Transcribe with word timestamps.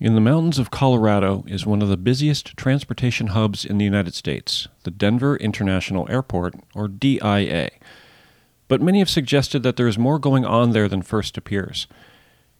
In 0.00 0.14
the 0.14 0.20
mountains 0.20 0.60
of 0.60 0.70
Colorado 0.70 1.42
is 1.48 1.66
one 1.66 1.82
of 1.82 1.88
the 1.88 1.96
busiest 1.96 2.56
transportation 2.56 3.28
hubs 3.28 3.64
in 3.64 3.78
the 3.78 3.84
United 3.84 4.14
States, 4.14 4.68
the 4.84 4.92
Denver 4.92 5.36
International 5.36 6.08
Airport, 6.08 6.54
or 6.72 6.86
DIA. 6.86 7.70
But 8.68 8.80
many 8.80 9.00
have 9.00 9.10
suggested 9.10 9.64
that 9.64 9.74
there 9.74 9.88
is 9.88 9.98
more 9.98 10.20
going 10.20 10.44
on 10.44 10.70
there 10.70 10.88
than 10.88 11.02
first 11.02 11.36
appears. 11.36 11.88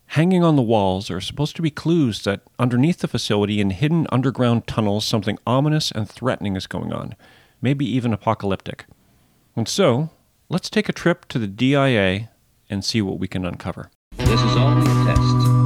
Hanging 0.07 0.43
on 0.43 0.57
the 0.57 0.63
walls 0.63 1.13
are 1.13 1.21
supposed 1.21 1.55
to 1.55 1.63
be 1.63 1.71
clues 1.71 2.25
that 2.25 2.41
underneath 2.59 2.99
the 2.99 3.07
facility 3.07 3.61
in 3.61 3.71
hidden 3.71 4.09
underground 4.11 4.67
tunnels 4.67 5.05
something 5.05 5.39
ominous 5.47 5.93
and 5.93 6.11
threatening 6.11 6.57
is 6.57 6.67
going 6.67 6.93
on, 6.93 7.15
maybe 7.63 7.87
even 7.87 8.13
apocalyptic. 8.13 8.85
And 9.55 9.69
so, 9.69 10.11
let's 10.49 10.69
take 10.69 10.89
a 10.89 10.93
trip 10.93 11.29
to 11.29 11.39
the 11.39 11.47
DIA 11.47 12.31
and 12.69 12.85
see 12.85 13.01
what 13.01 13.21
we 13.21 13.29
can 13.29 13.45
uncover. 13.45 13.93
This 14.17 14.43
is 14.43 14.57
only 14.57 14.91
a 14.91 15.05
test. 15.05 15.58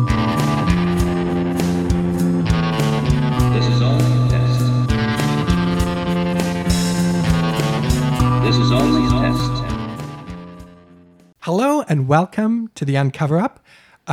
Hello 11.42 11.82
and 11.88 12.06
welcome 12.06 12.70
to 12.76 12.84
the 12.84 12.94
Uncover 12.94 13.36
Up. 13.36 13.58
Uh, 14.06 14.12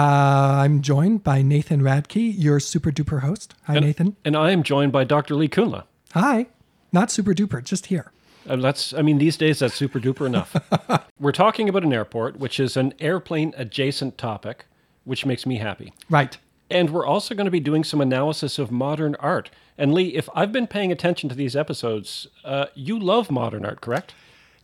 I'm 0.63 0.81
joined 0.81 1.23
by 1.23 1.43
Nathan 1.43 1.79
Radke, 1.79 2.33
your 2.35 2.59
super 2.59 2.89
duper 2.89 3.21
host. 3.21 3.53
Hi, 3.65 3.75
And, 3.75 3.85
Nathan. 3.85 4.15
And 4.25 4.35
I 4.35 4.49
am 4.49 4.63
joined 4.63 4.91
by 4.91 5.03
Dr. 5.03 5.35
Lee 5.35 5.47
Kunla. 5.47 5.83
Hi. 6.15 6.47
Not 6.91 7.11
super 7.11 7.35
duper, 7.35 7.63
just 7.63 7.85
here. 7.85 8.11
Uh, 8.47 8.55
that's, 8.55 8.93
I 8.95 9.03
mean, 9.03 9.19
these 9.19 9.37
days 9.37 9.59
that's 9.59 9.75
super 9.75 9.99
duper 9.99 10.25
enough. 10.25 10.55
We're 11.19 11.31
talking 11.31 11.69
about 11.69 11.83
an 11.83 11.93
airport, 11.93 12.39
which 12.39 12.59
is 12.59 12.75
an 12.75 12.95
airplane 12.99 13.53
adjacent 13.57 14.17
topic, 14.17 14.65
which 15.03 15.23
makes 15.23 15.45
me 15.45 15.57
happy. 15.57 15.93
Right. 16.09 16.35
And 16.71 16.89
we're 16.89 17.05
also 17.05 17.35
going 17.35 17.45
to 17.45 17.51
be 17.51 17.59
doing 17.59 17.83
some 17.83 18.01
analysis 18.01 18.57
of 18.57 18.71
modern 18.71 19.13
art. 19.19 19.51
And 19.77 19.93
Lee, 19.93 20.15
if 20.15 20.29
I've 20.33 20.51
been 20.51 20.65
paying 20.65 20.91
attention 20.91 21.29
to 21.29 21.35
these 21.35 21.55
episodes, 21.55 22.25
uh, 22.43 22.67
you 22.73 22.97
love 22.97 23.29
modern 23.29 23.65
art, 23.65 23.81
correct? 23.81 24.15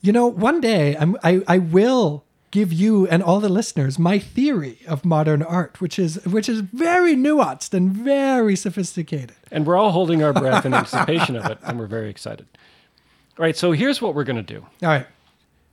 You 0.01 0.11
know, 0.11 0.25
one 0.25 0.61
day 0.61 0.95
I'm, 0.97 1.15
I, 1.23 1.41
I 1.47 1.57
will 1.59 2.24
give 2.55 2.71
you 2.71 3.05
and 3.07 3.21
all 3.21 3.41
the 3.41 3.49
listeners 3.49 3.99
my 3.99 4.17
theory 4.17 4.79
of 4.87 5.03
modern 5.03 5.43
art, 5.43 5.81
which 5.81 5.99
is 5.99 6.23
which 6.25 6.47
is 6.47 6.61
very 6.61 7.13
nuanced 7.13 7.73
and 7.73 7.91
very 7.91 8.55
sophisticated. 8.55 9.35
And 9.51 9.67
we're 9.67 9.75
all 9.75 9.91
holding 9.91 10.23
our 10.23 10.31
breath 10.31 10.65
in 10.65 10.73
anticipation 10.81 11.35
of 11.35 11.45
it, 11.47 11.57
and 11.63 11.77
we're 11.77 11.85
very 11.85 12.09
excited. 12.09 12.47
All 13.37 13.43
right, 13.43 13.57
so 13.57 13.73
here's 13.73 14.01
what 14.01 14.15
we're 14.15 14.23
going 14.23 14.37
to 14.37 14.53
do. 14.53 14.65
All 14.81 14.89
right. 14.89 15.05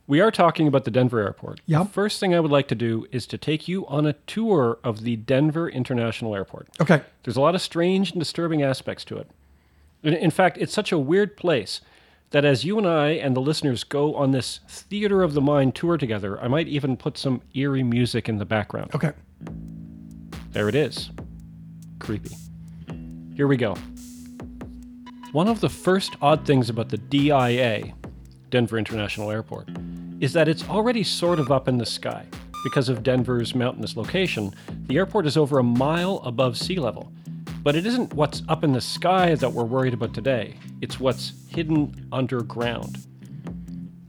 We 0.07 0.19
are 0.19 0.31
talking 0.31 0.67
about 0.67 0.83
the 0.83 0.91
Denver 0.91 1.21
airport. 1.21 1.61
Yep. 1.65 1.83
The 1.83 1.93
first 1.93 2.19
thing 2.19 2.35
I 2.35 2.41
would 2.41 2.51
like 2.51 2.67
to 2.67 2.75
do 2.75 3.07
is 3.13 3.25
to 3.27 3.37
take 3.37 3.69
you 3.69 3.87
on 3.87 4.05
a 4.05 4.11
tour 4.27 4.77
of 4.83 5.03
the 5.03 5.15
Denver 5.15 5.69
International 5.69 6.35
Airport. 6.35 6.67
Okay. 6.81 7.01
There's 7.23 7.37
a 7.37 7.41
lot 7.41 7.55
of 7.55 7.61
strange 7.61 8.11
and 8.11 8.19
disturbing 8.19 8.61
aspects 8.61 9.05
to 9.05 9.17
it. 9.17 9.29
In, 10.03 10.13
in 10.13 10.29
fact, 10.29 10.57
it's 10.59 10.73
such 10.73 10.91
a 10.91 10.99
weird 10.99 11.37
place 11.37 11.79
that 12.33 12.43
as 12.43 12.65
you 12.65 12.79
and 12.79 12.87
I 12.87 13.09
and 13.11 13.35
the 13.35 13.39
listeners 13.39 13.83
go 13.83 14.15
on 14.15 14.31
this 14.31 14.59
theater 14.67 15.21
of 15.21 15.35
the 15.35 15.41
mind 15.41 15.75
tour 15.75 15.97
together, 15.97 16.41
I 16.41 16.47
might 16.47 16.67
even 16.67 16.97
put 16.97 17.15
some 17.15 17.43
eerie 17.53 17.83
music 17.83 18.27
in 18.27 18.39
the 18.39 18.45
background. 18.45 18.93
Okay. 18.95 19.11
There 20.49 20.67
it 20.67 20.73
is. 20.73 21.11
Creepy. 21.99 22.35
Here 23.35 23.45
we 23.45 23.55
go. 23.55 23.75
One 25.31 25.47
of 25.47 25.61
the 25.61 25.69
first 25.69 26.15
odd 26.23 26.43
things 26.43 26.71
about 26.71 26.89
the 26.89 26.97
DIA, 26.97 27.93
Denver 28.49 28.79
International 28.79 29.29
Airport, 29.29 29.69
is 30.19 30.33
that 30.33 30.47
it's 30.47 30.67
already 30.67 31.03
sort 31.03 31.39
of 31.39 31.51
up 31.51 31.67
in 31.67 31.77
the 31.77 31.85
sky. 31.85 32.25
Because 32.63 32.89
of 32.89 33.03
Denver's 33.03 33.53
mountainous 33.53 33.95
location, 33.95 34.55
the 34.87 34.97
airport 34.97 35.27
is 35.27 35.37
over 35.37 35.59
a 35.59 35.63
mile 35.63 36.19
above 36.23 36.57
sea 36.57 36.79
level. 36.79 37.11
But 37.63 37.77
it 37.77 37.85
isn't 37.85 38.13
what's 38.13 38.43
up 38.49 38.65
in 38.65 38.73
the 38.73 38.81
sky 38.81 39.35
that 39.35 39.53
we're 39.53 39.63
worried 39.63 39.93
about 39.93 40.13
today, 40.13 40.57
it's 40.81 40.99
what's 40.99 41.31
hidden 41.47 42.09
underground. 42.11 42.97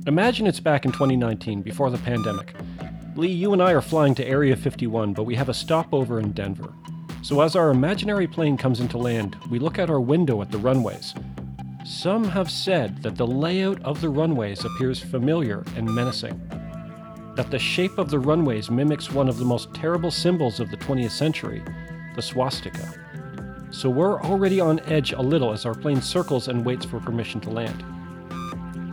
Imagine 0.09 0.49
it's 0.49 0.59
back 0.59 0.84
in 0.84 0.91
2019, 0.91 1.62
before 1.62 1.89
the 1.89 1.99
pandemic. 1.99 2.53
Lee, 3.15 3.29
you 3.29 3.53
and 3.53 3.62
I 3.62 3.71
are 3.71 3.81
flying 3.81 4.17
to 4.17 4.27
Area 4.27 4.56
51, 4.56 5.12
but 5.12 5.23
we 5.23 5.37
have 5.37 5.49
a 5.49 5.55
stopover 5.55 6.19
in 6.19 6.33
Denver. 6.33 6.73
So 7.23 7.43
as 7.43 7.55
our 7.55 7.71
imaginary 7.71 8.27
plane 8.27 8.56
comes 8.56 8.81
into 8.81 8.99
land, 8.99 9.37
we 9.49 9.61
look 9.61 9.79
out 9.79 9.89
our 9.89 10.00
window 10.00 10.43
at 10.43 10.50
the 10.50 10.59
runways. 10.59 11.15
Some 11.84 12.25
have 12.25 12.50
said 12.50 13.05
that 13.05 13.17
the 13.17 13.27
layout 13.27 13.81
of 13.84 14.00
the 14.00 14.09
runways 14.09 14.65
appears 14.65 14.99
familiar 14.99 15.62
and 15.77 15.95
menacing. 15.95 16.41
That 17.37 17.53
the 17.53 17.59
shape 17.61 17.99
of 17.99 18.11
the 18.11 18.19
runways 18.19 18.69
mimics 18.69 19.12
one 19.12 19.29
of 19.29 19.39
the 19.39 19.45
most 19.45 19.73
terrible 19.75 20.11
symbols 20.11 20.59
of 20.59 20.73
the 20.73 20.77
20th 20.77 21.12
century, 21.12 21.62
the 22.17 22.23
swastika. 22.23 23.04
So 23.75 23.91
we're 23.91 24.23
already 24.23 24.61
on 24.61 24.79
edge 24.87 25.12
a 25.12 25.21
little 25.21 25.53
as 25.53 25.67
our 25.67 25.75
plane 25.75 26.01
circles 26.01 26.47
and 26.47 26.65
waits 26.65 26.85
for 26.85 27.01
permission 27.01 27.41
to 27.41 27.51
land. 27.51 27.85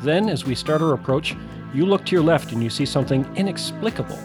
Then, 0.01 0.27
as 0.27 0.43
we 0.43 0.55
start 0.55 0.81
our 0.81 0.93
approach, 0.93 1.35
you 1.71 1.85
look 1.85 2.03
to 2.07 2.15
your 2.15 2.23
left 2.23 2.51
and 2.51 2.63
you 2.63 2.69
see 2.71 2.87
something 2.87 3.23
inexplicable. 3.35 4.17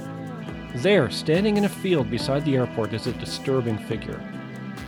There, 0.76 1.10
standing 1.10 1.58
in 1.58 1.66
a 1.66 1.68
field 1.68 2.10
beside 2.10 2.42
the 2.46 2.56
airport, 2.56 2.94
is 2.94 3.06
a 3.06 3.12
disturbing 3.12 3.76
figure. 3.76 4.18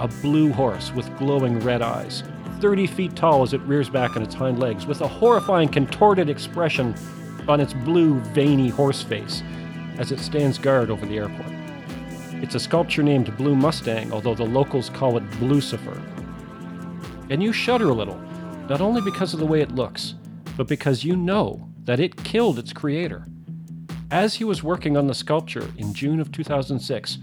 A 0.00 0.08
blue 0.08 0.54
horse 0.54 0.90
with 0.94 1.14
glowing 1.18 1.60
red 1.60 1.82
eyes, 1.82 2.22
30 2.60 2.86
feet 2.86 3.14
tall 3.14 3.42
as 3.42 3.52
it 3.52 3.60
rears 3.60 3.90
back 3.90 4.16
on 4.16 4.22
its 4.22 4.34
hind 4.34 4.58
legs, 4.58 4.86
with 4.86 5.02
a 5.02 5.08
horrifying, 5.08 5.68
contorted 5.68 6.30
expression 6.30 6.94
on 7.46 7.60
its 7.60 7.74
blue, 7.74 8.20
veiny 8.32 8.70
horse 8.70 9.02
face 9.02 9.42
as 9.98 10.12
it 10.12 10.18
stands 10.18 10.56
guard 10.56 10.88
over 10.88 11.04
the 11.04 11.18
airport. 11.18 11.57
It's 12.40 12.54
a 12.54 12.60
sculpture 12.60 13.02
named 13.02 13.36
Blue 13.36 13.56
Mustang, 13.56 14.12
although 14.12 14.34
the 14.34 14.44
locals 14.46 14.90
call 14.90 15.16
it 15.16 15.30
Blucifer. 15.32 16.00
And 17.30 17.42
you 17.42 17.52
shudder 17.52 17.88
a 17.88 17.94
little, 17.94 18.18
not 18.68 18.80
only 18.80 19.00
because 19.00 19.34
of 19.34 19.40
the 19.40 19.46
way 19.46 19.60
it 19.60 19.74
looks, 19.74 20.14
but 20.56 20.68
because 20.68 21.02
you 21.02 21.16
know 21.16 21.68
that 21.84 21.98
it 21.98 22.22
killed 22.22 22.58
its 22.58 22.72
creator. 22.72 23.26
As 24.10 24.34
he 24.34 24.44
was 24.44 24.62
working 24.62 24.96
on 24.96 25.06
the 25.08 25.14
sculpture 25.14 25.68
in 25.76 25.92
June 25.92 26.20
of 26.20 26.30
2006, 26.30 27.18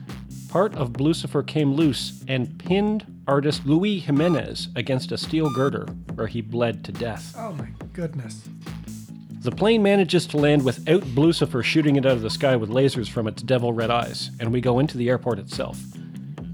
part 0.50 0.76
of 0.76 0.92
Blucifer 0.92 1.48
came 1.48 1.74
loose 1.74 2.24
and 2.28 2.60
pinned 2.60 3.06
artist 3.28 3.66
Luis 3.66 4.04
Jimenez 4.04 4.68
against 4.76 5.12
a 5.12 5.18
steel 5.18 5.50
girder, 5.52 5.86
where 6.16 6.28
he 6.28 6.42
bled 6.42 6.84
to 6.84 6.92
death. 6.92 7.34
Oh 7.38 7.54
my 7.54 7.70
goodness. 7.94 8.48
The 9.46 9.52
plane 9.52 9.84
manages 9.84 10.26
to 10.28 10.38
land 10.38 10.66
without 10.66 11.04
Blucifer 11.04 11.64
shooting 11.64 11.98
it 11.98 12.06
out 12.08 12.14
of 12.14 12.24
the 12.24 12.32
sky 12.32 12.56
with 12.56 12.72
lasers 12.72 13.08
from 13.08 13.28
its 13.28 13.44
devil 13.44 13.74
red 13.74 13.92
eyes, 13.92 14.32
and 14.40 14.52
we 14.52 14.60
go 14.60 14.80
into 14.80 14.98
the 14.98 15.08
airport 15.08 15.38
itself. 15.38 15.80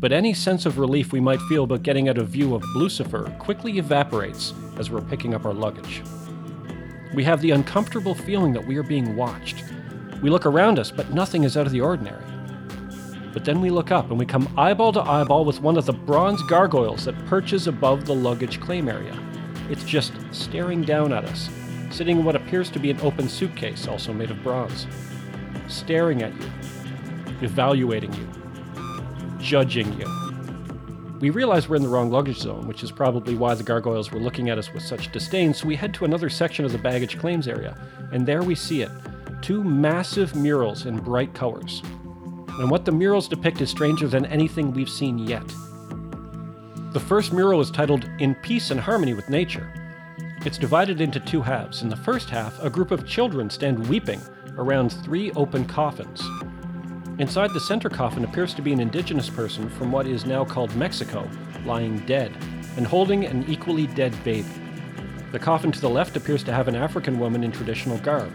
But 0.01 0.11
any 0.11 0.33
sense 0.33 0.65
of 0.65 0.77
relief 0.77 1.13
we 1.13 1.21
might 1.21 1.39
feel 1.43 1.63
about 1.63 1.83
getting 1.83 2.09
out 2.09 2.17
of 2.17 2.27
view 2.27 2.53
of 2.53 2.61
Blucifer 2.75 3.39
quickly 3.39 3.77
evaporates 3.77 4.53
as 4.77 4.91
we're 4.91 4.99
picking 4.99 5.33
up 5.33 5.45
our 5.45 5.53
luggage. 5.53 6.03
We 7.13 7.23
have 7.23 7.39
the 7.39 7.51
uncomfortable 7.51 8.13
feeling 8.13 8.51
that 8.51 8.67
we 8.67 8.75
are 8.75 8.83
being 8.83 9.15
watched. 9.15 9.63
We 10.21 10.29
look 10.29 10.45
around 10.45 10.77
us, 10.77 10.91
but 10.91 11.13
nothing 11.13 11.45
is 11.45 11.55
out 11.55 11.65
of 11.65 11.71
the 11.71 11.79
ordinary. 11.79 12.25
But 13.31 13.45
then 13.45 13.61
we 13.61 13.69
look 13.69 13.89
up 13.89 14.09
and 14.09 14.19
we 14.19 14.25
come 14.25 14.53
eyeball 14.57 14.91
to 14.91 15.01
eyeball 15.01 15.45
with 15.45 15.61
one 15.61 15.77
of 15.77 15.85
the 15.85 15.93
bronze 15.93 16.43
gargoyles 16.43 17.05
that 17.05 17.25
perches 17.27 17.67
above 17.67 18.05
the 18.05 18.15
luggage 18.15 18.59
claim 18.59 18.89
area. 18.89 19.17
It's 19.69 19.85
just 19.85 20.11
staring 20.31 20.81
down 20.81 21.13
at 21.13 21.23
us, 21.23 21.49
sitting 21.91 22.19
in 22.19 22.23
what 22.23 22.35
appears 22.35 22.69
to 22.71 22.79
be 22.79 22.89
an 22.89 22.99
open 23.01 23.29
suitcase, 23.29 23.87
also 23.87 24.13
made 24.13 24.31
of 24.31 24.41
bronze. 24.43 24.87
Staring 25.67 26.21
at 26.23 26.33
you, 26.33 26.49
evaluating 27.41 28.13
you, 28.13 28.27
judging 29.39 29.91
you. 29.99 30.07
We 31.19 31.29
realize 31.29 31.69
we're 31.69 31.75
in 31.75 31.83
the 31.83 31.89
wrong 31.89 32.09
luggage 32.09 32.39
zone, 32.39 32.67
which 32.67 32.83
is 32.83 32.91
probably 32.91 33.35
why 33.35 33.53
the 33.53 33.63
gargoyles 33.63 34.11
were 34.11 34.19
looking 34.19 34.49
at 34.49 34.57
us 34.57 34.73
with 34.73 34.83
such 34.83 35.11
disdain, 35.11 35.53
so 35.53 35.67
we 35.67 35.75
head 35.75 35.93
to 35.95 36.05
another 36.05 36.29
section 36.29 36.65
of 36.65 36.71
the 36.71 36.77
baggage 36.79 37.19
claims 37.19 37.47
area, 37.47 37.77
and 38.11 38.25
there 38.25 38.43
we 38.43 38.55
see 38.55 38.81
it 38.81 38.91
two 39.41 39.63
massive 39.63 40.35
murals 40.35 40.85
in 40.85 40.97
bright 40.97 41.33
colors. 41.33 41.81
And 42.59 42.69
what 42.69 42.85
the 42.85 42.91
murals 42.91 43.27
depict 43.27 43.61
is 43.61 43.69
stranger 43.69 44.07
than 44.07 44.25
anything 44.27 44.71
we've 44.71 44.89
seen 44.89 45.17
yet. 45.17 45.47
The 46.93 46.99
first 46.99 47.33
mural 47.33 47.61
is 47.61 47.71
titled 47.71 48.07
In 48.19 48.35
Peace 48.35 48.69
and 48.69 48.79
Harmony 48.79 49.13
with 49.13 49.29
Nature. 49.29 49.80
It's 50.43 50.57
divided 50.57 51.01
into 51.01 51.19
two 51.19 51.43
halves. 51.43 51.83
In 51.83 51.89
the 51.89 51.95
first 51.95 52.27
half, 52.27 52.59
a 52.63 52.69
group 52.69 52.89
of 52.89 53.05
children 53.05 53.47
stand 53.47 53.87
weeping 53.87 54.19
around 54.57 54.89
three 54.89 55.31
open 55.33 55.65
coffins. 55.65 56.19
Inside 57.19 57.51
the 57.53 57.59
center 57.59 57.89
coffin 57.89 58.23
appears 58.23 58.55
to 58.55 58.63
be 58.63 58.73
an 58.73 58.79
indigenous 58.79 59.29
person 59.29 59.69
from 59.69 59.91
what 59.91 60.07
is 60.07 60.25
now 60.25 60.43
called 60.43 60.75
Mexico, 60.75 61.29
lying 61.63 61.99
dead, 62.07 62.35
and 62.75 62.87
holding 62.87 63.23
an 63.23 63.45
equally 63.47 63.85
dead 63.85 64.15
baby. 64.23 64.49
The 65.31 65.37
coffin 65.37 65.71
to 65.73 65.79
the 65.79 65.89
left 65.89 66.17
appears 66.17 66.43
to 66.45 66.53
have 66.53 66.67
an 66.67 66.75
African 66.75 67.19
woman 67.19 67.43
in 67.43 67.51
traditional 67.51 67.99
garb. 67.99 68.31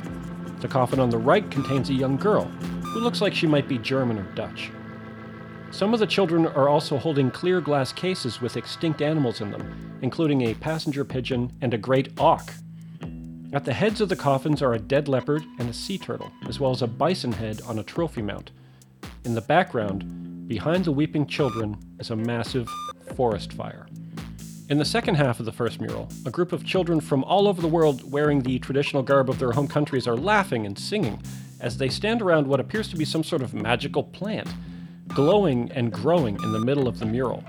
The 0.61 0.69
coffin 0.69 1.01
on 1.01 1.11
the 1.11 1.19
right 1.19 1.51
contains 1.51 1.91
a 1.91 1.95
young 1.95 2.17
girl, 2.17 2.45
who 2.45 3.01
looks 3.01 3.21
like 3.21 3.35
she 3.35 3.49
might 3.49 3.67
be 3.67 3.79
German 3.79 4.21
or 4.21 4.33
Dutch. 4.37 4.71
Some 5.71 5.93
of 5.93 6.01
the 6.01 6.07
children 6.07 6.47
are 6.47 6.69
also 6.69 6.97
holding 6.97 7.31
clear 7.31 7.61
glass 7.61 7.93
cases 7.93 8.41
with 8.41 8.57
extinct 8.57 9.03
animals 9.03 9.41
in 9.41 9.51
them, 9.51 9.99
including 10.01 10.43
a 10.43 10.55
passenger 10.55 11.05
pigeon 11.05 11.53
and 11.61 11.75
a 11.75 11.79
great 11.79 12.19
auk. 12.19 12.53
At 13.53 13.65
the 13.65 13.75
heads 13.75 14.01
of 14.01 14.09
the 14.09 14.17
coffins 14.17 14.63
are 14.63 14.75
a 14.75 14.79
dead 14.79 15.09
leopard 15.09 15.45
and 15.59 15.69
a 15.69 15.75
sea 15.75 15.99
turtle, 15.99 16.31
as 16.49 16.59
well 16.61 16.71
as 16.71 16.83
a 16.83 16.87
bison 16.87 17.33
head 17.33 17.61
on 17.67 17.79
a 17.79 17.83
trophy 17.83 18.23
mount. 18.23 18.53
In 19.25 19.35
the 19.35 19.41
background, 19.41 20.49
behind 20.49 20.85
the 20.85 20.93
weeping 20.93 21.27
children, 21.27 21.77
is 21.99 22.11
a 22.11 22.17
massive 22.17 22.69
forest 23.15 23.53
fire. 23.53 23.87
In 24.69 24.79
the 24.79 24.85
second 24.85 25.17
half 25.17 25.41
of 25.41 25.47
the 25.47 25.53
first 25.53 25.81
mural, 25.81 26.09
a 26.25 26.31
group 26.31 26.53
of 26.53 26.65
children 26.65 27.01
from 27.01 27.23
all 27.25 27.47
over 27.47 27.61
the 27.61 27.69
world 27.69 28.11
wearing 28.11 28.41
the 28.41 28.59
traditional 28.61 29.03
garb 29.03 29.29
of 29.29 29.39
their 29.39 29.53
home 29.53 29.69
countries 29.69 30.07
are 30.07 30.17
laughing 30.17 30.65
and 30.65 30.79
singing 30.79 31.23
as 31.61 31.79
they 31.79 31.89
stand 31.89 32.23
around 32.23 32.47
what 32.47 32.61
appears 32.61 32.89
to 32.89 32.97
be 32.97 33.05
some 33.05 33.23
sort 33.23 33.43
of 33.43 33.55
magical 33.55 34.03
plant, 34.03 34.49
glowing 35.17 35.73
and 35.73 35.91
growing 35.91 36.39
in 36.43 36.53
the 36.53 36.59
middle 36.59 36.87
of 36.87 36.99
the 36.99 37.07
mural. 37.07 37.43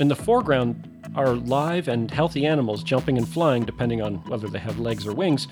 In 0.00 0.08
the 0.08 0.16
foreground 0.16 0.88
are 1.14 1.34
live 1.34 1.86
and 1.86 2.10
healthy 2.10 2.44
animals 2.44 2.82
jumping 2.82 3.16
and 3.16 3.28
flying 3.28 3.64
depending 3.64 4.02
on 4.02 4.16
whether 4.26 4.48
they 4.48 4.58
have 4.58 4.80
legs 4.80 5.06
or 5.06 5.12
wings, 5.12 5.46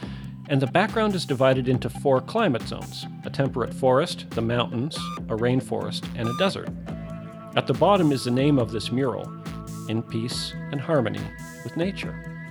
and 0.49 0.61
the 0.61 0.67
background 0.67 1.15
is 1.15 1.25
divided 1.25 1.69
into 1.69 1.89
four 1.89 2.21
climate 2.21 2.63
zones 2.63 3.07
a 3.25 3.31
temperate 3.31 3.73
forest, 3.73 4.29
the 4.31 4.43
mountains, 4.43 4.97
a 5.29 5.37
rainforest, 5.37 6.05
and 6.17 6.29
a 6.29 6.37
desert. 6.37 6.69
At 7.55 7.69
the 7.69 7.75
bottom 7.75 8.11
is 8.11 8.25
the 8.25 8.33
name 8.33 8.59
of 8.59 8.73
this 8.73 8.91
mural 8.91 9.33
In 9.89 10.03
Peace 10.03 10.53
and 10.73 10.81
Harmony 10.81 11.23
with 11.63 11.77
Nature. 11.77 12.43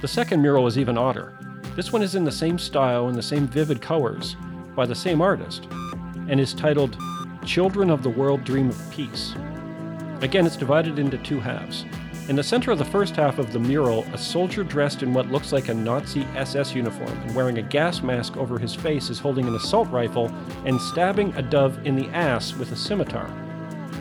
The 0.00 0.08
second 0.08 0.42
mural 0.42 0.66
is 0.66 0.76
even 0.76 0.98
odder. 0.98 1.38
This 1.76 1.92
one 1.92 2.02
is 2.02 2.16
in 2.16 2.24
the 2.24 2.32
same 2.32 2.58
style 2.58 3.06
and 3.06 3.16
the 3.16 3.22
same 3.22 3.46
vivid 3.46 3.80
colors 3.80 4.34
by 4.74 4.86
the 4.86 4.94
same 4.96 5.20
artist 5.20 5.68
and 6.28 6.40
is 6.40 6.52
titled 6.52 6.96
Children 7.44 7.90
of 7.90 8.02
the 8.02 8.08
World 8.08 8.42
Dream 8.42 8.70
of 8.70 8.90
Peace. 8.90 9.34
Again, 10.22 10.46
it's 10.46 10.56
divided 10.56 10.98
into 10.98 11.18
two 11.18 11.40
halves. 11.40 11.84
In 12.30 12.36
the 12.36 12.42
center 12.42 12.70
of 12.70 12.78
the 12.78 12.86
first 12.86 13.16
half 13.16 13.38
of 13.38 13.52
the 13.52 13.58
mural, 13.58 14.02
a 14.14 14.18
soldier 14.18 14.64
dressed 14.64 15.02
in 15.02 15.12
what 15.12 15.30
looks 15.30 15.52
like 15.52 15.68
a 15.68 15.74
Nazi 15.74 16.22
SS 16.36 16.74
uniform 16.74 17.10
and 17.10 17.34
wearing 17.34 17.58
a 17.58 17.62
gas 17.62 18.00
mask 18.00 18.38
over 18.38 18.58
his 18.58 18.74
face 18.74 19.10
is 19.10 19.18
holding 19.18 19.46
an 19.46 19.54
assault 19.54 19.90
rifle 19.90 20.34
and 20.64 20.80
stabbing 20.80 21.34
a 21.36 21.42
dove 21.42 21.86
in 21.86 21.96
the 21.96 22.08
ass 22.08 22.54
with 22.54 22.72
a 22.72 22.76
scimitar. 22.76 23.28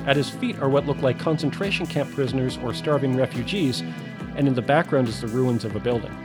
At 0.07 0.15
his 0.15 0.29
feet 0.29 0.59
are 0.59 0.69
what 0.69 0.85
look 0.85 1.01
like 1.01 1.19
concentration 1.19 1.85
camp 1.85 2.13
prisoners 2.13 2.57
or 2.63 2.73
starving 2.73 3.17
refugees, 3.17 3.81
and 4.37 4.47
in 4.47 4.53
the 4.53 4.61
background 4.61 5.09
is 5.09 5.19
the 5.19 5.27
ruins 5.27 5.65
of 5.65 5.75
a 5.75 5.81
building. 5.81 6.17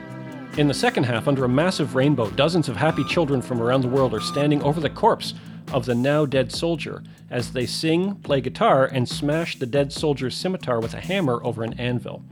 In 0.57 0.69
the 0.69 0.73
second 0.73 1.03
half, 1.03 1.27
under 1.27 1.43
a 1.43 1.49
massive 1.49 1.95
rainbow, 1.95 2.29
dozens 2.31 2.69
of 2.69 2.77
happy 2.77 3.03
children 3.03 3.41
from 3.41 3.61
around 3.61 3.81
the 3.81 3.89
world 3.89 4.13
are 4.13 4.21
standing 4.21 4.63
over 4.63 4.79
the 4.79 4.89
corpse 4.89 5.33
of 5.71 5.85
the 5.85 5.95
now 5.95 6.25
dead 6.25 6.51
soldier 6.51 7.03
as 7.29 7.53
they 7.53 7.65
sing, 7.65 8.15
play 8.15 8.41
guitar, 8.41 8.85
and 8.85 9.07
smash 9.07 9.57
the 9.59 9.65
dead 9.65 9.93
soldier's 9.93 10.35
scimitar 10.35 10.79
with 10.79 10.93
a 10.93 11.01
hammer 11.01 11.39
over 11.43 11.63
an 11.63 11.79
anvil. 11.79 12.23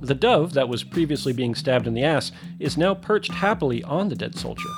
The 0.00 0.14
dove 0.14 0.54
that 0.54 0.68
was 0.68 0.84
previously 0.84 1.32
being 1.32 1.54
stabbed 1.54 1.86
in 1.86 1.94
the 1.94 2.04
ass 2.04 2.30
is 2.60 2.76
now 2.76 2.94
perched 2.94 3.32
happily 3.32 3.82
on 3.82 4.08
the 4.08 4.14
dead 4.14 4.36
soldier. 4.36 4.68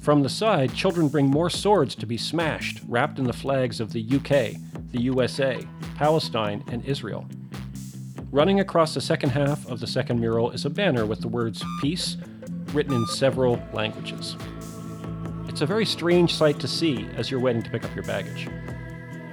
From 0.00 0.22
the 0.22 0.28
side, 0.28 0.74
children 0.74 1.08
bring 1.08 1.26
more 1.26 1.50
swords 1.50 1.94
to 1.96 2.06
be 2.06 2.16
smashed, 2.16 2.80
wrapped 2.88 3.18
in 3.18 3.24
the 3.24 3.32
flags 3.32 3.78
of 3.78 3.92
the 3.92 4.02
UK, 4.02 4.60
the 4.90 5.02
USA, 5.02 5.66
Palestine, 5.96 6.64
and 6.68 6.84
Israel. 6.84 7.26
Running 8.30 8.60
across 8.60 8.94
the 8.94 9.00
second 9.00 9.30
half 9.30 9.66
of 9.68 9.80
the 9.80 9.86
second 9.86 10.20
mural 10.20 10.50
is 10.50 10.64
a 10.64 10.70
banner 10.70 11.06
with 11.06 11.20
the 11.20 11.28
words 11.28 11.64
peace 11.80 12.16
written 12.72 12.94
in 12.94 13.06
several 13.06 13.62
languages. 13.72 14.36
It's 15.58 15.62
a 15.64 15.66
very 15.66 15.86
strange 15.86 16.36
sight 16.36 16.60
to 16.60 16.68
see 16.68 17.08
as 17.16 17.32
you're 17.32 17.40
waiting 17.40 17.64
to 17.64 17.70
pick 17.70 17.84
up 17.84 17.92
your 17.92 18.04
baggage. 18.04 18.48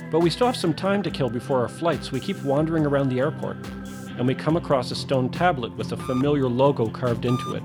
But 0.09 0.21
we 0.21 0.31
still 0.31 0.47
have 0.47 0.55
some 0.55 0.73
time 0.73 1.03
to 1.03 1.11
kill 1.11 1.29
before 1.29 1.61
our 1.61 1.67
flight, 1.67 2.03
so 2.03 2.13
we 2.13 2.19
keep 2.19 2.41
wandering 2.41 2.83
around 2.83 3.09
the 3.09 3.19
airport, 3.19 3.57
and 4.17 4.25
we 4.25 4.33
come 4.33 4.57
across 4.57 4.89
a 4.89 4.95
stone 4.95 5.29
tablet 5.29 5.77
with 5.77 5.91
a 5.91 5.97
familiar 5.97 6.47
logo 6.47 6.89
carved 6.89 7.25
into 7.25 7.53
it 7.53 7.61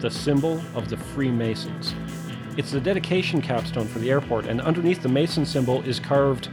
the 0.00 0.10
symbol 0.10 0.60
of 0.74 0.88
the 0.88 0.96
Freemasons. 0.96 1.94
It's 2.56 2.72
the 2.72 2.80
dedication 2.80 3.40
capstone 3.40 3.86
for 3.86 4.00
the 4.00 4.10
airport, 4.10 4.46
and 4.46 4.60
underneath 4.60 5.00
the 5.00 5.08
Mason 5.08 5.46
symbol 5.46 5.82
is 5.82 6.00
carved 6.00 6.48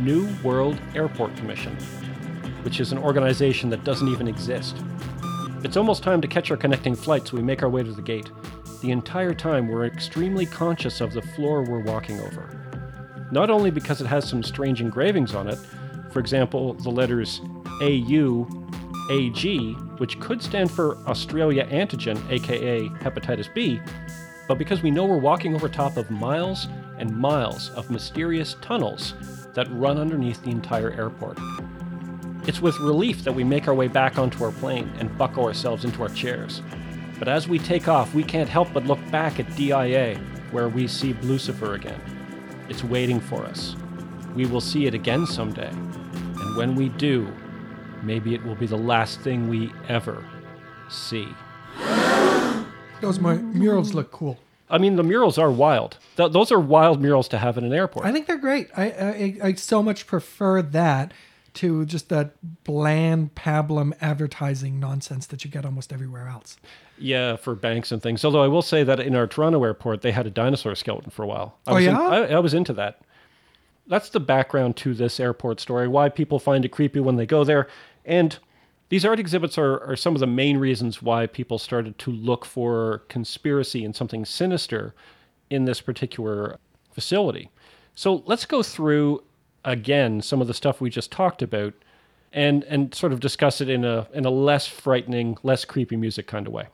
New 0.00 0.34
World 0.42 0.80
Airport 0.94 1.36
Commission, 1.36 1.76
which 2.62 2.80
is 2.80 2.90
an 2.90 2.96
organization 2.96 3.68
that 3.68 3.84
doesn't 3.84 4.08
even 4.08 4.26
exist. 4.26 4.78
It's 5.62 5.76
almost 5.76 6.02
time 6.02 6.22
to 6.22 6.26
catch 6.26 6.50
our 6.50 6.56
connecting 6.56 6.94
flight, 6.94 7.28
so 7.28 7.36
we 7.36 7.42
make 7.42 7.62
our 7.62 7.68
way 7.68 7.82
to 7.82 7.92
the 7.92 8.00
gate. 8.00 8.30
The 8.80 8.92
entire 8.92 9.34
time, 9.34 9.66
we're 9.66 9.86
extremely 9.86 10.46
conscious 10.46 11.00
of 11.00 11.12
the 11.12 11.22
floor 11.22 11.62
we're 11.62 11.80
walking 11.80 12.20
over. 12.20 12.48
Not 13.32 13.50
only 13.50 13.70
because 13.70 14.00
it 14.00 14.06
has 14.06 14.28
some 14.28 14.42
strange 14.42 14.80
engravings 14.80 15.34
on 15.34 15.48
it, 15.48 15.58
for 16.10 16.20
example, 16.20 16.74
the 16.74 16.90
letters 16.90 17.40
AU, 17.82 18.46
AG, 19.10 19.72
which 19.98 20.20
could 20.20 20.40
stand 20.40 20.70
for 20.70 20.96
Australia 21.08 21.66
Antigen, 21.66 22.18
aka 22.30 22.88
hepatitis 22.88 23.52
B, 23.52 23.80
but 24.46 24.58
because 24.58 24.82
we 24.82 24.90
know 24.90 25.04
we're 25.04 25.18
walking 25.18 25.54
over 25.54 25.68
top 25.68 25.96
of 25.96 26.10
miles 26.10 26.68
and 26.98 27.16
miles 27.16 27.70
of 27.70 27.90
mysterious 27.90 28.56
tunnels 28.60 29.14
that 29.54 29.68
run 29.72 29.98
underneath 29.98 30.42
the 30.44 30.50
entire 30.50 30.92
airport. 30.92 31.38
It's 32.46 32.60
with 32.60 32.78
relief 32.78 33.24
that 33.24 33.34
we 33.34 33.44
make 33.44 33.68
our 33.68 33.74
way 33.74 33.88
back 33.88 34.18
onto 34.18 34.42
our 34.44 34.52
plane 34.52 34.90
and 34.98 35.16
buckle 35.18 35.44
ourselves 35.44 35.84
into 35.84 36.02
our 36.02 36.08
chairs. 36.08 36.62
But 37.18 37.28
as 37.28 37.48
we 37.48 37.58
take 37.58 37.88
off, 37.88 38.14
we 38.14 38.22
can't 38.22 38.48
help 38.48 38.72
but 38.72 38.84
look 38.86 38.98
back 39.10 39.40
at 39.40 39.56
DIA, 39.56 40.16
where 40.50 40.68
we 40.68 40.86
see 40.86 41.14
Blucifer 41.14 41.74
again. 41.74 42.00
It's 42.68 42.84
waiting 42.84 43.20
for 43.20 43.44
us. 43.44 43.74
We 44.34 44.46
will 44.46 44.60
see 44.60 44.86
it 44.86 44.94
again 44.94 45.26
someday. 45.26 45.70
And 45.70 46.56
when 46.56 46.74
we 46.74 46.90
do, 46.90 47.32
maybe 48.02 48.34
it 48.34 48.44
will 48.44 48.54
be 48.54 48.66
the 48.66 48.78
last 48.78 49.20
thing 49.20 49.48
we 49.48 49.72
ever 49.88 50.24
see. 50.88 51.28
Those 53.00 53.18
mu- 53.18 53.38
murals 53.38 53.94
look 53.94 54.10
cool. 54.10 54.38
I 54.70 54.78
mean, 54.78 54.96
the 54.96 55.02
murals 55.02 55.38
are 55.38 55.50
wild. 55.50 55.98
Th- 56.16 56.30
those 56.30 56.52
are 56.52 56.60
wild 56.60 57.00
murals 57.00 57.26
to 57.28 57.38
have 57.38 57.56
in 57.56 57.64
an 57.64 57.72
airport. 57.72 58.04
I 58.04 58.12
think 58.12 58.26
they're 58.26 58.36
great. 58.36 58.68
I, 58.76 58.84
I 58.90 59.36
I 59.44 59.52
so 59.54 59.82
much 59.82 60.06
prefer 60.06 60.60
that 60.60 61.12
to 61.54 61.86
just 61.86 62.10
that 62.10 62.34
bland 62.64 63.34
pablum 63.34 63.94
advertising 64.00 64.78
nonsense 64.78 65.26
that 65.28 65.42
you 65.44 65.50
get 65.50 65.64
almost 65.64 65.90
everywhere 65.92 66.28
else. 66.28 66.58
Yeah, 67.00 67.36
for 67.36 67.54
banks 67.54 67.92
and 67.92 68.02
things. 68.02 68.24
Although 68.24 68.42
I 68.42 68.48
will 68.48 68.62
say 68.62 68.82
that 68.84 69.00
in 69.00 69.14
our 69.14 69.26
Toronto 69.26 69.62
airport, 69.64 70.02
they 70.02 70.12
had 70.12 70.26
a 70.26 70.30
dinosaur 70.30 70.74
skeleton 70.74 71.10
for 71.10 71.22
a 71.22 71.26
while. 71.26 71.58
I 71.66 71.70
Oh, 71.70 71.74
was 71.74 71.86
in- 71.86 71.94
yeah? 71.94 72.00
I, 72.08 72.18
I 72.26 72.38
was 72.40 72.54
into 72.54 72.72
that. 72.74 73.00
That's 73.86 74.10
the 74.10 74.20
background 74.20 74.76
to 74.78 74.92
this 74.94 75.18
airport 75.18 75.60
story, 75.60 75.88
why 75.88 76.08
people 76.10 76.38
find 76.38 76.64
it 76.64 76.68
creepy 76.70 77.00
when 77.00 77.16
they 77.16 77.24
go 77.26 77.42
there. 77.44 77.68
And 78.04 78.36
these 78.90 79.04
art 79.04 79.18
exhibits 79.20 79.56
are, 79.58 79.80
are 79.82 79.96
some 79.96 80.14
of 80.14 80.20
the 80.20 80.26
main 80.26 80.58
reasons 80.58 81.00
why 81.02 81.26
people 81.26 81.58
started 81.58 81.98
to 82.00 82.10
look 82.10 82.44
for 82.44 83.02
conspiracy 83.08 83.84
and 83.84 83.94
something 83.96 84.24
sinister 84.24 84.94
in 85.50 85.64
this 85.64 85.80
particular 85.80 86.58
facility. 86.92 87.50
So 87.94 88.22
let's 88.26 88.44
go 88.44 88.62
through 88.62 89.22
again 89.64 90.20
some 90.22 90.40
of 90.40 90.46
the 90.46 90.54
stuff 90.54 90.80
we 90.80 90.88
just 90.90 91.10
talked 91.10 91.42
about 91.42 91.74
and 92.32 92.62
and 92.64 92.94
sort 92.94 93.12
of 93.12 93.20
discuss 93.20 93.60
it 93.60 93.68
in 93.68 93.84
a 93.84 94.06
in 94.12 94.24
a 94.26 94.30
less 94.30 94.66
frightening, 94.66 95.36
less 95.42 95.64
creepy 95.64 95.96
music 95.96 96.26
kind 96.26 96.46
of 96.46 96.52
way. 96.52 96.66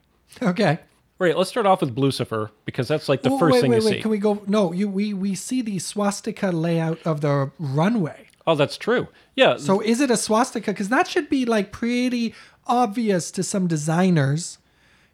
Okay. 0.43 0.79
Right, 1.19 1.37
let's 1.39 1.49
start 1.51 1.65
off 1.67 1.81
with 1.81 1.95
Blucifer 1.95 2.51
because 2.65 2.89
that's 2.89 3.09
like 3.09 3.23
the 3.23 3.31
Oh, 3.31 3.39
first 3.39 3.53
wait, 3.55 3.61
thing 3.63 3.71
wait, 3.71 3.81
you 3.83 3.87
wait. 3.87 3.95
see. 3.97 4.03
Can 4.03 4.11
we 4.11 4.19
go? 4.19 4.43
No, 4.47 4.73
you 4.73 4.89
we 4.89 5.15
we 5.15 5.35
see 5.35 5.63
the 5.63 5.79
swastika 5.79 6.51
layout 6.51 6.99
of 7.07 7.21
the 7.21 7.53
runway. 7.59 8.27
Oh, 8.47 8.55
that's 8.57 8.77
true. 8.77 9.09
Yeah. 9.37 9.57
So 9.57 9.81
is 9.81 10.01
it 10.01 10.11
a 10.11 10.17
swastika? 10.17 10.73
Because 10.73 10.89
that 10.91 11.07
should 11.07 11.31
be 11.31 11.45
like 11.47 11.71
pretty 11.73 12.35
obvious 12.67 13.31
to 13.31 13.43
some 13.43 13.69
designers. 13.69 14.59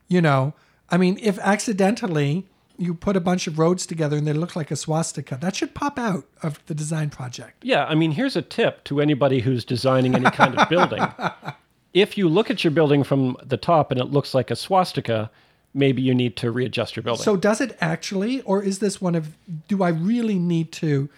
You 0.08 0.20
know, 0.22 0.54
I 0.88 0.96
mean, 0.96 1.18
if 1.22 1.38
accidentally 1.38 2.46
you 2.78 2.94
put 2.94 3.14
a 3.14 3.20
bunch 3.20 3.46
of 3.46 3.58
roads 3.58 3.84
together 3.86 4.16
and 4.16 4.26
they 4.26 4.32
look 4.32 4.56
like 4.56 4.70
a 4.70 4.76
swastika, 4.76 5.36
that 5.42 5.54
should 5.54 5.74
pop 5.74 5.98
out 5.98 6.24
of 6.42 6.64
the 6.66 6.74
design 6.74 7.10
project. 7.10 7.62
yeah, 7.62 7.84
I 7.84 7.94
mean, 7.94 8.12
here's 8.12 8.36
a 8.36 8.42
tip 8.42 8.82
to 8.84 9.00
anybody 9.02 9.40
who's 9.40 9.66
designing 9.66 10.14
any 10.14 10.30
kind 10.30 10.58
of 10.58 10.66
building. 10.70 11.02
If 11.92 12.16
you 12.16 12.28
look 12.28 12.50
at 12.50 12.62
your 12.62 12.70
building 12.70 13.02
from 13.02 13.36
the 13.42 13.56
top 13.56 13.90
and 13.90 14.00
it 14.00 14.06
looks 14.06 14.34
like 14.34 14.50
a 14.50 14.56
swastika, 14.56 15.30
maybe 15.74 16.02
you 16.02 16.14
need 16.14 16.36
to 16.36 16.50
readjust 16.50 16.96
your 16.96 17.02
building. 17.02 17.22
So 17.22 17.36
does 17.36 17.60
it 17.60 17.76
actually, 17.80 18.42
or 18.42 18.62
is 18.62 18.78
this 18.78 19.00
one 19.00 19.14
of? 19.14 19.36
Do 19.68 19.82
I 19.82 19.88
really 19.88 20.38
need 20.38 20.72
to 20.72 21.08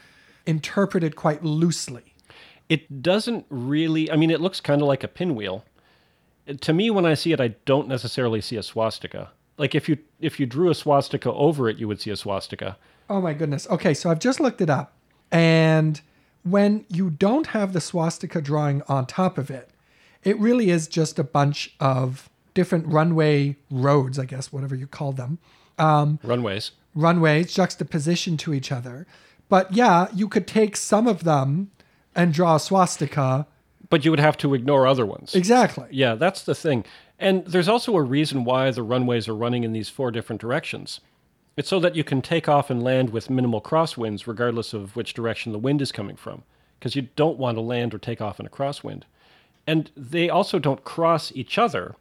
interpret 0.46 1.04
it 1.04 1.14
quite 1.14 1.44
loosely? 1.44 2.12
it 2.72 3.02
doesn't 3.02 3.44
really, 3.50 4.10
I 4.10 4.16
mean, 4.16 4.30
it 4.30 4.40
looks 4.40 4.58
kind 4.58 4.80
of 4.80 4.88
like 4.88 5.04
a 5.04 5.08
pinwheel. 5.08 5.62
To 6.62 6.72
me, 6.72 6.88
when 6.88 7.04
I 7.04 7.12
see 7.12 7.32
it, 7.32 7.38
I 7.38 7.48
don't 7.66 7.86
necessarily 7.86 8.40
see 8.40 8.56
a 8.56 8.62
swastika. 8.62 9.30
Like 9.58 9.74
if 9.74 9.90
you 9.90 9.98
if 10.20 10.40
you 10.40 10.46
drew 10.46 10.70
a 10.70 10.74
swastika 10.74 11.30
over 11.30 11.68
it, 11.68 11.76
you 11.76 11.86
would 11.86 12.00
see 12.00 12.10
a 12.10 12.16
swastika. 12.16 12.78
Oh 13.10 13.20
my 13.20 13.34
goodness. 13.34 13.68
Okay, 13.68 13.92
so 13.92 14.10
I've 14.10 14.20
just 14.20 14.40
looked 14.40 14.62
it 14.62 14.70
up. 14.70 14.94
And 15.30 16.00
when 16.44 16.86
you 16.88 17.10
don't 17.10 17.48
have 17.48 17.74
the 17.74 17.80
swastika 17.80 18.40
drawing 18.40 18.80
on 18.88 19.04
top 19.04 19.36
of 19.36 19.50
it, 19.50 19.68
it 20.24 20.38
really 20.38 20.70
is 20.70 20.86
just 20.88 21.18
a 21.18 21.24
bunch 21.24 21.74
of 21.80 22.28
different 22.54 22.86
runway 22.86 23.56
roads, 23.70 24.18
I 24.18 24.24
guess, 24.26 24.52
whatever 24.52 24.74
you 24.74 24.86
call 24.86 25.12
them, 25.12 25.38
um, 25.78 26.18
Runways. 26.22 26.72
runways 26.94 27.52
juxtaposition 27.54 28.36
to 28.38 28.52
each 28.54 28.70
other. 28.70 29.06
But 29.48 29.72
yeah, 29.74 30.08
you 30.14 30.28
could 30.28 30.46
take 30.46 30.76
some 30.76 31.06
of 31.06 31.24
them 31.24 31.70
and 32.14 32.32
draw 32.34 32.56
a 32.56 32.60
swastika. 32.60 33.46
But 33.90 34.04
you 34.04 34.10
would 34.10 34.20
have 34.20 34.36
to 34.38 34.54
ignore 34.54 34.86
other 34.86 35.04
ones. 35.06 35.34
Exactly. 35.34 35.86
Yeah, 35.90 36.14
that's 36.14 36.42
the 36.44 36.54
thing. 36.54 36.84
And 37.18 37.44
there's 37.46 37.68
also 37.68 37.94
a 37.96 38.02
reason 38.02 38.44
why 38.44 38.70
the 38.70 38.82
runways 38.82 39.28
are 39.28 39.34
running 39.34 39.64
in 39.64 39.72
these 39.72 39.88
four 39.88 40.10
different 40.10 40.40
directions. 40.40 41.00
It's 41.56 41.68
so 41.68 41.78
that 41.80 41.94
you 41.94 42.02
can 42.04 42.22
take 42.22 42.48
off 42.48 42.70
and 42.70 42.82
land 42.82 43.10
with 43.10 43.28
minimal 43.30 43.60
crosswinds, 43.60 44.26
regardless 44.26 44.72
of 44.72 44.96
which 44.96 45.12
direction 45.14 45.52
the 45.52 45.58
wind 45.58 45.82
is 45.82 45.92
coming 45.92 46.16
from. 46.16 46.42
because 46.78 46.96
you 46.96 47.02
don't 47.14 47.38
want 47.38 47.56
to 47.56 47.60
land 47.60 47.94
or 47.94 47.98
take 47.98 48.20
off 48.20 48.40
in 48.40 48.46
a 48.46 48.50
crosswind. 48.50 49.02
And 49.66 49.90
they 49.96 50.28
also 50.28 50.58
don't 50.58 50.84
cross 50.84 51.32
each 51.34 51.58
other 51.58 51.94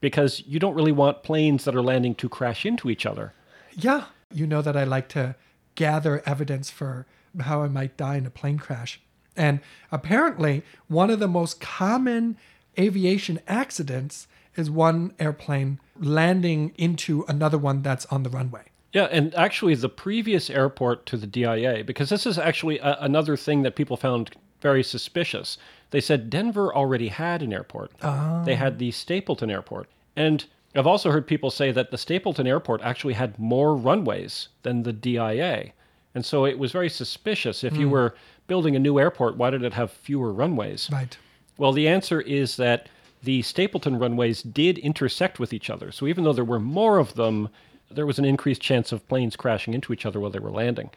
because 0.00 0.42
you 0.46 0.58
don't 0.58 0.74
really 0.74 0.92
want 0.92 1.22
planes 1.22 1.64
that 1.64 1.74
are 1.74 1.82
landing 1.82 2.14
to 2.16 2.28
crash 2.28 2.64
into 2.66 2.90
each 2.90 3.06
other. 3.06 3.32
Yeah. 3.72 4.04
You 4.32 4.46
know 4.46 4.62
that 4.62 4.76
I 4.76 4.84
like 4.84 5.08
to 5.10 5.34
gather 5.74 6.22
evidence 6.26 6.70
for 6.70 7.06
how 7.40 7.62
I 7.62 7.68
might 7.68 7.96
die 7.96 8.16
in 8.16 8.26
a 8.26 8.30
plane 8.30 8.58
crash. 8.58 9.00
And 9.36 9.60
apparently, 9.90 10.62
one 10.86 11.10
of 11.10 11.18
the 11.18 11.28
most 11.28 11.60
common 11.60 12.36
aviation 12.78 13.40
accidents 13.48 14.28
is 14.56 14.70
one 14.70 15.12
airplane 15.18 15.80
landing 15.98 16.72
into 16.76 17.24
another 17.26 17.58
one 17.58 17.82
that's 17.82 18.06
on 18.06 18.22
the 18.22 18.30
runway. 18.30 18.62
Yeah, 18.92 19.08
and 19.10 19.34
actually, 19.34 19.74
the 19.74 19.88
previous 19.88 20.48
airport 20.48 21.04
to 21.06 21.16
the 21.16 21.26
DIA, 21.26 21.82
because 21.82 22.10
this 22.10 22.26
is 22.26 22.38
actually 22.38 22.78
a, 22.78 22.96
another 23.00 23.36
thing 23.36 23.62
that 23.62 23.74
people 23.74 23.96
found 23.96 24.30
very 24.60 24.84
suspicious. 24.84 25.58
They 25.94 26.00
said 26.00 26.28
Denver 26.28 26.74
already 26.74 27.06
had 27.06 27.40
an 27.40 27.52
airport. 27.52 27.92
Ah. 28.02 28.42
They 28.44 28.56
had 28.56 28.80
the 28.80 28.90
Stapleton 28.90 29.48
Airport. 29.48 29.88
And 30.16 30.44
I've 30.74 30.88
also 30.88 31.12
heard 31.12 31.24
people 31.24 31.52
say 31.52 31.70
that 31.70 31.92
the 31.92 31.96
Stapleton 31.96 32.48
Airport 32.48 32.82
actually 32.82 33.14
had 33.14 33.38
more 33.38 33.76
runways 33.76 34.48
than 34.64 34.82
the 34.82 34.92
DIA. 34.92 35.70
And 36.12 36.24
so 36.26 36.46
it 36.46 36.58
was 36.58 36.72
very 36.72 36.88
suspicious. 36.88 37.62
If 37.62 37.76
you 37.76 37.86
hmm. 37.86 37.92
were 37.92 38.14
building 38.48 38.74
a 38.74 38.80
new 38.80 38.98
airport, 38.98 39.36
why 39.36 39.50
did 39.50 39.62
it 39.62 39.74
have 39.74 39.92
fewer 39.92 40.32
runways? 40.32 40.90
Right. 40.90 41.16
Well, 41.58 41.70
the 41.70 41.86
answer 41.86 42.20
is 42.20 42.56
that 42.56 42.88
the 43.22 43.42
Stapleton 43.42 43.96
runways 43.96 44.42
did 44.42 44.78
intersect 44.78 45.38
with 45.38 45.52
each 45.52 45.70
other. 45.70 45.92
So 45.92 46.08
even 46.08 46.24
though 46.24 46.32
there 46.32 46.42
were 46.42 46.58
more 46.58 46.98
of 46.98 47.14
them, 47.14 47.50
there 47.88 48.04
was 48.04 48.18
an 48.18 48.24
increased 48.24 48.60
chance 48.60 48.90
of 48.90 49.06
planes 49.06 49.36
crashing 49.36 49.74
into 49.74 49.92
each 49.92 50.04
other 50.04 50.18
while 50.18 50.32
they 50.32 50.40
were 50.40 50.50
landing. 50.50 50.90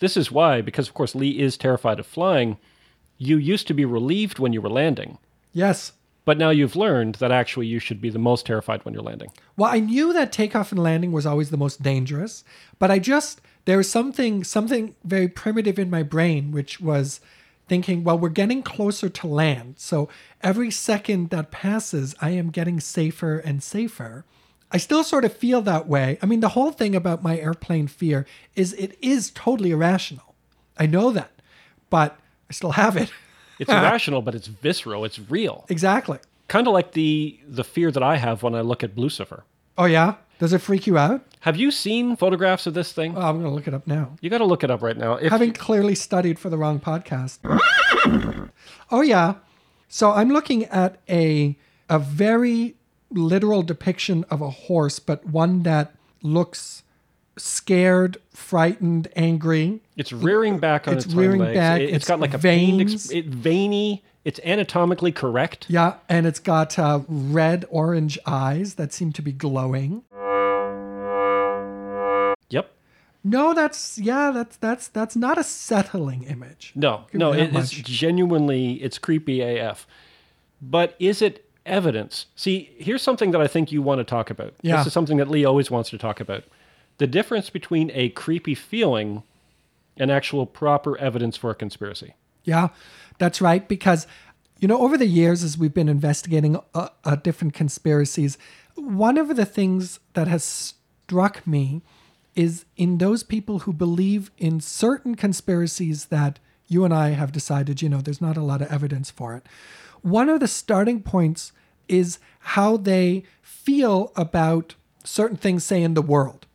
This 0.00 0.14
is 0.14 0.30
why, 0.30 0.60
because 0.60 0.88
of 0.88 0.92
course 0.94 1.14
Lee 1.14 1.40
is 1.40 1.56
terrified 1.56 1.98
of 1.98 2.06
flying, 2.06 2.58
you 3.22 3.36
used 3.36 3.68
to 3.68 3.74
be 3.74 3.84
relieved 3.84 4.38
when 4.38 4.52
you 4.52 4.60
were 4.60 4.68
landing. 4.68 5.18
Yes. 5.52 5.92
But 6.24 6.38
now 6.38 6.50
you've 6.50 6.76
learned 6.76 7.16
that 7.16 7.32
actually 7.32 7.66
you 7.66 7.78
should 7.78 8.00
be 8.00 8.10
the 8.10 8.18
most 8.18 8.46
terrified 8.46 8.84
when 8.84 8.94
you're 8.94 9.02
landing. 9.02 9.32
Well, 9.56 9.70
I 9.70 9.80
knew 9.80 10.12
that 10.12 10.32
takeoff 10.32 10.72
and 10.72 10.82
landing 10.82 11.12
was 11.12 11.26
always 11.26 11.50
the 11.50 11.56
most 11.56 11.82
dangerous, 11.82 12.44
but 12.78 12.90
I 12.90 12.98
just 12.98 13.40
there 13.64 13.76
was 13.76 13.90
something 13.90 14.44
something 14.44 14.94
very 15.04 15.28
primitive 15.28 15.78
in 15.78 15.90
my 15.90 16.02
brain 16.02 16.52
which 16.52 16.80
was 16.80 17.20
thinking, 17.68 18.02
well, 18.04 18.18
we're 18.18 18.28
getting 18.28 18.62
closer 18.62 19.08
to 19.08 19.26
land. 19.26 19.74
So 19.78 20.08
every 20.42 20.70
second 20.70 21.30
that 21.30 21.50
passes, 21.50 22.14
I 22.20 22.30
am 22.30 22.50
getting 22.50 22.80
safer 22.80 23.38
and 23.38 23.62
safer. 23.62 24.24
I 24.72 24.78
still 24.78 25.04
sort 25.04 25.24
of 25.24 25.36
feel 25.36 25.62
that 25.62 25.86
way. 25.86 26.18
I 26.22 26.26
mean, 26.26 26.40
the 26.40 26.50
whole 26.50 26.72
thing 26.72 26.94
about 26.96 27.22
my 27.22 27.38
airplane 27.38 27.86
fear 27.86 28.26
is 28.56 28.72
it 28.74 28.98
is 29.00 29.30
totally 29.30 29.70
irrational. 29.70 30.34
I 30.76 30.86
know 30.86 31.10
that, 31.12 31.30
but 31.88 32.18
I 32.52 32.54
still 32.54 32.72
have 32.72 32.98
it. 32.98 33.10
It's 33.58 33.70
irrational, 33.80 34.20
but 34.20 34.34
it's 34.34 34.46
visceral, 34.46 35.06
it's 35.06 35.18
real. 35.30 35.64
exactly. 35.70 36.18
Kind 36.48 36.66
of 36.66 36.74
like 36.74 36.92
the 36.92 37.40
the 37.48 37.64
fear 37.64 37.90
that 37.90 38.02
I 38.02 38.16
have 38.18 38.42
when 38.42 38.54
I 38.54 38.60
look 38.60 38.84
at 38.84 38.94
Blucifer. 38.94 39.40
Oh 39.78 39.86
yeah, 39.86 40.16
does 40.38 40.52
it 40.52 40.58
freak 40.58 40.86
you 40.86 40.98
out? 40.98 41.22
Have 41.40 41.56
you 41.56 41.70
seen 41.70 42.14
photographs 42.14 42.66
of 42.66 42.74
this 42.74 42.92
thing? 42.92 43.16
Oh, 43.16 43.22
I'm 43.22 43.38
gonna 43.40 43.54
look 43.54 43.66
it 43.66 43.72
up 43.72 43.86
now. 43.86 44.16
You 44.20 44.28
got 44.28 44.38
to 44.38 44.44
look 44.44 44.62
it 44.62 44.70
up 44.70 44.82
right 44.82 44.98
now. 44.98 45.14
If 45.14 45.32
having 45.32 45.52
clearly 45.54 45.94
studied 45.94 46.38
for 46.38 46.50
the 46.50 46.58
wrong 46.58 46.78
podcast. 46.78 47.38
oh 48.90 49.00
yeah. 49.00 49.36
So 49.88 50.12
I'm 50.12 50.28
looking 50.28 50.66
at 50.66 50.98
a 51.08 51.56
a 51.88 51.98
very 51.98 52.74
literal 53.10 53.62
depiction 53.62 54.24
of 54.30 54.42
a 54.42 54.50
horse, 54.50 54.98
but 54.98 55.24
one 55.26 55.62
that 55.62 55.94
looks 56.22 56.82
scared, 57.36 58.18
frightened, 58.30 59.08
angry. 59.16 59.80
It's 59.96 60.12
rearing 60.12 60.58
back 60.58 60.86
on 60.88 60.94
It's 60.96 61.06
its, 61.06 61.14
rearing 61.14 61.40
legs. 61.40 61.56
back, 61.56 61.80
It, 61.80 61.88
has 61.90 61.96
it's 61.96 62.08
got 62.08 62.20
like 62.20 62.34
a 62.34 62.38
vein, 62.38 62.78
veins. 62.78 63.10
it, 63.10 63.26
veiny. 63.26 64.02
It's 64.24 64.38
anatomically 64.44 65.10
correct. 65.12 65.66
Yeah, 65.68 65.94
and 66.08 66.26
it's 66.26 66.38
got 66.38 66.78
uh, 66.78 67.00
red 67.08 67.64
orange 67.70 68.18
eyes 68.24 68.74
that 68.74 68.92
seem 68.92 69.12
to 69.14 69.22
be 69.22 69.32
glowing. 69.32 70.04
Yep. 72.50 72.70
No, 73.24 73.54
that's 73.54 73.98
yeah, 73.98 74.30
that's 74.32 74.56
that's 74.56 74.88
that's 74.88 75.16
not 75.16 75.38
a 75.38 75.44
settling 75.44 76.22
image. 76.24 76.72
No, 76.74 77.04
no, 77.12 77.32
it, 77.32 77.54
it's 77.54 77.70
genuinely 77.70 78.74
it's 78.74 78.98
creepy 78.98 79.40
AF. 79.40 79.86
But 80.60 80.94
is 81.00 81.22
it 81.22 81.44
evidence? 81.66 82.26
See, 82.36 82.70
here's 82.78 83.02
something 83.02 83.30
that 83.32 83.40
I 83.40 83.46
think 83.48 83.72
you 83.72 83.82
want 83.82 83.98
to 84.00 84.04
talk 84.04 84.30
about. 84.30 84.54
Yeah. 84.62 84.76
This 84.78 84.88
is 84.88 84.92
something 84.92 85.16
that 85.18 85.28
Lee 85.28 85.44
always 85.44 85.70
wants 85.70 85.90
to 85.90 85.98
talk 85.98 86.20
about. 86.20 86.44
The 86.98 87.06
difference 87.06 87.50
between 87.50 87.90
a 87.94 88.10
creepy 88.10 88.54
feeling 88.54 89.22
and 89.96 90.10
actual 90.10 90.46
proper 90.46 90.96
evidence 90.98 91.36
for 91.36 91.50
a 91.50 91.54
conspiracy. 91.54 92.14
Yeah, 92.44 92.68
that's 93.18 93.40
right. 93.40 93.66
Because, 93.66 94.06
you 94.58 94.68
know, 94.68 94.80
over 94.80 94.96
the 94.96 95.06
years, 95.06 95.42
as 95.42 95.58
we've 95.58 95.74
been 95.74 95.88
investigating 95.88 96.58
uh, 96.74 96.88
uh, 97.04 97.16
different 97.16 97.54
conspiracies, 97.54 98.38
one 98.74 99.18
of 99.18 99.36
the 99.36 99.44
things 99.44 100.00
that 100.14 100.28
has 100.28 100.44
struck 100.44 101.46
me 101.46 101.82
is 102.34 102.64
in 102.76 102.98
those 102.98 103.22
people 103.22 103.60
who 103.60 103.72
believe 103.72 104.30
in 104.38 104.60
certain 104.60 105.14
conspiracies 105.14 106.06
that 106.06 106.38
you 106.66 106.84
and 106.84 106.94
I 106.94 107.10
have 107.10 107.32
decided, 107.32 107.82
you 107.82 107.88
know, 107.88 108.00
there's 108.00 108.22
not 108.22 108.38
a 108.38 108.42
lot 108.42 108.62
of 108.62 108.72
evidence 108.72 109.10
for 109.10 109.34
it. 109.34 109.44
One 110.00 110.30
of 110.30 110.40
the 110.40 110.48
starting 110.48 111.02
points 111.02 111.52
is 111.86 112.18
how 112.40 112.78
they 112.78 113.24
feel 113.42 114.10
about 114.16 114.74
certain 115.04 115.36
things, 115.36 115.64
say, 115.64 115.82
in 115.82 115.94
the 115.94 116.02
world. 116.02 116.46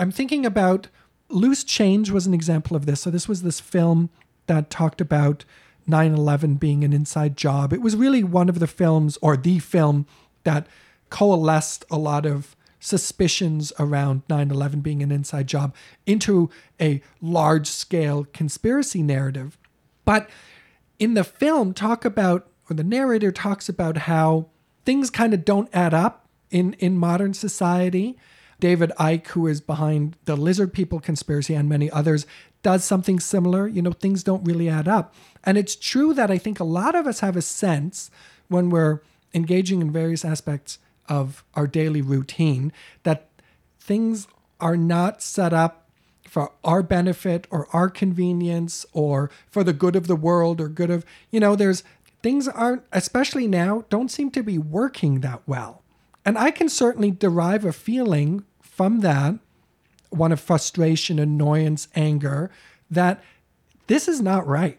I'm 0.00 0.10
thinking 0.10 0.46
about 0.46 0.88
Loose 1.28 1.62
Change 1.62 2.10
was 2.10 2.26
an 2.26 2.32
example 2.32 2.74
of 2.76 2.86
this. 2.86 3.02
So 3.02 3.10
this 3.10 3.28
was 3.28 3.42
this 3.42 3.60
film 3.60 4.08
that 4.46 4.70
talked 4.70 5.00
about 5.00 5.44
9/11 5.86 6.58
being 6.58 6.82
an 6.82 6.92
inside 6.92 7.36
job. 7.36 7.72
It 7.72 7.82
was 7.82 7.94
really 7.94 8.24
one 8.24 8.48
of 8.48 8.60
the 8.60 8.66
films 8.66 9.18
or 9.20 9.36
the 9.36 9.58
film 9.58 10.06
that 10.44 10.66
coalesced 11.10 11.84
a 11.90 11.98
lot 11.98 12.24
of 12.24 12.56
suspicions 12.80 13.74
around 13.78 14.22
9/11 14.28 14.80
being 14.80 15.02
an 15.02 15.12
inside 15.12 15.46
job 15.46 15.74
into 16.06 16.48
a 16.80 17.02
large-scale 17.20 18.26
conspiracy 18.32 19.02
narrative. 19.02 19.58
But 20.06 20.30
in 20.98 21.12
the 21.12 21.24
film 21.24 21.74
talk 21.74 22.06
about 22.06 22.48
or 22.70 22.74
the 22.74 22.84
narrator 22.84 23.30
talks 23.30 23.68
about 23.68 23.98
how 23.98 24.46
things 24.86 25.10
kind 25.10 25.34
of 25.34 25.44
don't 25.44 25.68
add 25.74 25.92
up 25.92 26.26
in 26.50 26.72
in 26.78 26.96
modern 26.96 27.34
society. 27.34 28.16
David 28.60 28.92
Icke, 28.98 29.28
who 29.28 29.46
is 29.46 29.60
behind 29.60 30.16
the 30.24 30.36
Lizard 30.36 30.72
People 30.72 31.00
conspiracy 31.00 31.54
and 31.54 31.68
many 31.68 31.90
others, 31.90 32.26
does 32.62 32.84
something 32.84 33.18
similar. 33.18 33.66
You 33.66 33.82
know, 33.82 33.92
things 33.92 34.22
don't 34.22 34.44
really 34.44 34.68
add 34.68 34.86
up. 34.86 35.14
And 35.44 35.56
it's 35.56 35.74
true 35.74 36.14
that 36.14 36.30
I 36.30 36.38
think 36.38 36.60
a 36.60 36.64
lot 36.64 36.94
of 36.94 37.06
us 37.06 37.20
have 37.20 37.36
a 37.36 37.42
sense 37.42 38.10
when 38.48 38.70
we're 38.70 39.00
engaging 39.32 39.80
in 39.80 39.92
various 39.92 40.24
aspects 40.24 40.78
of 41.08 41.44
our 41.54 41.66
daily 41.66 42.02
routine 42.02 42.72
that 43.02 43.28
things 43.78 44.28
are 44.60 44.76
not 44.76 45.22
set 45.22 45.52
up 45.52 45.88
for 46.24 46.52
our 46.62 46.82
benefit 46.82 47.46
or 47.50 47.66
our 47.72 47.88
convenience 47.88 48.86
or 48.92 49.30
for 49.50 49.64
the 49.64 49.72
good 49.72 49.96
of 49.96 50.06
the 50.06 50.14
world 50.14 50.60
or 50.60 50.68
good 50.68 50.90
of, 50.90 51.04
you 51.30 51.40
know, 51.40 51.56
there's 51.56 51.82
things 52.22 52.46
aren't, 52.46 52.82
especially 52.92 53.48
now, 53.48 53.84
don't 53.88 54.10
seem 54.10 54.30
to 54.30 54.42
be 54.42 54.58
working 54.58 55.20
that 55.20 55.42
well. 55.46 55.82
And 56.24 56.38
I 56.38 56.50
can 56.50 56.68
certainly 56.68 57.10
derive 57.10 57.64
a 57.64 57.72
feeling 57.72 58.44
from 58.80 59.00
that, 59.00 59.34
one 60.08 60.32
of 60.32 60.40
frustration, 60.40 61.18
annoyance, 61.18 61.86
anger, 61.94 62.50
that 62.90 63.22
this 63.88 64.08
is 64.08 64.22
not 64.22 64.46
right. 64.46 64.78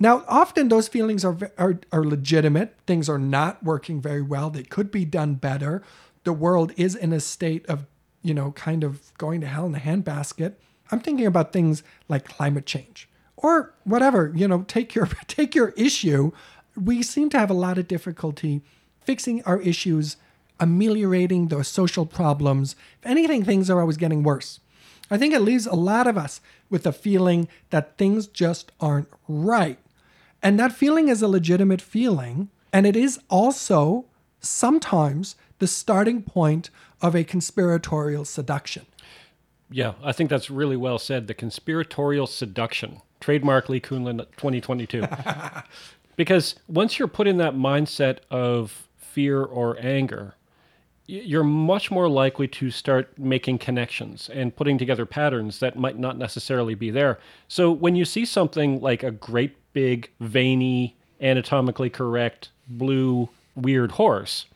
Now, 0.00 0.24
often 0.26 0.68
those 0.68 0.88
feelings 0.88 1.24
are, 1.24 1.38
are, 1.56 1.78
are 1.92 2.02
legitimate. 2.02 2.74
Things 2.88 3.08
are 3.08 3.20
not 3.20 3.62
working 3.62 4.00
very 4.00 4.20
well. 4.20 4.50
They 4.50 4.64
could 4.64 4.90
be 4.90 5.04
done 5.04 5.34
better. 5.34 5.80
The 6.24 6.32
world 6.32 6.72
is 6.76 6.96
in 6.96 7.12
a 7.12 7.20
state 7.20 7.64
of, 7.66 7.86
you 8.20 8.34
know, 8.34 8.50
kind 8.50 8.82
of 8.82 9.16
going 9.16 9.40
to 9.42 9.46
hell 9.46 9.66
in 9.66 9.76
a 9.76 9.78
handbasket. 9.78 10.54
I'm 10.90 10.98
thinking 10.98 11.26
about 11.26 11.52
things 11.52 11.84
like 12.08 12.24
climate 12.24 12.66
change 12.66 13.08
or 13.36 13.74
whatever, 13.84 14.32
you 14.34 14.48
know, 14.48 14.64
take 14.66 14.92
your 14.96 15.06
take 15.28 15.54
your 15.54 15.68
issue. 15.76 16.32
We 16.74 17.00
seem 17.04 17.30
to 17.30 17.38
have 17.38 17.50
a 17.50 17.54
lot 17.54 17.78
of 17.78 17.86
difficulty 17.86 18.62
fixing 19.04 19.40
our 19.44 19.60
issues, 19.60 20.16
ameliorating 20.60 21.48
those 21.48 21.68
social 21.68 22.06
problems. 22.06 22.76
If 23.00 23.10
anything, 23.10 23.44
things 23.44 23.68
are 23.70 23.80
always 23.80 23.96
getting 23.96 24.22
worse. 24.22 24.60
I 25.10 25.18
think 25.18 25.34
it 25.34 25.40
leaves 25.40 25.66
a 25.66 25.74
lot 25.74 26.06
of 26.06 26.16
us 26.16 26.40
with 26.70 26.86
a 26.86 26.92
feeling 26.92 27.48
that 27.70 27.98
things 27.98 28.26
just 28.26 28.72
aren't 28.80 29.08
right. 29.28 29.78
And 30.42 30.58
that 30.58 30.72
feeling 30.72 31.08
is 31.08 31.22
a 31.22 31.28
legitimate 31.28 31.80
feeling. 31.80 32.48
And 32.72 32.86
it 32.86 32.96
is 32.96 33.18
also 33.28 34.06
sometimes 34.40 35.36
the 35.58 35.66
starting 35.66 36.22
point 36.22 36.70
of 37.00 37.14
a 37.14 37.24
conspiratorial 37.24 38.24
seduction. 38.24 38.86
Yeah, 39.70 39.94
I 40.02 40.12
think 40.12 40.30
that's 40.30 40.50
really 40.50 40.76
well 40.76 40.98
said. 40.98 41.26
The 41.26 41.34
conspiratorial 41.34 42.26
seduction. 42.26 43.00
Trademark 43.20 43.68
Lee 43.68 43.80
Kuhnlin 43.80 44.18
2022. 44.36 45.06
because 46.16 46.54
once 46.68 46.98
you're 46.98 47.08
put 47.08 47.26
in 47.26 47.38
that 47.38 47.54
mindset 47.54 48.18
of 48.30 48.88
fear 48.98 49.42
or 49.42 49.76
anger, 49.80 50.34
you're 51.06 51.44
much 51.44 51.90
more 51.90 52.08
likely 52.08 52.48
to 52.48 52.70
start 52.70 53.18
making 53.18 53.58
connections 53.58 54.30
and 54.32 54.56
putting 54.56 54.78
together 54.78 55.04
patterns 55.04 55.58
that 55.60 55.76
might 55.76 55.98
not 55.98 56.16
necessarily 56.16 56.74
be 56.74 56.90
there. 56.90 57.18
So 57.46 57.70
when 57.70 57.94
you 57.94 58.04
see 58.04 58.24
something 58.24 58.80
like 58.80 59.02
a 59.02 59.10
great 59.10 59.56
big, 59.74 60.08
veiny, 60.20 60.96
anatomically 61.20 61.90
correct, 61.90 62.48
blue, 62.66 63.28
weird 63.54 63.92
horse. 63.92 64.46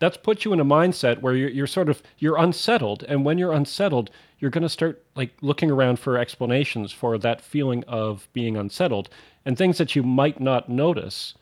That's 0.00 0.16
put 0.16 0.44
you 0.44 0.52
in 0.52 0.60
a 0.60 0.64
mindset 0.64 1.20
where 1.20 1.34
you're, 1.34 1.50
you're 1.50 1.66
sort 1.66 1.88
of 1.88 2.02
you're 2.18 2.36
unsettled, 2.36 3.04
and 3.04 3.24
when 3.24 3.38
you're 3.38 3.52
unsettled, 3.52 4.10
you're 4.38 4.50
going 4.50 4.62
to 4.62 4.68
start 4.68 5.02
like 5.14 5.32
looking 5.40 5.70
around 5.70 5.98
for 5.98 6.18
explanations 6.18 6.92
for 6.92 7.18
that 7.18 7.40
feeling 7.40 7.84
of 7.84 8.28
being 8.32 8.56
unsettled 8.56 9.08
and 9.44 9.56
things 9.56 9.78
that 9.78 9.96
you 9.96 10.02
might 10.02 10.40
not 10.40 10.68
notice. 10.68 11.34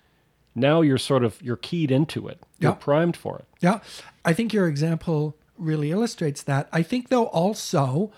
Now 0.56 0.80
you're 0.80 0.98
sort 0.98 1.22
of 1.22 1.40
you're 1.42 1.56
keyed 1.56 1.90
into 1.90 2.26
it. 2.26 2.42
You're 2.58 2.72
Yeah. 2.72 2.76
primed 2.76 3.16
for 3.16 3.38
it. 3.38 3.44
Yeah. 3.60 3.78
I 4.24 4.32
think 4.32 4.52
your 4.52 4.66
example 4.66 5.36
really 5.58 5.90
illustrates 5.92 6.42
that. 6.42 6.68
I 6.72 6.82
think, 6.82 7.08
though, 7.08 7.26
also, 7.26 8.10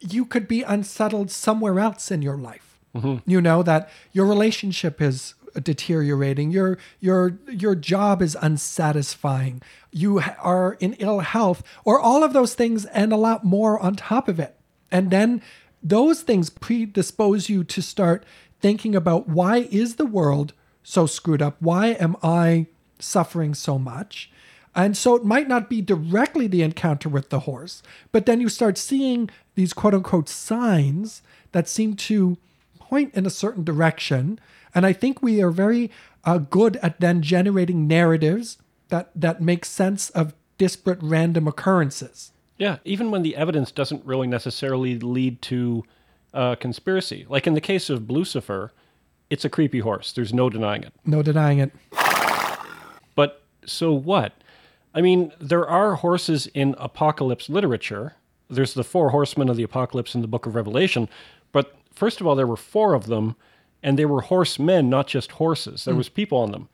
you 0.00 0.24
could 0.24 0.46
be 0.46 0.62
unsettled 0.62 1.30
somewhere 1.30 1.78
else 1.80 2.10
in 2.10 2.20
your 2.22 2.36
life. 2.36 2.78
Mm-hmm. 2.94 3.30
You 3.30 3.40
know, 3.40 3.62
that 3.62 3.88
your 4.12 4.26
relationship 4.26 5.00
is 5.00 5.34
deteriorating, 5.62 6.50
your, 6.50 6.78
your, 7.00 7.38
your 7.50 7.74
job 7.74 8.22
is 8.22 8.36
unsatisfying, 8.40 9.60
you 9.90 10.20
are 10.40 10.76
in 10.80 10.94
ill 10.94 11.20
health, 11.20 11.62
or 11.84 11.98
all 12.00 12.22
of 12.22 12.32
those 12.32 12.54
things 12.54 12.84
and 12.86 13.12
a 13.12 13.16
lot 13.16 13.44
more 13.44 13.78
on 13.80 13.96
top 13.96 14.28
of 14.28 14.38
it. 14.38 14.56
And 14.90 15.10
then 15.10 15.42
those 15.82 16.22
things 16.22 16.50
predispose 16.50 17.48
you 17.48 17.64
to 17.64 17.82
start 17.82 18.24
thinking 18.60 18.94
about 18.94 19.28
why 19.28 19.68
is 19.70 19.96
the 19.96 20.06
world 20.06 20.52
so 20.88 21.04
screwed 21.04 21.42
up? 21.42 21.56
Why 21.60 21.88
am 21.88 22.16
I 22.22 22.66
suffering 22.98 23.52
so 23.52 23.78
much? 23.78 24.30
And 24.74 24.96
so 24.96 25.14
it 25.14 25.24
might 25.24 25.46
not 25.46 25.68
be 25.68 25.82
directly 25.82 26.46
the 26.46 26.62
encounter 26.62 27.10
with 27.10 27.28
the 27.28 27.40
horse, 27.40 27.82
but 28.10 28.24
then 28.24 28.40
you 28.40 28.48
start 28.48 28.78
seeing 28.78 29.28
these 29.54 29.74
quote 29.74 29.92
unquote 29.92 30.30
signs 30.30 31.20
that 31.52 31.68
seem 31.68 31.94
to 31.96 32.38
point 32.78 33.12
in 33.14 33.26
a 33.26 33.30
certain 33.30 33.64
direction. 33.64 34.40
And 34.74 34.86
I 34.86 34.94
think 34.94 35.22
we 35.22 35.42
are 35.42 35.50
very 35.50 35.90
uh, 36.24 36.38
good 36.38 36.76
at 36.78 37.00
then 37.00 37.20
generating 37.20 37.86
narratives 37.86 38.56
that, 38.88 39.10
that 39.14 39.42
make 39.42 39.66
sense 39.66 40.08
of 40.10 40.34
disparate 40.56 41.00
random 41.02 41.46
occurrences. 41.46 42.32
Yeah, 42.56 42.78
even 42.86 43.10
when 43.10 43.22
the 43.22 43.36
evidence 43.36 43.70
doesn't 43.72 44.06
really 44.06 44.26
necessarily 44.26 44.98
lead 44.98 45.42
to 45.42 45.84
uh, 46.32 46.54
conspiracy. 46.54 47.26
Like 47.28 47.46
in 47.46 47.52
the 47.52 47.60
case 47.60 47.90
of 47.90 48.02
Blucifer, 48.02 48.70
it's 49.30 49.44
a 49.44 49.48
creepy 49.48 49.80
horse. 49.80 50.12
There's 50.12 50.32
no 50.32 50.48
denying 50.48 50.82
it. 50.82 50.92
No 51.04 51.22
denying 51.22 51.58
it. 51.58 51.72
But 53.14 53.42
so 53.66 53.92
what? 53.92 54.32
I 54.94 55.00
mean, 55.00 55.32
there 55.40 55.68
are 55.68 55.96
horses 55.96 56.46
in 56.48 56.74
apocalypse 56.78 57.48
literature. 57.48 58.14
There's 58.48 58.74
the 58.74 58.84
four 58.84 59.10
horsemen 59.10 59.48
of 59.48 59.56
the 59.56 59.62
apocalypse 59.62 60.14
in 60.14 60.22
the 60.22 60.28
book 60.28 60.46
of 60.46 60.54
Revelation. 60.54 61.08
But 61.52 61.76
first 61.92 62.20
of 62.20 62.26
all, 62.26 62.34
there 62.34 62.46
were 62.46 62.56
four 62.56 62.94
of 62.94 63.06
them, 63.06 63.36
and 63.82 63.98
they 63.98 64.06
were 64.06 64.22
horsemen, 64.22 64.88
not 64.88 65.06
just 65.06 65.32
horses. 65.32 65.84
There 65.84 65.94
mm. 65.94 65.98
was 65.98 66.08
people 66.08 66.38
on 66.38 66.52
them. 66.52 66.68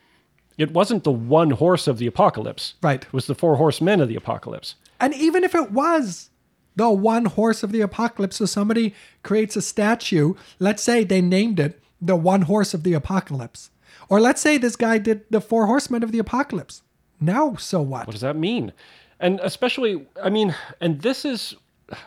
It 0.56 0.70
wasn't 0.70 1.02
the 1.02 1.11
one 1.11 1.50
horse 1.50 1.88
of 1.88 1.99
the 1.99 2.06
apocalypse. 2.06 2.75
Right. 2.80 3.02
It 3.02 3.12
was 3.12 3.26
the 3.26 3.34
four 3.34 3.56
horsemen 3.56 4.00
of 4.00 4.08
the 4.08 4.16
apocalypse. 4.16 4.76
And 5.00 5.12
even 5.14 5.42
if 5.42 5.54
it 5.54 5.73
was 5.73 6.30
the 6.76 6.90
one 6.90 7.25
horse 7.25 7.64
of 7.64 7.73
the 7.73 7.80
apocalypse, 7.80 8.37
so 8.37 8.46
somebody 8.46 8.94
creates 9.25 9.56
a 9.56 9.62
statue, 9.62 10.34
let's 10.61 10.82
say 10.82 11.02
they 11.02 11.20
named 11.20 11.58
it 11.58 11.80
the 12.00 12.16
one 12.16 12.42
horse 12.42 12.74
of 12.74 12.82
the 12.82 12.94
apocalypse. 12.94 13.70
Or 14.08 14.20
let's 14.20 14.40
say 14.40 14.58
this 14.58 14.76
guy 14.76 14.98
did 14.98 15.22
the 15.30 15.40
four 15.40 15.66
horsemen 15.66 16.02
of 16.02 16.12
the 16.12 16.18
apocalypse. 16.18 16.82
Now, 17.20 17.54
so 17.56 17.80
what? 17.80 18.06
What 18.06 18.12
does 18.12 18.20
that 18.20 18.36
mean? 18.36 18.72
And 19.20 19.40
especially, 19.42 20.06
I 20.22 20.30
mean, 20.30 20.54
and 20.80 21.00
this 21.00 21.24
is 21.24 21.54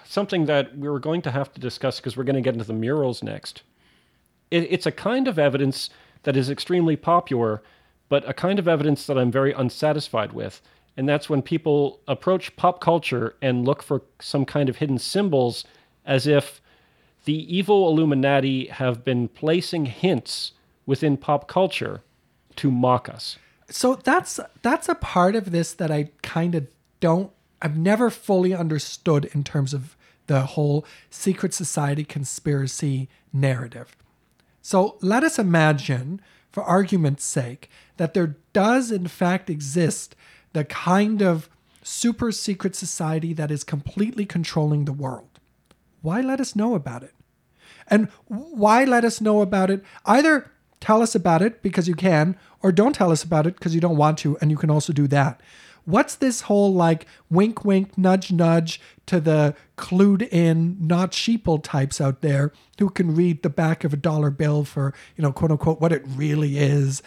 something 0.06 0.46
that 0.46 0.78
we 0.78 0.90
were 0.90 1.00
going 1.00 1.22
to 1.24 1.32
have 1.32 1.54
to 1.54 1.60
discuss 1.60 2.00
because 2.00 2.18
we're 2.18 2.24
going 2.24 2.36
to 2.36 2.42
get 2.42 2.54
into 2.54 2.66
the 2.66 2.74
murals 2.74 3.24
next. 3.24 3.64
It, 4.52 4.68
it's 4.70 4.86
a 4.86 4.92
kind 4.92 5.28
of 5.28 5.40
evidence 5.40 5.90
that 6.24 6.36
is 6.36 6.50
extremely 6.50 6.96
popular, 6.96 7.62
but 8.10 8.28
a 8.28 8.34
kind 8.34 8.60
of 8.60 8.68
evidence 8.68 9.06
that 9.08 9.18
I'm 9.18 9.32
very 9.32 9.54
unsatisfied 9.54 10.34
with. 10.34 10.62
And 10.96 11.08
that's 11.08 11.30
when 11.30 11.42
people 11.42 12.02
approach 12.08 12.56
pop 12.56 12.82
culture 12.82 13.36
and 13.42 13.66
look 13.66 13.84
for 13.84 14.02
some 14.20 14.46
kind 14.46 14.68
of 14.68 14.78
hidden 14.78 14.98
symbols 14.98 15.64
as 16.06 16.26
if 16.26 16.60
the 17.28 17.54
evil 17.54 17.90
Illuminati 17.90 18.68
have 18.68 19.04
been 19.04 19.28
placing 19.28 19.86
hints 19.86 20.54
within 20.86 21.18
pop 21.18 21.46
culture 21.50 22.02
to 22.56 22.72
mock 22.72 23.10
us. 23.10 23.38
so 23.70 23.96
that's 23.96 24.40
that's 24.62 24.88
a 24.88 24.96
part 24.96 25.36
of 25.36 25.52
this 25.52 25.74
that 25.74 25.92
I 25.92 26.12
kind 26.22 26.56
of 26.56 26.68
don't 27.02 27.30
I've 27.62 27.78
never 27.78 28.10
fully 28.10 28.54
understood 28.54 29.26
in 29.36 29.44
terms 29.44 29.74
of 29.74 29.98
the 30.28 30.42
whole 30.54 30.86
secret 31.10 31.54
society 31.54 32.06
conspiracy 32.06 33.10
narrative. 33.34 33.98
So 34.62 34.98
let 35.02 35.24
us 35.24 35.38
imagine, 35.38 36.22
for 36.50 36.64
argument's 36.64 37.26
sake, 37.26 37.70
that 37.98 38.14
there 38.14 38.38
does 38.54 38.90
in 38.90 39.08
fact 39.08 39.50
exist 39.50 40.16
the 40.54 40.64
kind 40.64 41.22
of 41.22 41.50
super 41.84 42.32
secret 42.32 42.74
society 42.74 43.34
that 43.34 43.52
is 43.52 43.66
completely 43.66 44.26
controlling 44.26 44.86
the 44.86 44.94
world. 44.94 45.40
Why 46.02 46.22
let 46.22 46.40
us 46.40 46.56
know 46.56 46.74
about 46.74 47.04
it? 47.04 47.14
And 47.88 48.10
why 48.28 48.84
let 48.84 49.06
us 49.06 49.22
know 49.22 49.42
about 49.42 49.70
it? 49.70 49.84
Either 50.06 50.52
tell 50.80 51.02
us 51.02 51.16
about 51.16 51.42
it 51.42 51.62
because 51.62 51.88
you 51.88 51.96
can, 51.96 52.36
or 52.62 52.72
don't 52.72 52.94
tell 52.94 53.12
us 53.12 53.24
about 53.24 53.48
it 53.48 53.56
because 53.56 53.74
you 53.74 53.82
don't 53.82 53.98
want 53.98 54.18
to, 54.20 54.38
and 54.40 54.52
you 54.52 54.58
can 54.58 54.70
also 54.70 54.94
do 54.94 55.08
that. 55.08 55.42
What's 55.86 56.16
this 56.16 56.42
whole 56.42 56.74
like 56.74 57.06
wink, 57.30 57.64
wink, 57.64 57.98
nudge, 57.98 58.30
nudge 58.30 58.82
to 59.06 59.22
the 59.22 59.56
clued 59.78 60.28
in, 60.34 60.76
not 60.86 61.14
sheeple 61.14 61.64
types 61.64 62.02
out 62.02 62.22
there 62.22 62.52
who 62.78 62.90
can 62.90 63.16
read 63.16 63.42
the 63.42 63.50
back 63.50 63.86
of 63.86 63.94
a 63.94 63.98
dollar 63.98 64.30
bill 64.30 64.66
for, 64.66 64.94
you 65.16 65.22
know, 65.22 65.32
quote 65.32 65.52
unquote, 65.52 65.80
what 65.80 65.94
it 65.94 66.04
really 66.06 66.58
is? 66.58 67.02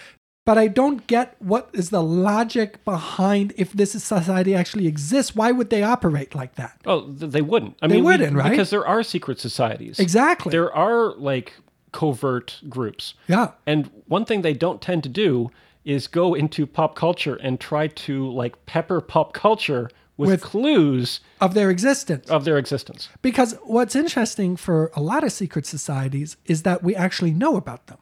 But 0.47 0.57
I 0.59 0.69
don't 0.69 1.07
get 1.07 1.37
what 1.39 1.69
is 1.75 1.91
the 1.91 2.03
logic 2.03 2.85
behind 2.85 3.53
if 3.57 3.73
this 3.73 3.93
society 3.93 4.55
actually 4.55 4.87
exists. 4.87 5.35
Why 5.37 5.53
would 5.53 5.71
they 5.71 5.83
operate 5.83 6.35
like 6.35 6.55
that? 6.55 6.81
Oh, 6.87 7.03
they 7.13 7.43
wouldn't. 7.43 7.77
I 7.83 7.89
They 7.89 7.97
mean, 7.97 8.05
we- 8.05 8.13
wouldn't, 8.13 8.37
right? 8.37 8.51
Because 8.51 8.71
there 8.71 8.87
are 8.87 9.03
secret 9.03 9.39
societies. 9.39 9.99
Exactly. 10.01 10.51
There 10.51 10.73
are 10.75 11.13
like 11.17 11.55
covert 11.93 12.61
groups. 12.69 13.15
Yeah. 13.29 13.49
And 13.67 13.91
one 14.07 14.25
thing 14.25 14.43
they 14.43 14.55
don't 14.55 14.81
tend 14.81 15.03
to 15.03 15.09
do 15.09 15.51
is 15.85 16.07
go 16.07 16.35
into 16.35 16.67
pop 16.67 16.95
culture 16.95 17.37
and 17.37 17.61
try 17.61 17.89
to 17.89 18.31
like 18.33 18.65
pepper 18.67 19.01
pop 19.01 19.33
culture 19.35 19.91
with, 20.17 20.29
With- 20.31 20.43
clues 20.43 21.21
Of 21.41 21.55
their 21.55 21.71
existence. 21.71 22.29
of 22.31 22.45
their 22.45 22.59
existence. 22.59 23.09
Because 23.23 23.57
what's 23.65 23.95
interesting 23.97 24.57
for 24.57 24.91
a 24.95 25.01
lot 25.03 25.23
of 25.25 25.33
secret 25.33 25.67
societies 25.67 26.37
is 26.47 26.63
that 26.63 26.83
we 26.83 26.95
actually 26.97 27.33
know 27.33 27.57
about 27.57 27.87
them. 27.87 27.99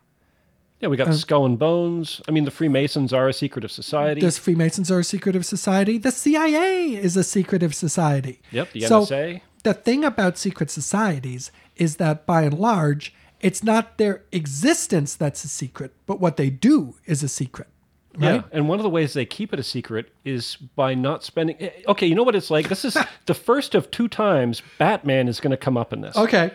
Yeah, 0.80 0.88
we 0.88 0.96
got 0.96 1.12
Skull 1.14 1.44
and 1.44 1.58
Bones. 1.58 2.20
I 2.28 2.30
mean, 2.30 2.44
the 2.44 2.52
Freemasons 2.52 3.12
are 3.12 3.28
a 3.28 3.32
secretive 3.32 3.72
society. 3.72 4.20
The 4.20 4.30
Freemasons 4.30 4.90
are 4.92 5.00
a 5.00 5.04
secretive 5.04 5.44
society. 5.44 5.98
The 5.98 6.12
CIA 6.12 6.94
is 6.94 7.16
a 7.16 7.24
secretive 7.24 7.74
society. 7.74 8.40
Yep, 8.52 8.72
the 8.72 8.80
So, 8.82 9.00
NSA. 9.02 9.40
The 9.64 9.74
thing 9.74 10.04
about 10.04 10.38
secret 10.38 10.70
societies 10.70 11.50
is 11.76 11.96
that 11.96 12.26
by 12.26 12.42
and 12.42 12.56
large, 12.58 13.12
it's 13.40 13.64
not 13.64 13.98
their 13.98 14.22
existence 14.30 15.16
that's 15.16 15.42
a 15.44 15.48
secret, 15.48 15.92
but 16.06 16.20
what 16.20 16.36
they 16.36 16.48
do 16.48 16.94
is 17.06 17.22
a 17.24 17.28
secret. 17.28 17.66
Yeah, 18.20 18.42
and 18.52 18.68
one 18.68 18.78
of 18.80 18.82
the 18.82 18.90
ways 18.90 19.12
they 19.12 19.26
keep 19.26 19.52
it 19.52 19.60
a 19.60 19.62
secret 19.62 20.10
is 20.24 20.56
by 20.56 20.94
not 20.94 21.22
spending. 21.22 21.56
eh, 21.60 21.70
Okay, 21.86 22.06
you 22.06 22.14
know 22.16 22.24
what 22.24 22.34
it's 22.34 22.50
like. 22.50 22.68
This 22.68 22.84
is 22.84 22.96
the 23.26 23.34
first 23.34 23.74
of 23.76 23.90
two 23.92 24.08
times 24.08 24.62
Batman 24.78 25.28
is 25.28 25.38
going 25.40 25.50
to 25.52 25.56
come 25.56 25.76
up 25.76 25.92
in 25.92 26.00
this. 26.00 26.16
Okay. 26.16 26.52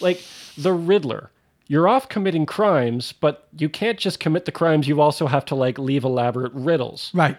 like 0.00 0.22
the 0.56 0.72
Riddler. 0.72 1.30
You're 1.66 1.88
off 1.88 2.08
committing 2.08 2.44
crimes, 2.46 3.12
but 3.12 3.48
you 3.58 3.68
can't 3.68 3.98
just 3.98 4.20
commit 4.20 4.44
the 4.44 4.52
crimes. 4.52 4.86
You 4.86 5.00
also 5.00 5.26
have 5.26 5.44
to 5.46 5.54
like 5.54 5.78
leave 5.78 6.04
elaborate 6.04 6.52
riddles 6.52 7.10
Right. 7.14 7.36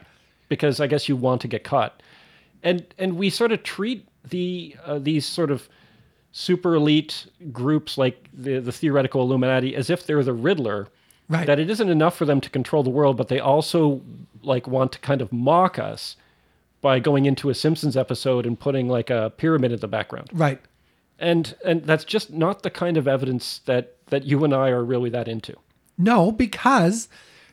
because 0.49 0.79
I 0.79 0.87
guess 0.87 1.07
you 1.07 1.15
want 1.15 1.41
to 1.41 1.47
get 1.47 1.63
caught. 1.63 2.01
And 2.63 2.85
and 2.97 3.17
we 3.17 3.29
sort 3.29 3.51
of 3.51 3.61
treat 3.63 4.07
the 4.27 4.75
uh, 4.85 4.97
these 4.99 5.25
sort 5.25 5.51
of 5.51 5.69
super 6.31 6.73
elite 6.75 7.27
groups 7.51 7.97
like 7.97 8.27
the 8.33 8.59
the 8.59 8.71
theoretical 8.71 9.21
Illuminati 9.21 9.75
as 9.75 9.89
if 9.89 10.05
they're 10.05 10.23
the 10.23 10.33
Riddler. 10.33 10.87
Right. 11.29 11.47
That 11.47 11.59
it 11.59 11.69
isn't 11.71 11.89
enough 11.89 12.15
for 12.15 12.25
them 12.25 12.39
to 12.41 12.49
control 12.51 12.83
the 12.83 12.89
world, 12.91 13.17
but 13.17 13.29
they 13.29 13.39
also 13.39 14.01
like 14.43 14.67
want 14.67 14.91
to 14.93 14.99
kind 14.99 15.21
of 15.21 15.31
mock 15.31 15.79
us 15.79 16.15
by 16.81 16.99
going 16.99 17.25
into 17.25 17.49
a 17.49 17.55
Simpsons 17.55 17.97
episode 17.97 18.45
and 18.45 18.59
putting 18.59 18.87
like 18.87 19.09
a 19.09 19.31
pyramid 19.37 19.71
in 19.71 19.79
the 19.79 19.87
background 19.87 20.29
Right. 20.33 20.59
and 21.17 21.55
and 21.65 21.83
that's 21.83 22.03
just 22.05 22.31
not 22.31 22.61
the 22.61 22.69
kind 22.69 22.95
of 22.97 23.07
evidence 23.07 23.59
that 23.65 23.94
that 24.07 24.25
you 24.25 24.43
and 24.43 24.53
I 24.53 24.69
are 24.69 24.83
really 24.83 25.09
that 25.09 25.27
into. 25.27 25.55
No, 25.97 26.31
because 26.31 27.07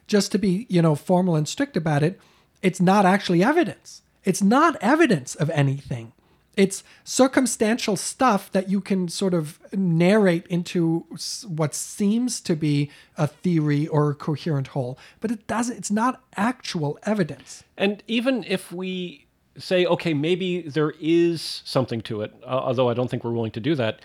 just 0.07 0.33
to 0.33 0.38
be, 0.38 0.67
you 0.69 0.83
know, 0.83 0.95
formal 0.95 1.37
and 1.37 1.49
strict 1.49 1.77
about 1.77 2.03
it, 2.03 2.21
it's 2.61 2.81
not 2.81 3.07
actually 3.07 3.43
evidence. 3.43 4.03
It's 4.25 4.43
not 4.43 4.77
evidence 4.81 5.35
of 5.35 5.51
anything. 5.51 6.12
It's 6.55 6.85
circumstantial 7.03 7.97
stuff 7.97 8.53
that 8.53 8.69
you 8.69 8.81
can 8.83 9.09
sort 9.09 9.33
of 9.33 9.59
narrate 9.73 10.47
into 10.49 11.07
what 11.47 11.75
seems 11.75 12.41
to 12.43 12.55
be 12.55 12.91
a 13.17 13.27
theory 13.27 13.87
or 13.87 14.11
a 14.11 14.15
coherent 14.15 14.69
whole, 14.69 14.99
but 15.21 15.31
it 15.31 15.47
doesn't. 15.47 15.79
It's 15.79 15.91
not 15.91 16.23
actual 16.37 16.99
evidence. 17.05 17.65
And 17.79 18.03
even 18.07 18.45
if 18.47 18.71
we 18.71 19.27
say, 19.57 19.87
okay, 19.87 20.12
maybe 20.12 20.62
there 20.62 20.93
is 21.01 21.62
something 21.65 22.03
to 22.03 22.21
it, 22.21 22.35
uh, 22.43 22.49
although 22.49 22.91
I 22.91 22.95
don't 22.95 23.11
think 23.11 23.25
we're 23.25 23.33
willing 23.33 23.51
to 23.53 23.61
do 23.61 23.75
that, 23.77 24.01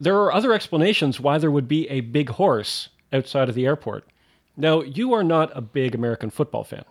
there 0.00 0.16
are 0.20 0.32
other 0.32 0.52
explanations 0.52 1.20
why 1.20 1.38
there 1.38 1.50
would 1.50 1.68
be 1.68 1.88
a 1.88 2.00
big 2.00 2.30
horse 2.30 2.88
outside 3.12 3.48
of 3.48 3.54
the 3.54 3.66
airport. 3.66 4.04
Now, 4.56 4.82
you 4.82 5.12
are 5.14 5.24
not 5.24 5.50
a 5.56 5.60
big 5.60 5.94
American 5.94 6.30
football 6.30 6.64
fan, 6.64 6.84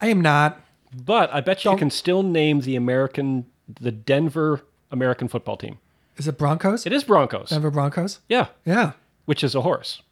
I 0.00 0.08
am 0.08 0.20
not. 0.20 0.60
but 1.04 1.32
I 1.32 1.40
bet 1.40 1.64
you 1.64 1.70
Don't- 1.70 1.78
can 1.78 1.90
still 1.90 2.22
name 2.22 2.60
the 2.60 2.76
American, 2.76 3.46
the 3.80 3.92
Denver 3.92 4.62
American 4.90 5.28
football 5.28 5.56
team. 5.56 5.78
Is 6.16 6.26
it 6.26 6.38
Broncos? 6.38 6.86
It 6.86 6.92
is 6.92 7.04
Broncos. 7.04 7.50
Denver 7.50 7.70
Broncos? 7.70 8.20
Yeah, 8.28 8.46
Yeah. 8.64 8.92
which 9.26 9.44
is 9.44 9.54
a 9.54 9.60
horse. 9.62 10.02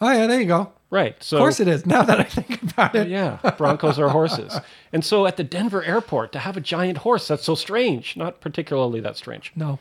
Oh 0.00 0.10
yeah, 0.12 0.26
there 0.26 0.40
you 0.40 0.46
go. 0.46 0.72
Right. 0.90 1.16
So 1.22 1.36
Of 1.38 1.40
course 1.40 1.58
it 1.60 1.68
is. 1.68 1.86
Now 1.86 2.02
that 2.02 2.20
I 2.20 2.24
think 2.24 2.62
about 2.72 2.94
it. 2.94 3.08
Yeah, 3.08 3.38
Broncos 3.56 3.98
are 3.98 4.10
horses. 4.10 4.58
And 4.92 5.04
so 5.04 5.26
at 5.26 5.36
the 5.36 5.44
Denver 5.44 5.82
airport 5.82 6.32
to 6.32 6.38
have 6.38 6.56
a 6.56 6.60
giant 6.60 6.98
horse, 6.98 7.26
that's 7.28 7.44
so 7.44 7.54
strange. 7.54 8.16
Not 8.16 8.40
particularly 8.40 9.00
that 9.00 9.16
strange. 9.16 9.52
No. 9.56 9.78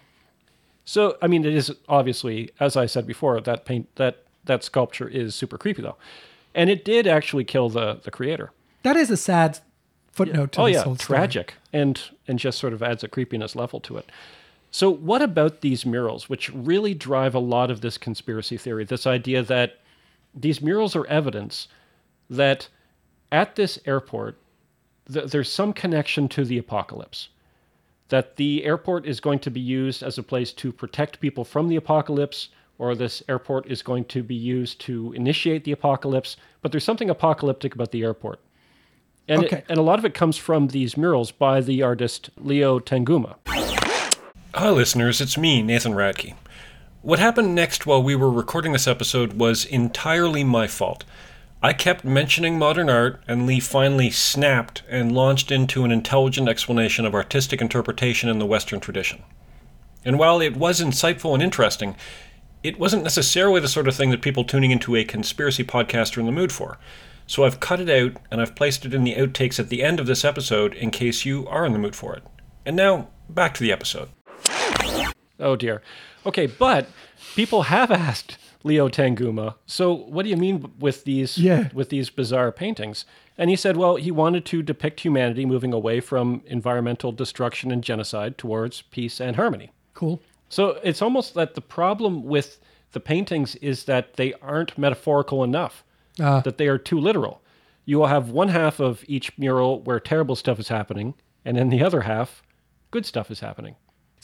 So 0.85 1.17
I 1.21 1.27
mean 1.27 1.43
it 1.43 1.53
is 1.53 1.75
obviously, 1.89 2.51
as 2.59 2.77
I 2.77 2.85
said 2.85 3.05
before, 3.05 3.41
that 3.41 3.65
paint 3.65 3.93
that 3.95 4.23
that 4.45 4.63
sculpture 4.63 5.07
is 5.07 5.35
super 5.35 5.57
creepy 5.57 5.81
though. 5.81 5.97
And 6.53 6.69
it 6.69 6.85
did 6.85 7.07
actually 7.07 7.43
kill 7.43 7.69
the 7.69 7.99
the 8.03 8.11
creator. 8.11 8.51
That 8.83 8.95
is 8.95 9.09
a 9.09 9.17
sad 9.17 9.59
footnote 10.11 10.53
to 10.53 10.61
oh 10.61 10.65
yeah, 10.67 10.83
whole 10.83 10.95
story. 10.95 11.17
tragic. 11.17 11.55
And 11.73 12.01
and 12.27 12.39
just 12.39 12.59
sort 12.59 12.73
of 12.73 12.81
adds 12.81 13.03
a 13.03 13.07
creepiness 13.07 13.55
level 13.55 13.79
to 13.81 13.97
it. 13.97 14.11
So 14.71 14.89
what 14.89 15.21
about 15.21 15.61
these 15.61 15.85
murals 15.85 16.29
which 16.29 16.49
really 16.53 16.93
drive 16.93 17.33
a 17.33 17.39
lot 17.39 17.71
of 17.71 17.81
this 17.81 17.97
conspiracy 17.97 18.57
theory, 18.57 18.83
this 18.83 19.07
idea 19.07 19.41
that 19.43 19.79
these 20.33 20.61
murals 20.61 20.95
are 20.95 21.07
evidence 21.07 21.67
that 22.29 22.67
at 23.31 23.55
this 23.55 23.79
airport 23.85 24.37
th- 25.11 25.31
there's 25.31 25.51
some 25.51 25.73
connection 25.73 26.27
to 26.29 26.43
the 26.43 26.57
apocalypse. 26.57 27.29
That 28.09 28.35
the 28.35 28.63
airport 28.63 29.05
is 29.05 29.19
going 29.19 29.39
to 29.39 29.49
be 29.51 29.59
used 29.59 30.03
as 30.03 30.17
a 30.17 30.23
place 30.23 30.53
to 30.53 30.71
protect 30.71 31.19
people 31.19 31.43
from 31.43 31.67
the 31.69 31.75
apocalypse, 31.75 32.49
or 32.77 32.93
this 32.93 33.23
airport 33.27 33.65
is 33.67 33.81
going 33.81 34.05
to 34.05 34.21
be 34.21 34.35
used 34.35 34.79
to 34.81 35.11
initiate 35.13 35.63
the 35.63 35.71
apocalypse. 35.71 36.37
But 36.61 36.71
there's 36.71 36.83
something 36.83 37.09
apocalyptic 37.09 37.73
about 37.73 37.91
the 37.91 38.03
airport. 38.03 38.39
And, 39.27 39.43
it- 39.45 39.65
and 39.69 39.79
a 39.79 39.81
lot 39.81 39.97
of 39.97 40.05
it 40.05 40.13
comes 40.13 40.37
from 40.37 40.67
these 40.67 40.95
murals 40.97 41.31
by 41.31 41.61
the 41.61 41.81
artist 41.81 42.29
Leo 42.37 42.79
Tanguma. 42.79 43.35
Hi, 44.53 44.69
listeners. 44.69 45.19
It's 45.19 45.37
me, 45.37 45.61
Nathan 45.63 45.93
Radke. 45.93 46.35
What 47.01 47.19
happened 47.19 47.53
next 47.55 47.85
while 47.85 48.01
we 48.03 48.15
were 48.15 48.29
recording 48.31 48.71
this 48.71 48.87
episode 48.87 49.33
was 49.33 49.65
entirely 49.65 50.43
my 50.43 50.67
fault. 50.67 51.03
I 51.65 51.73
kept 51.73 52.05
mentioning 52.05 52.59
modern 52.59 52.91
art, 52.91 53.23
and 53.27 53.47
Lee 53.47 53.59
finally 53.59 54.11
snapped 54.11 54.83
and 54.87 55.11
launched 55.11 55.51
into 55.51 55.83
an 55.83 55.89
intelligent 55.89 56.47
explanation 56.47 57.07
of 57.07 57.15
artistic 57.15 57.59
interpretation 57.59 58.29
in 58.29 58.37
the 58.37 58.45
Western 58.45 58.79
tradition. 58.79 59.23
And 60.05 60.19
while 60.19 60.41
it 60.41 60.55
was 60.55 60.79
insightful 60.79 61.33
and 61.33 61.41
interesting, 61.41 61.95
it 62.61 62.77
wasn't 62.77 63.01
necessarily 63.01 63.61
the 63.61 63.67
sort 63.67 63.87
of 63.87 63.95
thing 63.95 64.11
that 64.11 64.21
people 64.21 64.43
tuning 64.43 64.69
into 64.69 64.95
a 64.95 65.03
conspiracy 65.03 65.63
podcast 65.63 66.15
are 66.15 66.19
in 66.19 66.27
the 66.27 66.31
mood 66.31 66.51
for. 66.51 66.77
So 67.25 67.45
I've 67.45 67.59
cut 67.59 67.79
it 67.79 67.89
out 67.89 68.21
and 68.29 68.41
I've 68.41 68.53
placed 68.53 68.85
it 68.85 68.93
in 68.93 69.03
the 69.03 69.15
outtakes 69.15 69.59
at 69.59 69.69
the 69.69 69.81
end 69.81 69.99
of 69.99 70.05
this 70.05 70.23
episode 70.23 70.75
in 70.75 70.91
case 70.91 71.25
you 71.25 71.47
are 71.47 71.65
in 71.65 71.73
the 71.73 71.79
mood 71.79 71.95
for 71.95 72.15
it. 72.15 72.21
And 72.63 72.75
now, 72.75 73.07
back 73.27 73.55
to 73.55 73.63
the 73.63 73.71
episode. 73.71 74.09
Oh 75.39 75.55
dear. 75.55 75.81
Okay, 76.27 76.45
but 76.45 76.89
people 77.33 77.63
have 77.63 77.89
asked 77.89 78.37
Leo 78.65 78.89
Tanguma, 78.89 79.53
so 79.67 79.93
what 79.93 80.23
do 80.23 80.29
you 80.29 80.35
mean 80.37 80.71
with 80.79 81.03
these 81.03 81.37
Yeah. 81.37 81.69
with 81.73 81.89
these 81.89 82.09
bizarre 82.09 82.51
paintings? 82.51 83.05
And 83.37 83.49
he 83.51 83.55
said, 83.55 83.77
well, 83.77 83.95
he 83.95 84.09
wanted 84.11 84.43
to 84.45 84.63
depict 84.63 85.01
humanity 85.01 85.45
moving 85.45 85.71
away 85.71 85.99
from 85.99 86.41
environmental 86.47 87.11
destruction 87.11 87.71
and 87.71 87.83
genocide 87.83 88.37
towards 88.39 88.81
peace 88.81 89.21
and 89.21 89.35
harmony. 89.35 89.71
Cool. 89.93 90.19
So 90.49 90.79
it's 90.83 91.01
almost 91.01 91.35
that 91.35 91.53
the 91.53 91.61
problem 91.61 92.23
with 92.23 92.59
the 92.93 92.99
paintings 92.99 93.55
is 93.57 93.83
that 93.85 94.15
they 94.15 94.33
aren't 94.41 94.77
metaphorical 94.77 95.43
enough, 95.43 95.83
Ah. 96.19 96.39
that 96.41 96.57
they 96.57 96.67
are 96.67 96.77
too 96.79 96.99
literal. 96.99 97.41
You 97.85 97.99
will 97.99 98.07
have 98.07 98.31
one 98.31 98.47
half 98.47 98.79
of 98.79 99.03
each 99.07 99.37
mural 99.37 99.81
where 99.81 99.99
terrible 99.99 100.35
stuff 100.35 100.59
is 100.59 100.69
happening, 100.69 101.13
and 101.43 101.55
then 101.55 101.69
the 101.69 101.83
other 101.83 102.01
half, 102.01 102.41
good 102.89 103.05
stuff 103.05 103.29
is 103.29 103.41
happening. 103.41 103.75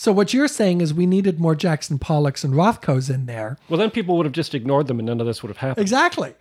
So 0.01 0.11
what 0.11 0.33
you're 0.33 0.47
saying 0.47 0.81
is 0.81 0.95
we 0.95 1.05
needed 1.05 1.39
more 1.39 1.53
Jackson 1.53 1.99
Pollocks 1.99 2.43
and 2.43 2.55
Rothkos 2.55 3.13
in 3.13 3.27
there. 3.27 3.59
Well, 3.69 3.77
then 3.77 3.91
people 3.91 4.17
would 4.17 4.25
have 4.25 4.33
just 4.33 4.55
ignored 4.55 4.87
them 4.87 4.97
and 4.97 5.05
none 5.05 5.21
of 5.21 5.27
this 5.27 5.43
would 5.43 5.49
have 5.49 5.57
happened. 5.57 5.83
Exactly. 5.83 6.33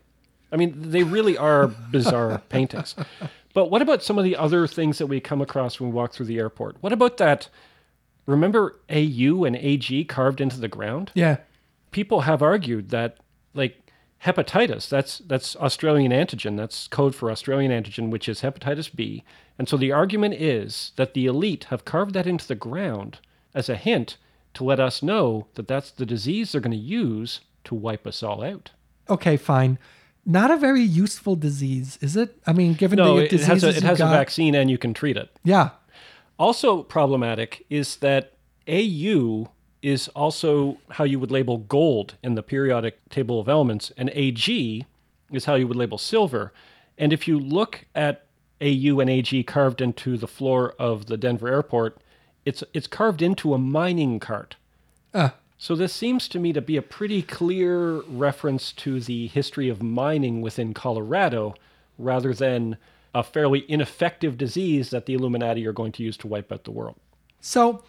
I 0.51 0.57
mean, 0.57 0.73
they 0.77 1.03
really 1.03 1.37
are 1.37 1.67
bizarre 1.67 2.39
paintings. 2.49 2.95
But 3.53 3.67
what 3.67 3.83
about 3.83 4.03
some 4.03 4.17
of 4.17 4.25
the 4.25 4.35
other 4.35 4.67
things 4.67 4.97
that 4.97 5.09
we 5.09 5.21
come 5.21 5.43
across 5.43 5.79
when 5.79 5.91
we 5.91 5.95
walk 5.95 6.15
through 6.15 6.25
the 6.25 6.39
airport? 6.39 6.79
What 6.81 6.95
about 6.95 7.19
that? 7.19 7.51
Remember 8.25 8.77
AU 8.89 9.45
and 9.45 9.57
AG 9.57 10.05
carved 10.05 10.41
into 10.41 10.59
the 10.59 10.67
ground? 10.67 11.11
Yeah. 11.13 11.37
People 11.91 12.23
have 12.23 12.41
argued 12.41 12.89
that, 12.89 13.19
like, 13.53 13.93
hepatitis, 14.25 14.89
that's, 14.89 15.19
that's 15.19 15.55
Australian 15.57 16.13
antigen, 16.13 16.57
that's 16.57 16.89
code 16.89 17.15
for 17.15 17.31
Australian 17.31 17.73
antigen, 17.73 18.09
which 18.09 18.27
is 18.27 18.41
hepatitis 18.41 18.91
B. 18.95 19.23
And 19.59 19.69
so 19.69 19.77
the 19.77 19.93
argument 19.93 20.33
is 20.33 20.93
that 20.97 21.13
the 21.13 21.27
elite 21.27 21.65
have 21.65 21.85
carved 21.85 22.15
that 22.15 22.27
into 22.27 22.49
the 22.49 22.55
ground 22.55 23.19
as 23.55 23.69
a 23.69 23.77
hint 23.77 24.17
to 24.55 24.65
let 24.65 24.81
us 24.81 25.03
know 25.03 25.47
that 25.55 25.69
that's 25.69 25.91
the 25.91 26.07
disease 26.07 26.53
they're 26.53 26.61
going 26.61 26.71
to 26.73 26.77
use 26.77 27.41
to 27.65 27.75
wipe 27.75 28.07
us 28.07 28.23
all 28.23 28.43
out. 28.43 28.71
Okay, 29.09 29.37
fine. 29.37 29.79
Not 30.27 30.51
a 30.51 30.57
very 30.57 30.83
useful 30.83 31.37
disease, 31.37 31.99
is 32.01 32.17
it? 32.17 32.37
I 32.47 32.53
mean, 32.53 32.75
given 32.75 32.97
No, 32.97 33.17
the 33.17 33.25
it, 33.25 33.31
diseases 33.31 33.63
has 33.63 33.65
a, 33.65 33.77
it 33.79 33.83
has 33.83 34.01
a 34.01 34.07
vaccine 34.07 34.55
and 34.55 34.71
you 34.71 34.79
can 34.79 34.93
treat 34.95 35.17
it. 35.17 35.31
Yeah. 35.45 35.71
Also 36.39 36.83
problematic 36.83 37.65
is 37.71 37.97
that 37.97 38.35
AU 38.69 39.49
is 39.83 40.09
also 40.09 40.79
how 40.91 41.05
you 41.05 41.19
would 41.19 41.31
label 41.31 41.59
gold 41.59 42.15
in 42.23 42.35
the 42.35 42.43
periodic 42.43 43.09
table 43.09 43.41
of 43.41 43.49
elements, 43.49 43.91
and 43.97 44.11
AG 44.13 44.87
is 45.33 45.47
how 45.47 45.55
you 45.55 45.67
would 45.67 45.77
label 45.77 45.99
silver. 45.99 46.53
And 46.99 47.13
if 47.13 47.27
you 47.27 47.39
look 47.39 47.87
at 47.95 48.27
AU 48.61 49.01
and 49.01 49.09
AG 49.09 49.43
carved 49.45 49.81
into 49.81 50.19
the 50.19 50.29
floor 50.29 50.75
of 50.79 51.07
the 51.07 51.17
Denver 51.17 51.49
airport, 51.49 51.99
it's 52.45 52.65
it's 52.73 52.87
carved 52.87 53.23
into 53.23 53.55
a 53.55 53.59
mining 53.59 54.19
cart. 54.21 54.57
Uh, 55.13 55.31
So 55.59 55.77
this 55.77 55.93
seems 55.93 56.27
to 56.29 56.39
me 56.39 56.53
to 56.55 56.63
be 56.63 56.77
a 56.79 56.83
pretty 56.83 57.21
clear 57.23 58.01
reference 58.09 58.73
to 58.73 58.99
the 59.01 59.27
history 59.27 59.69
of 59.69 59.83
mining 59.83 60.41
within 60.41 60.73
Colorado 60.73 61.55
rather 61.99 62.33
than 62.33 62.79
a 63.15 63.23
fairly 63.23 63.65
ineffective 63.69 64.39
disease 64.39 64.89
that 64.91 65.05
the 65.05 65.13
Illuminati 65.15 65.67
are 65.67 65.73
going 65.75 65.93
to 65.93 66.03
use 66.03 66.17
to 66.19 66.29
wipe 66.29 66.51
out 66.51 66.65
the 66.65 66.71
world. 66.71 66.97
So, 67.41 67.83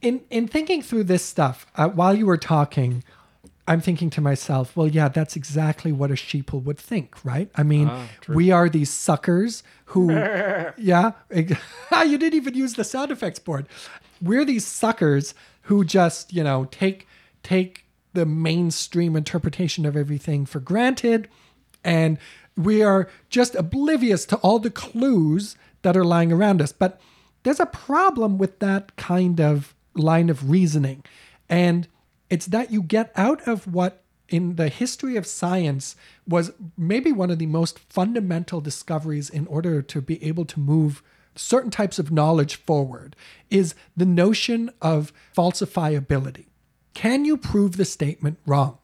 in 0.00 0.22
in 0.30 0.48
thinking 0.48 0.80
through 0.82 1.04
this 1.04 1.24
stuff, 1.24 1.66
uh, 1.74 1.88
while 1.88 2.14
you 2.14 2.24
were 2.26 2.38
talking, 2.38 3.04
I'm 3.68 3.82
thinking 3.82 4.08
to 4.10 4.22
myself, 4.22 4.74
well, 4.74 4.88
yeah, 4.88 5.08
that's 5.08 5.36
exactly 5.36 5.92
what 5.92 6.10
a 6.10 6.14
sheeple 6.14 6.62
would 6.64 6.78
think, 6.78 7.22
right? 7.22 7.50
I 7.54 7.62
mean, 7.62 7.88
ah, 7.88 8.08
we 8.26 8.50
are 8.50 8.70
these 8.70 8.88
suckers 8.90 9.62
who, 9.86 10.10
yeah, 10.78 11.12
you 11.30 12.18
didn't 12.18 12.34
even 12.34 12.54
use 12.54 12.74
the 12.74 12.82
sound 12.82 13.12
effects 13.12 13.38
board. 13.38 13.66
We're 14.22 14.46
these 14.46 14.66
suckers 14.66 15.34
who 15.62 15.84
just, 15.84 16.32
you 16.32 16.42
know, 16.42 16.64
take 16.70 17.06
take 17.42 17.84
the 18.14 18.24
mainstream 18.24 19.14
interpretation 19.14 19.84
of 19.84 19.98
everything 19.98 20.46
for 20.46 20.60
granted, 20.60 21.28
and 21.84 22.16
we 22.56 22.82
are 22.82 23.06
just 23.28 23.54
oblivious 23.54 24.24
to 24.26 24.36
all 24.36 24.58
the 24.58 24.70
clues 24.70 25.56
that 25.82 25.94
are 25.94 26.06
lying 26.06 26.32
around 26.32 26.62
us. 26.62 26.72
But 26.72 26.98
there's 27.42 27.60
a 27.60 27.66
problem 27.66 28.38
with 28.38 28.60
that 28.60 28.96
kind 28.96 29.40
of 29.42 29.74
line 29.94 30.30
of 30.30 30.48
reasoning. 30.50 31.04
And 31.50 31.86
it's 32.30 32.46
that 32.46 32.70
you 32.70 32.82
get 32.82 33.12
out 33.16 33.46
of 33.46 33.72
what 33.72 34.02
in 34.28 34.56
the 34.56 34.68
history 34.68 35.16
of 35.16 35.26
science 35.26 35.96
was 36.26 36.52
maybe 36.76 37.12
one 37.12 37.30
of 37.30 37.38
the 37.38 37.46
most 37.46 37.78
fundamental 37.78 38.60
discoveries 38.60 39.30
in 39.30 39.46
order 39.46 39.80
to 39.80 40.00
be 40.00 40.22
able 40.22 40.44
to 40.44 40.60
move 40.60 41.02
certain 41.34 41.70
types 41.70 41.98
of 41.98 42.10
knowledge 42.10 42.56
forward 42.56 43.16
is 43.48 43.74
the 43.96 44.04
notion 44.04 44.70
of 44.82 45.12
falsifiability. 45.36 46.46
Can 46.94 47.24
you 47.24 47.36
prove 47.36 47.76
the 47.76 47.84
statement 47.84 48.38
wrong? 48.44 48.78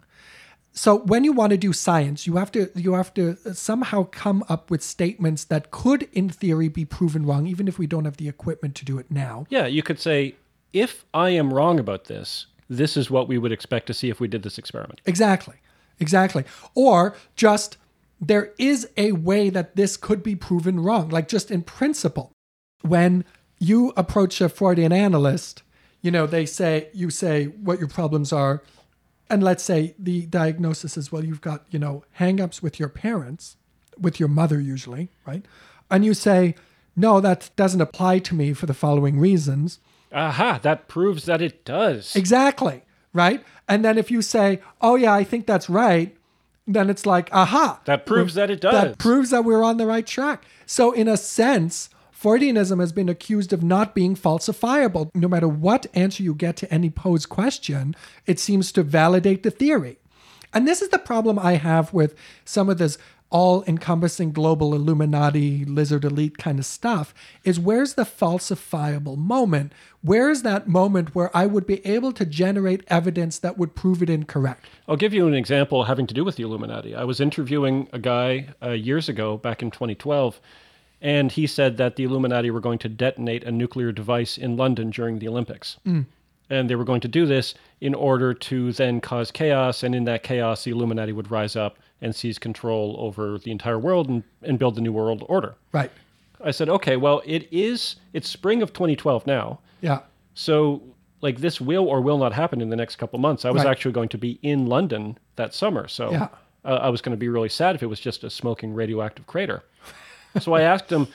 So 0.73 0.99
when 0.99 1.23
you 1.23 1.33
want 1.33 1.51
to 1.51 1.57
do 1.57 1.73
science, 1.73 2.27
you 2.27 2.37
have 2.37 2.51
to 2.53 2.69
you 2.75 2.95
have 2.95 3.15
to 3.15 3.37
somehow 3.55 4.05
come 4.05 4.45
up 4.49 4.71
with 4.71 4.83
statements 4.83 5.45
that 5.45 5.71
could 5.71 6.09
in 6.13 6.29
theory 6.29 6.69
be 6.69 6.85
proven 6.85 7.25
wrong 7.25 7.47
even 7.47 7.69
if 7.69 7.79
we 7.79 7.87
don't 7.87 8.05
have 8.07 8.17
the 8.17 8.29
equipment 8.29 8.75
to 8.77 8.85
do 8.85 8.99
it 8.99 9.09
now. 9.09 9.47
Yeah, 9.51 9.67
you 9.67 9.85
could 9.85 10.01
say, 10.01 10.35
if 10.73 11.05
I 11.15 11.31
am 11.31 11.55
wrong 11.55 11.79
about 11.79 12.07
this, 12.07 12.47
this 12.69 12.97
is 12.97 13.11
what 13.11 13.29
we 13.29 13.39
would 13.39 13.53
expect 13.53 13.87
to 13.87 13.95
see 13.95 14.11
if 14.11 14.21
we 14.21 14.29
did 14.29 14.43
this 14.43 14.59
experiment. 14.59 15.01
Exactly. 15.07 15.57
Exactly. 16.01 16.45
Or 16.75 17.15
just 17.37 17.77
there 18.21 18.53
is 18.59 18.89
a 18.97 19.13
way 19.13 19.51
that 19.51 19.77
this 19.77 19.97
could 19.97 20.23
be 20.23 20.35
proven 20.35 20.81
wrong, 20.81 21.09
like 21.09 21.29
just 21.29 21.51
in 21.51 21.63
principle. 21.63 22.33
When 22.83 23.25
you 23.59 23.93
approach 23.97 24.41
a 24.41 24.49
Freudian 24.49 24.93
analyst, 24.93 25.63
you 26.03 26.11
know, 26.11 26.27
they 26.27 26.47
say, 26.47 26.89
you 26.93 27.11
say 27.11 27.47
what 27.47 27.79
your 27.79 27.89
problems 27.89 28.33
are. 28.33 28.63
And 29.31 29.43
let's 29.43 29.63
say 29.63 29.95
the 29.99 30.27
diagnosis 30.27 30.97
is, 30.97 31.11
well, 31.11 31.25
you've 31.25 31.41
got, 31.41 31.65
you 31.71 31.79
know, 31.79 32.05
hangups 32.19 32.63
with 32.63 32.79
your 32.79 32.91
parents, 32.91 33.57
with 33.99 34.21
your 34.21 34.29
mother 34.29 34.61
usually, 34.61 35.09
right? 35.27 35.45
And 35.91 36.05
you 36.05 36.13
say, 36.13 36.57
no, 36.95 37.21
that 37.21 37.51
doesn't 37.57 37.81
apply 37.81 38.19
to 38.21 38.35
me 38.35 38.53
for 38.53 38.67
the 38.67 38.75
following 38.75 39.19
reasons. 39.19 39.79
Aha, 40.15 40.61
that 40.63 40.89
proves 40.89 41.25
that 41.27 41.43
it 41.43 41.65
does. 41.65 42.15
Exactly. 42.17 42.83
Right. 43.13 43.45
And 43.69 43.85
then 43.85 43.99
if 43.99 44.11
you 44.11 44.23
say, 44.23 44.61
oh, 44.81 44.95
yeah, 44.95 45.13
I 45.13 45.25
think 45.25 45.47
that's 45.47 45.69
right. 45.69 46.17
then 46.67 46.89
it's 46.89 47.05
like, 47.05 47.29
aha. 47.33 47.81
That 47.85 48.07
proves 48.07 48.35
that 48.35 48.51
it 48.51 48.61
does. 48.61 48.73
That 48.73 48.99
proves 48.99 49.31
that 49.31 49.45
we're 49.45 49.63
on 49.63 49.77
the 49.77 49.87
right 49.87 50.07
track. 50.07 50.45
So, 50.67 50.93
in 50.93 51.09
a 51.09 51.17
sense, 51.17 51.91
Freudianism 52.19 52.81
has 52.81 52.93
been 52.93 53.09
accused 53.09 53.53
of 53.53 53.63
not 53.63 53.95
being 53.95 54.17
falsifiable. 54.17 55.11
No 55.15 55.29
matter 55.29 55.49
what 55.49 55.87
answer 55.95 56.23
you 56.23 56.35
get 56.35 56.57
to 56.57 56.73
any 56.73 56.89
posed 56.91 57.29
question, 57.29 57.95
it 58.27 58.41
seems 58.41 58.73
to 58.73 58.83
validate 58.83 59.43
the 59.43 59.51
theory. 59.51 59.99
And 60.55 60.67
this 60.69 60.81
is 60.81 60.89
the 60.91 60.99
problem 60.99 61.39
I 61.39 61.55
have 61.55 61.93
with 61.93 62.15
some 62.45 62.71
of 62.71 62.79
this 62.79 62.97
all 63.35 63.65
encompassing 63.67 64.31
global 64.31 64.77
Illuminati, 64.77 65.65
lizard 65.65 66.05
elite 66.05 66.39
kind 66.39 66.61
of 66.61 66.65
stuff 66.65 67.13
is 67.43 67.59
where's 67.59 67.95
the 67.95 68.05
falsifiable 68.05 69.19
moment? 69.19 69.73
Where 70.03 70.31
is 70.31 70.43
that 70.43 70.69
moment 70.69 71.17
where 71.17 71.37
I 71.37 71.45
would 71.47 71.67
be 71.67 71.85
able 71.85 72.13
to 72.13 72.25
generate 72.25 72.85
evidence 72.87 73.41
that 73.41 73.59
would 73.59 73.75
prove 73.75 74.05
it 74.05 74.09
incorrect? 74.09 74.67
I'll 74.87 74.95
give 74.95 75.13
you 75.13 75.27
an 75.27 75.35
example 75.35 75.83
having 75.83 76.07
to 76.07 76.15
do 76.15 76.25
with 76.25 76.37
the 76.37 76.45
Illuminati. 76.45 76.95
I 76.95 77.03
was 77.03 77.21
interviewing 77.21 77.89
a 77.93 77.99
guy 77.99 78.51
uh, 78.63 78.71
years 78.71 79.09
ago, 79.09 79.37
back 79.37 79.63
in 79.63 79.73
2012, 79.73 80.41
and 81.03 81.33
he 81.33 81.49
said 81.49 81.77
that 81.77 81.97
the 81.97 82.05
Illuminati 82.05 82.53
were 82.53 82.61
going 82.61 82.79
to 82.79 82.89
detonate 82.89 83.43
a 83.43 83.51
nuclear 83.51 83.91
device 83.91 84.39
in 84.39 84.57
London 84.57 84.91
during 84.91 85.19
the 85.19 85.27
Olympics. 85.27 85.77
And 86.51 86.71
they 86.71 86.77
were 86.77 86.85
going 86.85 87.01
to 87.01 87.09
do 87.09 87.27
this 87.27 87.55
in 87.81 87.95
order 87.95 88.33
to 88.33 88.71
then 88.71 89.01
cause 89.01 89.33
chaos, 89.33 89.83
and 89.83 89.93
in 89.93 90.05
that 90.05 90.23
chaos, 90.23 90.63
the 90.63 90.71
Illuminati 90.71 91.11
would 91.11 91.33
rise 91.33 91.57
up 91.57 91.79
and 92.01 92.15
seize 92.15 92.39
control 92.39 92.97
over 92.99 93.39
the 93.39 93.51
entire 93.51 93.79
world 93.79 94.09
and, 94.09 94.23
and 94.43 94.59
build 94.59 94.75
the 94.75 94.81
New 94.81 94.93
World 94.93 95.25
Order. 95.29 95.55
Right. 95.73 95.91
I 96.45 96.51
said, 96.51 96.69
okay, 96.69 96.97
well, 96.97 97.23
it 97.25 97.49
is, 97.51 97.97
it's 98.13 98.29
spring 98.29 98.61
of 98.63 98.73
2012 98.73 99.27
now. 99.27 99.61
Yeah. 99.81 100.01
So, 100.35 100.83
like, 101.23 101.39
this 101.39 101.61
will 101.61 101.87
or 101.89 102.01
will 102.01 102.19
not 102.19 102.33
happen 102.35 102.61
in 102.61 102.69
the 102.69 102.77
next 102.77 102.97
couple 102.97 103.19
months. 103.19 103.45
I 103.45 103.51
was 103.51 103.65
Right. 103.65 103.71
actually 103.71 103.93
going 103.93 104.11
to 104.11 104.19
be 104.19 104.39
in 104.43 104.67
London 104.67 105.17
that 105.37 105.55
summer. 105.55 105.89
So, 105.89 106.11
Yeah. 106.11 106.29
uh, 106.65 106.81
I 106.83 106.89
was 106.91 107.01
going 107.01 107.13
to 107.17 107.21
be 107.21 107.29
really 107.29 107.49
sad 107.49 107.75
if 107.75 107.83
it 107.83 107.87
was 107.87 108.01
just 108.01 108.25
a 108.25 108.31
smoking 108.31 108.75
radioactive 108.75 109.27
crater. 109.27 109.63
so, 110.41 110.53
I 110.53 110.63
asked 110.63 110.91
him, 110.93 111.07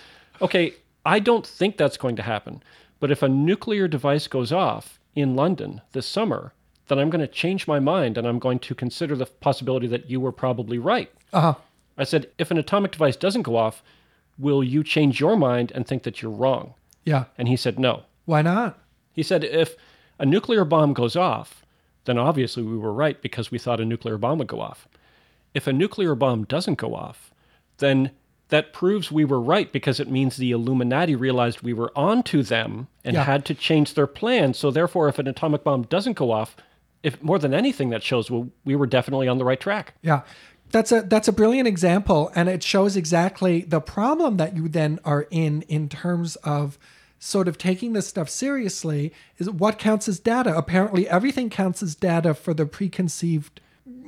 okay, 0.41 0.73
I 1.05 1.19
don't 1.19 1.45
think 1.45 1.77
that's 1.77 1.97
going 1.97 2.15
to 2.15 2.23
happen. 2.23 2.63
But 2.99 3.11
if 3.11 3.21
a 3.21 3.29
nuclear 3.29 3.87
device 3.87 4.27
goes 4.27 4.51
off 4.51 4.99
in 5.15 5.35
London 5.35 5.81
this 5.91 6.07
summer, 6.07 6.53
then 6.89 6.99
I'm 6.99 7.10
going 7.10 7.21
to 7.21 7.28
change 7.28 7.67
my 7.67 7.80
mind 7.80 8.17
and 8.17 8.28
I'm 8.28 8.39
going 8.39 8.60
to 8.60 8.75
consider 8.75 9.15
the 9.15 9.25
possibility 9.28 9.88
that 9.88 10.10
you 10.10 10.19
were 10.19 10.32
probably 10.34 10.78
right. 10.78 11.10
Uh 11.32 11.41
huh. 11.41 11.54
I 11.97 12.04
said, 12.04 12.28
if 12.38 12.52
an 12.52 12.58
atomic 12.58 12.91
device 12.91 13.15
doesn't 13.15 13.43
go 13.43 13.56
off, 13.56 13.82
will 14.38 14.63
you 14.63 14.84
change 14.84 15.19
your 15.19 15.36
mind 15.38 15.71
and 15.73 15.86
think 15.88 16.04
that 16.04 16.21
you're 16.21 16.32
wrong? 16.32 16.73
Yeah. 17.06 17.25
And 17.38 17.47
he 17.47 17.56
said, 17.56 17.80
no. 17.80 18.04
Why 18.25 18.41
not? 18.41 18.78
He 19.13 19.23
said, 19.23 19.43
if 19.43 19.75
a 20.19 20.25
nuclear 20.25 20.63
bomb 20.65 20.93
goes 20.93 21.15
off, 21.15 21.63
then 22.06 22.17
obviously 22.17 22.63
we 22.63 22.78
were 22.78 22.93
right 22.93 23.21
because 23.21 23.52
we 23.52 23.60
thought 23.60 23.80
a 23.82 23.86
nuclear 23.86 24.17
bomb 24.17 24.38
would 24.39 24.47
go 24.47 24.62
off. 24.62 24.88
If 25.54 25.67
a 25.67 25.73
nuclear 25.73 26.15
bomb 26.15 26.45
doesn't 26.45 26.75
go 26.78 26.95
off, 26.95 27.32
then 27.80 28.12
that 28.49 28.73
proves 28.73 29.12
we 29.12 29.25
were 29.25 29.39
right 29.41 29.71
because 29.71 29.99
it 29.99 30.10
means 30.10 30.38
the 30.38 30.52
Illuminati 30.52 31.15
realized 31.15 31.62
we 31.62 31.73
were 31.73 31.91
onto 31.95 32.41
them 32.43 32.88
and 33.04 33.13
Yeah. 33.15 33.23
had 33.25 33.45
to 33.45 33.54
change 33.54 33.93
their 33.93 34.08
plan. 34.08 34.54
So 34.54 34.71
therefore, 34.71 35.08
if 35.10 35.19
an 35.19 35.28
atomic 35.28 35.63
bomb 35.63 35.84
doesn't 35.84 36.13
go 36.17 36.32
off, 36.32 36.56
if 37.03 37.21
more 37.23 37.39
than 37.39 37.53
anything, 37.53 37.89
that 37.89 38.03
shows 38.03 38.29
well, 38.29 38.49
we 38.65 38.75
were 38.75 38.88
definitely 38.88 39.27
on 39.27 39.38
the 39.38 39.45
right 39.45 39.59
track. 39.59 39.93
Yeah. 40.01 40.21
That's 40.71 40.91
a 40.91 41.01
that's 41.01 41.27
a 41.27 41.33
brilliant 41.33 41.67
example 41.67 42.31
and 42.35 42.47
it 42.47 42.62
shows 42.62 42.95
exactly 42.95 43.62
the 43.62 43.81
problem 43.81 44.38
that 44.38 44.55
you 44.55 44.67
then 44.67 44.99
are 45.03 45.25
in 45.31 45.63
in 45.63 45.89
terms 45.89 46.35
of 46.38 46.77
sort 47.17 47.47
of 47.47 47.57
taking 47.57 47.93
this 47.93 48.07
stuff 48.07 48.29
seriously 48.29 49.12
is 49.39 49.49
what 49.49 49.79
counts 49.79 50.07
as 50.07 50.19
data. 50.19 50.55
Apparently 50.55 51.09
everything 51.09 51.49
counts 51.49 51.81
as 51.81 51.95
data 51.95 52.35
for 52.35 52.53
the 52.53 52.67
preconceived 52.67 53.62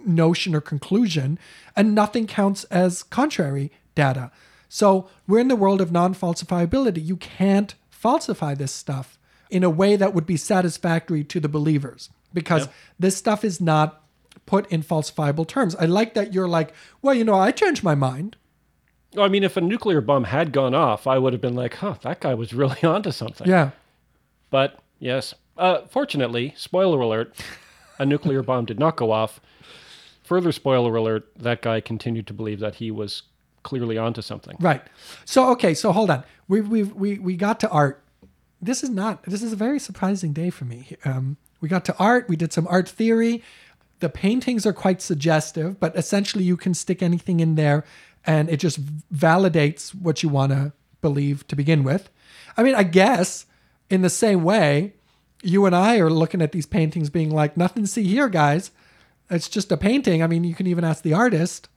notion 0.06 0.54
or 0.54 0.62
conclusion 0.62 1.40
and 1.76 1.96
nothing 1.96 2.28
counts 2.28 2.64
as 2.66 3.02
contrary 3.02 3.72
data. 3.96 4.32
So 4.70 5.10
we're 5.28 5.40
in 5.40 5.48
the 5.48 5.56
world 5.56 5.82
of 5.82 5.92
non-falsifiability. 5.92 7.04
You 7.04 7.18
can't 7.18 7.74
falsify 7.90 8.54
this 8.54 8.72
stuff 8.72 9.18
in 9.50 9.64
a 9.64 9.70
way 9.70 9.96
that 9.96 10.14
would 10.14 10.26
be 10.26 10.38
satisfactory 10.38 11.24
to 11.24 11.40
the 11.40 11.50
believers 11.50 12.10
because 12.34 12.68
this 13.00 13.18
stuff 13.18 13.44
is 13.44 13.60
not 13.62 14.04
put 14.46 14.70
in 14.72 14.84
falsifiable 14.84 15.48
terms. 15.48 15.76
I 15.76 15.86
like 15.86 16.14
that 16.14 16.34
you're 16.34 16.48
like, 16.48 16.74
well, 17.02 17.14
you 17.14 17.24
know, 17.24 17.36
I 17.36 17.52
changed 17.52 17.84
my 17.84 17.96
mind. 17.96 18.36
Well, 19.14 19.26
I 19.26 19.30
mean, 19.30 19.44
if 19.44 19.58
a 19.58 19.62
nuclear 19.62 20.02
bomb 20.02 20.26
had 20.26 20.52
gone 20.52 20.74
off, 20.74 21.06
I 21.08 21.18
would 21.18 21.34
have 21.34 21.42
been 21.42 21.56
like, 21.56 21.76
huh, 21.76 21.96
that 22.04 22.22
guy 22.22 22.34
was 22.34 22.54
really 22.62 22.82
onto 22.84 23.12
something. 23.12 23.48
Yeah. 23.48 23.72
But 24.50 24.80
yes, 25.00 25.34
uh, 25.58 25.82
fortunately, 25.90 26.54
spoiler 26.58 27.00
alert, 27.00 27.34
a 28.00 28.06
nuclear 28.06 28.42
bomb 28.44 28.66
did 28.66 28.80
not 28.80 28.96
go 28.96 29.12
off. 29.12 29.40
Further 30.24 30.52
spoiler 30.52 30.96
alert, 30.96 31.30
that 31.38 31.62
guy 31.62 31.82
continued 31.82 32.28
to 32.28 32.34
believe 32.34 32.60
that 32.60 32.76
he 32.76 32.90
was 32.90 33.24
clearly 33.64 33.98
onto 33.98 34.22
something. 34.22 34.56
Right. 34.60 34.82
So 35.26 35.50
okay, 35.52 35.74
so 35.74 35.92
hold 35.92 36.10
on. 36.10 36.24
We 36.48 36.62
we 36.62 36.84
we 36.84 37.20
we 37.20 37.36
got 37.36 37.60
to 37.62 37.70
art. 37.70 38.04
This 38.62 38.84
is 38.84 38.90
not. 38.90 39.24
This 39.24 39.44
is 39.44 39.54
a 39.54 39.56
very 39.56 39.80
surprising 39.80 40.34
day 40.34 40.50
for 40.50 40.66
me. 40.66 40.96
Um, 41.04 41.38
we 41.62 41.70
got 41.70 41.86
to 41.86 41.98
art. 41.98 42.28
We 42.28 42.36
did 42.36 42.52
some 42.52 42.68
art 42.68 42.90
theory. 42.90 43.44
The 44.00 44.10
paintings 44.10 44.66
are 44.66 44.74
quite 44.74 45.02
suggestive, 45.02 45.80
but 45.80 45.96
essentially 45.96 46.44
you 46.44 46.58
can 46.58 46.74
stick 46.74 47.02
anything 47.04 47.40
in 47.40 47.56
there, 47.56 47.86
and 48.26 48.50
it 48.50 48.58
just 48.58 48.82
validates 49.14 49.94
what 49.94 50.24
you 50.24 50.30
want 50.30 50.52
to 50.52 50.74
believe 51.02 51.48
to 51.48 51.56
begin 51.56 51.84
with. 51.84 52.10
I 52.58 52.64
mean, 52.64 52.76
I 52.76 52.84
guess 52.84 53.46
in 53.90 54.02
the 54.02 54.10
same 54.10 54.44
way, 54.44 54.94
you 55.44 55.66
and 55.66 55.76
I 55.76 55.98
are 55.98 56.10
looking 56.10 56.42
at 56.42 56.52
these 56.52 56.66
paintings, 56.66 57.10
being 57.10 57.30
like, 57.30 57.56
"Nothing 57.56 57.84
to 57.84 57.88
see 57.88 58.04
here, 58.04 58.28
guys. 58.28 58.72
It's 59.30 59.50
just 59.50 59.72
a 59.72 59.78
painting." 59.78 60.24
I 60.24 60.28
mean, 60.28 60.44
you 60.44 60.56
can 60.56 60.68
even 60.68 60.84
ask 60.84 61.04
the 61.04 61.14
artist. 61.14 61.70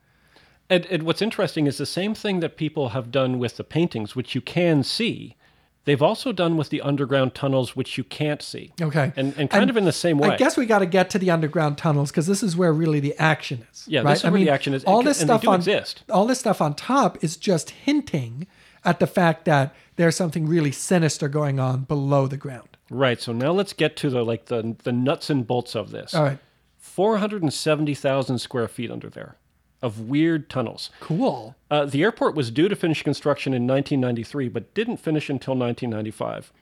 And, 0.71 0.87
and 0.87 1.03
what's 1.03 1.23
interesting 1.23 1.67
is 1.67 1.77
the 1.77 1.87
same 1.87 2.15
thing 2.15 2.41
that 2.41 2.57
people 2.57 2.91
have 2.91 3.11
done 3.11 3.39
with 3.39 3.59
the 3.59 3.65
paintings, 3.65 4.17
which 4.17 4.35
you 4.35 4.41
can 4.41 4.83
see. 4.83 5.37
They've 5.85 6.01
also 6.01 6.33
done 6.33 6.57
with 6.57 6.71
the 6.71 6.81
underground 6.81 7.35
tunnels, 7.35 7.77
which 7.77 7.99
you 7.99 8.05
can't 8.05 8.41
see. 8.41 8.73
Okay. 8.81 9.13
And, 9.17 9.35
and 9.37 9.51
kind 9.51 9.69
of 9.69 9.77
in 9.77 9.85
the 9.85 9.93
same 9.93 10.17
way. 10.19 10.31
I 10.31 10.37
guess 10.37 10.57
we 10.57 10.65
got 10.65 10.79
to 10.79 10.87
get 10.87 11.11
to 11.11 11.19
the 11.19 11.31
underground 11.31 11.77
tunnels 11.77 12.11
because 12.11 12.27
this 12.27 12.43
is 12.43 12.57
where 12.57 12.73
really 12.73 13.01
the 13.01 13.15
action 13.19 13.67
is. 13.71 13.85
Yeah, 13.87 14.01
this 14.01 14.07
right? 14.07 14.17
is 14.17 14.23
where 14.25 14.41
the 14.41 14.51
action 14.51 14.73
is, 14.73 14.85
All 14.85 15.03
this 15.03 15.21
and 15.21 15.29
stuff 15.29 15.47
on 15.47 15.57
exist. 15.57 16.03
all 16.11 16.27
this 16.27 16.41
stuff 16.41 16.63
on 16.63 16.75
top 16.75 17.23
is 17.23 17.37
just 17.37 17.71
hinting 17.71 18.47
at 18.85 18.99
the 18.99 19.07
fact 19.07 19.45
that 19.45 19.75
there's 19.97 20.17
something 20.17 20.47
really 20.47 20.73
sinister 20.73 21.29
going 21.29 21.61
on 21.61 21.83
below 21.85 22.27
the 22.27 22.37
ground. 22.39 22.77
Right. 22.91 23.21
So 23.21 23.33
now 23.33 23.53
let's 23.53 23.73
get 23.75 23.97
to 23.97 24.11
the 24.11 24.25
like 24.25 24.47
the 24.47 24.77
the 24.83 24.93
nuts 24.93 25.29
and 25.29 25.47
bolts 25.47 25.75
of 25.75 25.91
this. 25.91 26.15
All 26.15 26.23
right, 26.25 26.39
Four 26.79 27.19
hundred 27.19 27.43
and 27.43 27.53
seventy 27.53 27.95
thousand 27.95 28.39
square 28.39 28.69
feet 28.69 28.91
under 28.91 29.09
there, 29.11 29.37
of 29.85 30.01
weird 30.09 30.49
tunnels. 30.49 30.91
cool. 31.01 31.55
Uh, 31.71 31.85
the 31.85 32.03
airport 32.03 32.35
was 32.35 32.51
due 32.51 32.69
to 32.69 32.75
finish 32.75 33.03
construction 33.03 33.53
in 33.53 33.67
1993, 33.67 34.49
but 34.49 34.73
didn't 34.75 34.97
finish 34.97 35.29
until 35.29 35.55
1995, 35.55 36.53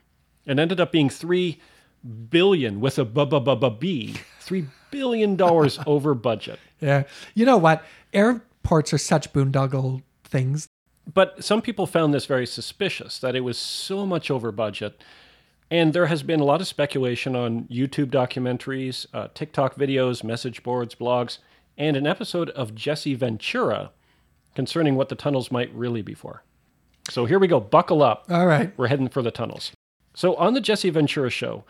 and 0.45 0.59
ended 0.59 0.79
up 0.79 0.91
being 0.91 1.09
three 1.09 1.59
billion 2.29 2.81
with 2.81 2.99
a 2.99 3.05
bu- 3.05 3.25
bu- 3.25 3.39
bu- 3.39 3.55
bu- 3.55 3.69
b 3.69 4.15
three 4.41 4.65
billion 4.91 5.35
dollars 5.37 5.79
over 5.87 6.13
budget. 6.13 6.59
Yeah, 6.81 7.03
you 7.33 7.45
know 7.45 7.57
what? 7.57 7.83
Airports 8.13 8.93
are 8.93 8.97
such 8.97 9.31
boondoggle 9.31 10.03
things. 10.25 10.67
But 11.13 11.43
some 11.43 11.61
people 11.61 11.85
found 11.85 12.13
this 12.13 12.25
very 12.25 12.45
suspicious 12.45 13.19
that 13.19 13.35
it 13.35 13.41
was 13.41 13.57
so 13.57 14.05
much 14.05 14.29
over 14.31 14.51
budget. 14.51 15.01
And 15.71 15.91
there 15.93 16.05
has 16.05 16.23
been 16.23 16.39
a 16.39 16.43
lot 16.45 16.61
of 16.61 16.67
speculation 16.67 17.35
on 17.35 17.63
YouTube 17.63 18.07
documentaries, 18.11 19.05
uh, 19.13 19.29
TikTok 19.33 19.75
videos, 19.75 20.23
message 20.23 20.61
boards, 20.61 20.93
blogs, 20.93 21.39
and 21.77 21.97
an 21.97 22.07
episode 22.07 22.49
of 22.51 22.75
Jesse 22.75 23.15
Ventura 23.15 23.91
concerning 24.55 24.95
what 24.95 25.09
the 25.09 25.15
tunnels 25.15 25.51
might 25.51 25.73
really 25.73 26.01
be 26.01 26.13
for. 26.13 26.43
So 27.09 27.25
here 27.25 27.39
we 27.39 27.47
go. 27.47 27.59
Buckle 27.59 28.01
up. 28.01 28.25
All 28.29 28.45
right. 28.45 28.71
We're 28.77 28.87
heading 28.87 29.09
for 29.09 29.21
the 29.21 29.31
tunnels. 29.31 29.71
So 30.13 30.35
on 30.35 30.53
the 30.53 30.61
Jesse 30.61 30.89
Ventura 30.89 31.29
show, 31.29 31.63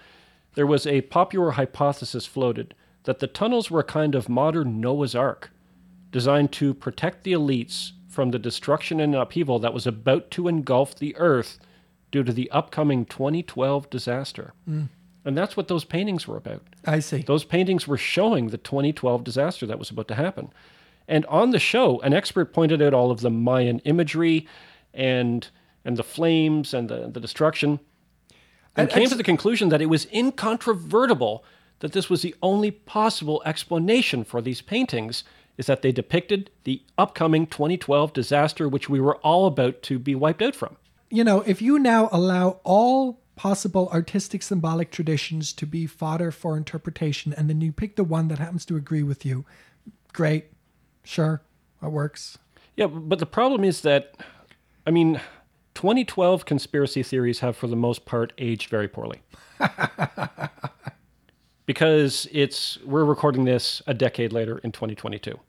there 0.56 0.68
was 0.68 0.86
a 0.86 1.02
popular 1.02 1.52
hypothesis 1.52 2.26
floated 2.26 2.76
that 3.04 3.20
the 3.20 3.28
tunnels 3.28 3.72
were 3.72 3.80
a 3.80 3.86
kind 3.86 4.16
of 4.16 4.30
modern 4.30 4.80
Noah's 4.80 5.16
Ark, 5.16 5.52
designed 6.12 6.52
to 6.54 6.74
protect 6.74 7.24
the 7.24 7.34
elites 7.34 7.92
from 8.08 8.32
the 8.32 8.40
destruction 8.40 9.00
and 9.00 9.16
upheaval 9.16 9.60
that 9.60 9.74
was 9.74 9.88
about 9.88 10.30
to 10.32 10.48
engulf 10.48 10.96
the 10.96 11.16
Earth 11.18 11.60
due 12.12 12.24
to 12.24 12.32
the 12.32 12.50
upcoming 12.52 13.06
2012 13.06 13.90
disaster. 13.90 14.54
Hmm. 14.66 14.84
And 15.26 15.38
that's 15.38 15.56
what 15.56 15.68
those 15.70 15.86
paintings 15.86 16.28
were 16.28 16.38
about. 16.38 16.64
I 16.86 17.00
see. 17.00 17.22
Those 17.22 17.46
paintings 17.46 17.88
were 17.88 17.98
showing 17.98 18.48
the 18.48 18.58
2012 18.58 19.24
disaster 19.24 19.66
that 19.66 19.80
was 19.80 19.90
about 19.90 20.08
to 20.10 20.16
happen. 20.16 20.50
And 21.08 21.26
on 21.28 21.52
the 21.52 21.60
show, 21.60 22.00
an 22.02 22.14
expert 22.14 22.54
pointed 22.54 22.82
out 22.82 22.94
all 22.94 23.12
of 23.12 23.22
the 23.22 23.30
Mayan 23.30 23.80
imagery 23.80 24.48
and 24.94 25.48
and 25.86 25.98
the 25.98 26.04
flames 26.04 26.74
and 26.74 26.88
the, 26.90 27.10
the 27.12 27.20
destruction 27.20 27.80
and 28.76 28.88
And 28.88 28.90
came 28.90 29.04
ex- 29.04 29.12
to 29.12 29.18
the 29.18 29.24
conclusion 29.24 29.70
that 29.70 29.82
it 29.82 29.88
was 29.88 30.08
incontrovertible 30.14 31.44
that 31.80 31.92
this 31.92 32.10
was 32.10 32.22
the 32.22 32.36
only 32.42 32.72
possible 32.72 33.42
explanation 33.46 34.24
for 34.24 34.42
these 34.42 34.62
paintings 34.62 35.26
is 35.58 35.66
that 35.66 35.82
they 35.82 35.92
depicted 35.92 36.50
the 36.64 36.82
upcoming 36.98 37.46
2012 37.48 38.14
disaster 38.14 38.70
which 38.70 38.88
we 38.88 39.02
were 39.02 39.18
all 39.18 39.46
about 39.46 39.82
to 39.84 40.00
be 40.00 40.16
wiped 40.16 40.42
out 40.42 40.56
from. 40.56 40.78
you 41.10 41.24
know, 41.24 41.42
if 41.42 41.62
you 41.62 41.78
now 41.80 42.08
allow 42.12 42.60
all 42.64 43.20
possible 43.36 43.90
artistic 43.92 44.44
symbolic 44.44 44.92
traditions 44.92 45.54
to 45.54 45.66
be 45.66 45.88
fodder 45.88 46.32
for 46.32 46.56
interpretation 46.56 47.34
and 47.34 47.50
then 47.50 47.62
you 47.62 47.72
pick 47.72 47.96
the 47.96 48.04
one 48.04 48.28
that 48.28 48.40
happens 48.40 48.66
to 48.66 48.76
agree 48.76 49.04
with 49.04 49.26
you, 49.26 49.46
great. 50.12 50.46
Sure, 51.04 51.42
that 51.82 51.90
works. 51.90 52.38
Yeah, 52.76 52.88
but 52.88 53.20
the 53.20 53.26
problem 53.26 53.64
is 53.64 53.82
that, 53.82 54.16
I 54.88 54.92
mean, 54.92 55.20
2012 55.76 56.46
conspiracy 56.46 57.04
theories 57.04 57.40
have, 57.40 57.56
for 57.56 57.68
the 57.68 57.76
most 57.76 58.06
part, 58.06 58.34
aged 58.38 58.70
very 58.70 58.88
poorly. 58.88 59.22
because 61.66 62.28
it's 62.32 62.78
we're 62.86 63.06
recording 63.06 63.46
this 63.46 63.82
a 63.88 63.94
decade 63.94 64.34
later 64.34 64.58
in 64.60 64.72
2022. 64.72 65.40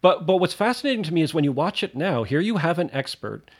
But 0.00 0.26
but 0.26 0.36
what's 0.36 0.54
fascinating 0.54 1.02
to 1.04 1.14
me 1.14 1.22
is 1.22 1.34
when 1.34 1.44
you 1.44 1.52
watch 1.52 1.82
it 1.82 1.94
now. 1.94 2.24
Here 2.24 2.40
you 2.40 2.56
have 2.56 2.78
an 2.78 2.90
expert 2.92 3.50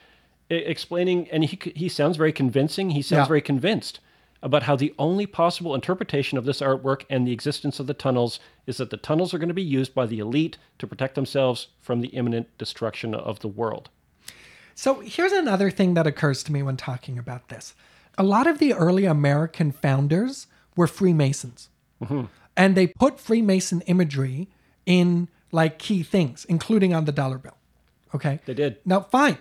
explaining, 0.51 1.29
and 1.31 1.45
he 1.45 1.59
he 1.75 1.89
sounds 1.89 2.17
very 2.17 2.33
convincing. 2.33 2.91
He 2.91 3.03
sounds 3.03 3.25
Yeah. 3.25 3.29
very 3.29 3.43
convinced 3.43 4.01
about 4.43 4.65
how 4.65 4.75
the 4.75 4.93
only 4.99 5.25
possible 5.25 5.75
interpretation 5.75 6.37
of 6.37 6.45
this 6.45 6.61
artwork 6.61 7.05
and 7.09 7.27
the 7.27 7.33
existence 7.33 7.79
of 7.79 7.87
the 7.87 7.95
tunnels 7.95 8.41
is 8.67 8.77
that 8.79 8.91
the 8.91 8.97
tunnels 8.97 9.33
are 9.33 9.39
going 9.39 9.49
to 9.49 9.55
be 9.55 9.63
used 9.63 9.95
by 9.95 10.05
the 10.05 10.19
elite 10.19 10.59
to 10.79 10.87
protect 10.87 11.15
themselves 11.15 11.69
from 11.81 12.01
the 12.01 12.09
imminent 12.09 12.49
destruction 12.59 13.15
of 13.15 13.39
the 13.39 13.49
world. 13.49 13.89
So 14.75 15.01
here's 15.01 15.33
another 15.33 15.71
thing 15.71 15.95
that 15.95 16.07
occurs 16.09 16.43
to 16.45 16.53
me 16.53 16.63
when 16.63 16.77
talking 16.77 17.19
about 17.19 17.49
this. 17.51 17.75
A 18.19 18.25
lot 18.25 18.47
of 18.49 18.59
the 18.59 18.73
early 18.75 19.05
American 19.05 19.71
founders 19.71 20.49
were 20.77 20.89
Freemasons. 20.89 21.69
Mm-hmm. 22.03 22.25
And 22.57 22.75
they 22.75 22.89
put 22.89 23.21
Freemason 23.21 23.83
imagery 23.83 24.49
in 24.87 25.29
like 25.53 25.79
key 25.79 26.03
things, 26.03 26.45
including 26.47 26.93
on 26.95 27.05
the 27.05 27.13
dollar 27.13 27.39
bill. 27.39 27.57
Okay. 28.15 28.41
They 28.45 28.55
did. 28.55 28.79
Now, 28.85 29.01
fine. 29.01 29.39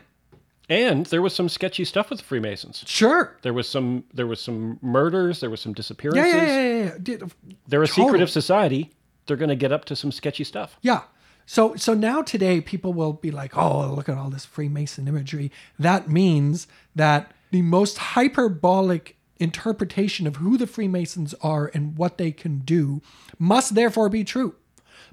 And 0.70 1.06
there 1.08 1.22
was 1.22 1.36
some 1.36 1.50
sketchy 1.50 1.84
stuff 1.84 2.10
with 2.10 2.20
the 2.20 2.26
Freemasons. 2.26 2.84
Sure. 2.88 3.36
There 3.42 3.54
was 3.54 3.68
some 3.68 4.06
there 4.14 4.28
was 4.28 4.40
some 4.40 4.80
murders, 4.82 5.40
there 5.42 5.50
was 5.50 5.60
some 5.62 5.74
disappearances. 5.74 6.24
yeah, 6.26 6.46
yeah, 6.46 6.84
yeah, 6.86 6.92
yeah. 7.06 7.26
They're 7.68 7.84
a 7.84 7.88
Totally. 7.88 8.06
secretive 8.08 8.30
society. 8.30 8.92
They're 9.26 9.38
going 9.38 9.50
to 9.50 9.56
get 9.56 9.72
up 9.72 9.86
to 9.86 9.96
some 9.96 10.12
sketchy 10.12 10.44
stuff. 10.44 10.78
Yeah. 10.82 11.02
So 11.46 11.76
so 11.76 11.94
now 11.94 12.22
today 12.22 12.62
people 12.62 12.94
will 12.94 13.14
be 13.14 13.32
like, 13.32 13.58
"Oh, 13.58 13.94
look 13.94 14.08
at 14.08 14.18
all 14.18 14.30
this 14.30 14.46
Freemason 14.46 15.08
imagery." 15.08 15.52
That 15.78 16.10
means 16.10 16.68
that 16.96 17.32
the 17.52 17.62
most 17.64 17.98
hyperbolic 17.98 19.18
interpretation 19.40 20.28
of 20.28 20.38
who 20.38 20.58
the 20.58 20.68
Freemasons 20.68 21.34
are 21.42 21.70
and 21.74 21.98
what 21.98 22.18
they 22.18 22.32
can 22.32 22.60
do 22.60 23.02
must 23.40 23.76
therefore 23.76 24.08
be 24.08 24.24
true. 24.24 24.56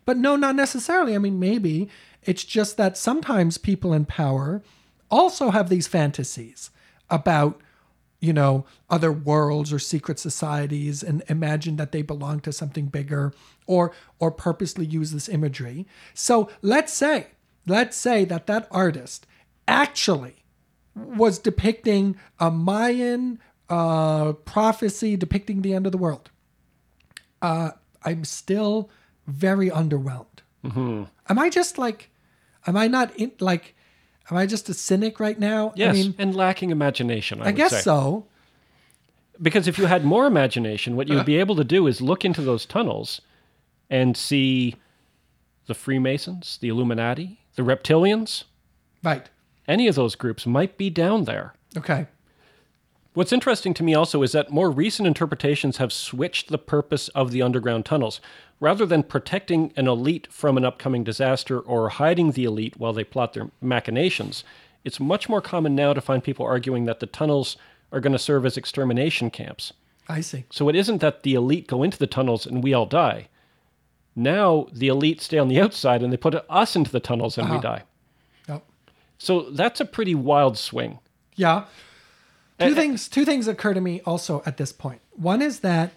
But 0.05 0.17
no, 0.19 0.37
not 0.37 0.55
necessarily. 0.55 1.15
I 1.15 1.19
mean, 1.19 1.39
maybe 1.41 1.89
it's 2.23 2.45
just 2.45 2.77
that 2.77 2.97
sometimes 2.97 3.59
people 3.59 3.93
in 3.93 4.05
power 4.05 4.63
also 5.11 5.51
have 5.51 5.69
these 5.69 5.87
fantasies 5.87 6.71
about 7.11 7.61
you 8.21 8.33
know, 8.33 8.67
other 8.91 9.13
worlds 9.13 9.73
or 9.73 9.79
secret 9.79 10.19
societies 10.19 11.03
and 11.05 11.23
imagine 11.29 11.77
that 11.77 11.93
they 11.93 12.03
belong 12.03 12.41
to 12.41 12.53
something 12.53 12.87
bigger 12.87 13.33
or 13.67 13.93
or 14.19 14.31
purposely 14.33 14.85
use 14.85 15.13
this 15.13 15.29
imagery. 15.29 15.87
So 16.15 16.51
let's 16.61 16.93
say, 16.93 17.29
let's 17.67 17.97
say 17.97 18.25
that 18.25 18.47
that 18.47 18.67
artist 18.71 19.27
actually 19.69 20.43
was 20.97 21.39
depicting 21.39 22.17
a 22.41 22.51
Mayan 22.51 23.39
uh, 23.69 24.33
prophecy 24.33 25.17
depicting 25.17 25.63
the 25.63 25.75
end 25.75 25.87
of 25.87 25.93
the 25.93 25.99
world. 25.99 26.31
Uh, 27.41 27.71
I'm 28.03 28.25
still 28.25 28.91
very 29.27 29.71
underwhelmed. 29.71 30.41
Am 31.29 31.39
I 31.39 31.51
just 31.51 31.79
like, 31.79 32.11
am 32.67 32.77
I 32.77 32.89
not 32.89 33.15
in 33.17 33.31
like, 33.39 33.77
am 34.31 34.37
I 34.37 34.47
just 34.47 34.69
a 34.69 34.75
cynic 34.75 35.21
right 35.21 35.39
now? 35.39 35.73
Yes, 35.77 35.95
I 35.95 35.99
mean, 35.99 36.15
and 36.19 36.35
lacking 36.35 36.71
imagination. 36.71 37.43
I, 37.43 37.49
I 37.49 37.53
guess 37.53 37.71
say. 37.71 37.81
so. 37.81 38.27
Because 39.41 39.69
if 39.69 39.79
you 39.79 39.87
had 39.87 40.05
more 40.05 40.27
imagination, 40.27 40.97
what 40.97 41.07
you 41.07 41.15
would 41.15 41.25
be 41.25 41.37
able 41.37 41.55
to 41.57 41.65
do 41.65 41.87
is 41.87 42.01
look 42.01 42.25
into 42.25 42.43
those 42.43 42.67
tunnels 42.67 43.21
and 43.89 44.17
see 44.17 44.75
the 45.67 45.75
Freemasons, 45.75 46.59
the 46.61 46.69
Illuminati, 46.69 47.39
the 47.55 47.63
Reptilians. 47.63 48.45
Right. 49.05 49.31
Any 49.69 49.87
of 49.87 49.95
those 49.95 50.17
groups 50.17 50.45
might 50.45 50.77
be 50.77 50.91
down 50.91 51.25
there. 51.25 51.55
Okay. 51.77 52.09
What's 53.15 53.33
interesting 53.33 53.75
to 53.75 53.83
me 53.83 53.95
also 53.95 54.23
is 54.23 54.33
that 54.33 54.51
more 54.51 54.71
recent 54.71 55.07
interpretations 55.07 55.79
have 55.79 55.93
switched 55.93 56.49
the 56.49 56.59
purpose 56.59 57.09
of 57.09 57.31
the 57.33 57.43
underground 57.43 57.85
tunnels. 57.85 58.21
Rather 58.61 58.87
than 58.87 59.03
protecting 59.03 59.73
an 59.77 59.89
elite 59.89 60.29
from 60.31 60.57
an 60.57 60.65
upcoming 60.65 61.05
disaster 61.05 61.59
or 61.61 61.89
hiding 61.91 62.33
the 62.33 62.45
elite 62.45 62.77
while 62.77 62.93
they 62.93 63.05
plot 63.05 63.33
their 63.33 63.51
machinations, 63.61 64.45
it's 64.85 65.01
much 65.01 65.29
more 65.29 65.41
common 65.41 65.75
now 65.75 65.93
to 65.93 66.01
find 66.01 66.23
people 66.23 66.45
arguing 66.47 66.85
that 66.85 67.01
the 67.01 67.07
tunnels 67.07 67.57
are 67.93 68.01
going 68.01 68.13
to 68.13 68.19
serve 68.19 68.45
as 68.47 68.57
extermination 68.57 69.31
camps. 69.31 69.73
I 70.09 70.21
see. 70.21 70.45
So 70.51 70.69
it 70.69 70.77
isn't 70.77 71.01
that 71.01 71.23
the 71.23 71.35
elite 71.35 71.67
go 71.67 71.83
into 71.83 71.99
the 71.99 72.07
tunnels 72.07 72.47
and 72.47 72.63
we 72.63 72.73
all 72.75 72.87
die. 72.87 73.29
Now 74.15 74.67
the 74.73 74.89
elite 74.89 75.21
stay 75.21 75.39
on 75.39 75.49
the 75.49 75.61
outside 75.61 76.03
and 76.03 76.13
they 76.13 76.17
put 76.17 76.35
us 76.49 76.77
into 76.77 76.91
the 76.91 77.01
tunnels 77.01 77.39
and 77.39 77.49
we 77.49 77.57
Uh-huh. 77.57 77.63
die. 77.63 77.83
Yep. 78.49 78.65
So 79.19 79.43
that's 79.51 79.81
a 79.81 79.85
pretty 79.85 80.15
wild 80.15 80.57
swing. 80.59 80.99
Yeah. 81.37 81.65
Two 82.59 82.73
Uh, 82.73 82.75
things 82.75 83.09
two 83.09 83.25
things 83.25 83.47
occur 83.49 83.75
to 83.75 83.81
me 83.81 84.01
also 84.05 84.43
at 84.47 84.57
this 84.57 84.73
point. 84.73 85.01
One 85.13 85.43
is 85.43 85.61
that 85.61 85.93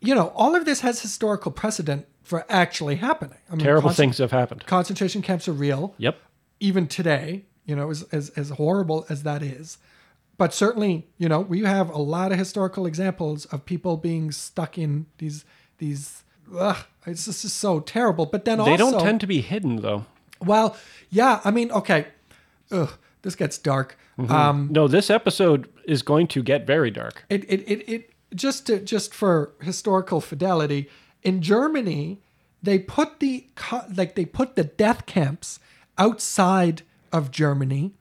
you 0.00 0.14
know, 0.14 0.28
all 0.36 0.54
of 0.54 0.64
this 0.66 0.80
has 0.82 1.00
historical 1.00 1.50
precedent 1.50 2.06
for 2.22 2.44
actually 2.50 2.96
happening. 2.96 3.38
I 3.50 3.56
mean, 3.56 3.64
Terrible 3.64 3.90
things 3.90 4.18
have 4.18 4.30
happened. 4.30 4.66
Concentration 4.66 5.22
camps 5.22 5.48
are 5.48 5.52
real. 5.52 5.94
Yep. 5.96 6.18
Even 6.60 6.86
today, 6.86 7.46
you 7.64 7.74
know, 7.74 7.90
as, 7.90 8.02
as 8.12 8.30
as 8.30 8.50
horrible 8.50 9.06
as 9.08 9.22
that 9.22 9.42
is. 9.42 9.78
But 10.38 10.52
certainly, 10.52 11.08
you 11.16 11.28
know, 11.30 11.40
we 11.40 11.62
have 11.62 11.88
a 11.88 11.98
lot 11.98 12.30
of 12.30 12.38
historical 12.38 12.84
examples 12.86 13.46
of 13.46 13.64
people 13.64 13.96
being 13.96 14.30
stuck 14.32 14.76
in 14.76 15.06
these 15.18 15.44
these 15.78 16.24
ugh, 16.56 16.76
it's 17.06 17.24
just 17.24 17.44
is 17.44 17.52
so 17.52 17.80
terrible. 17.80 18.26
But 18.26 18.44
then 18.44 18.60
also 18.60 18.76
They 18.76 18.82
also 18.82 18.98
don't 18.98 19.06
tend 19.06 19.20
to 19.22 19.26
be 19.26 19.40
hidden 19.40 19.76
though. 19.76 20.04
well, 20.44 20.76
yeah, 21.10 21.40
I 21.44 21.50
mean, 21.50 21.70
okay. 21.72 22.08
Ugh, 22.70 22.92
this 23.26 23.36
gets 23.36 23.58
dark. 23.58 23.88
Mm-hmm. 24.18 24.32
Um 24.32 24.68
No, 24.70 24.88
this 24.88 25.08
episode 25.10 25.62
is 25.84 26.02
going 26.02 26.26
to 26.28 26.42
get 26.42 26.66
very 26.66 26.90
dark. 26.90 27.24
it 27.28 27.42
it 27.54 27.60
it, 27.72 27.80
it 27.94 28.02
just 28.34 28.66
to, 28.66 28.74
just 28.94 29.14
for 29.14 29.34
historical 29.60 30.20
fidelity 30.20 30.88
in 31.22 31.42
Germany 31.42 32.20
they 32.62 32.78
put 32.78 33.20
the 33.20 33.34
like 34.00 34.14
they 34.14 34.24
put 34.24 34.56
the 34.56 34.64
death 34.64 35.06
camps 35.06 35.60
outside 35.96 36.82
of 37.12 37.30
Germany 37.30 37.92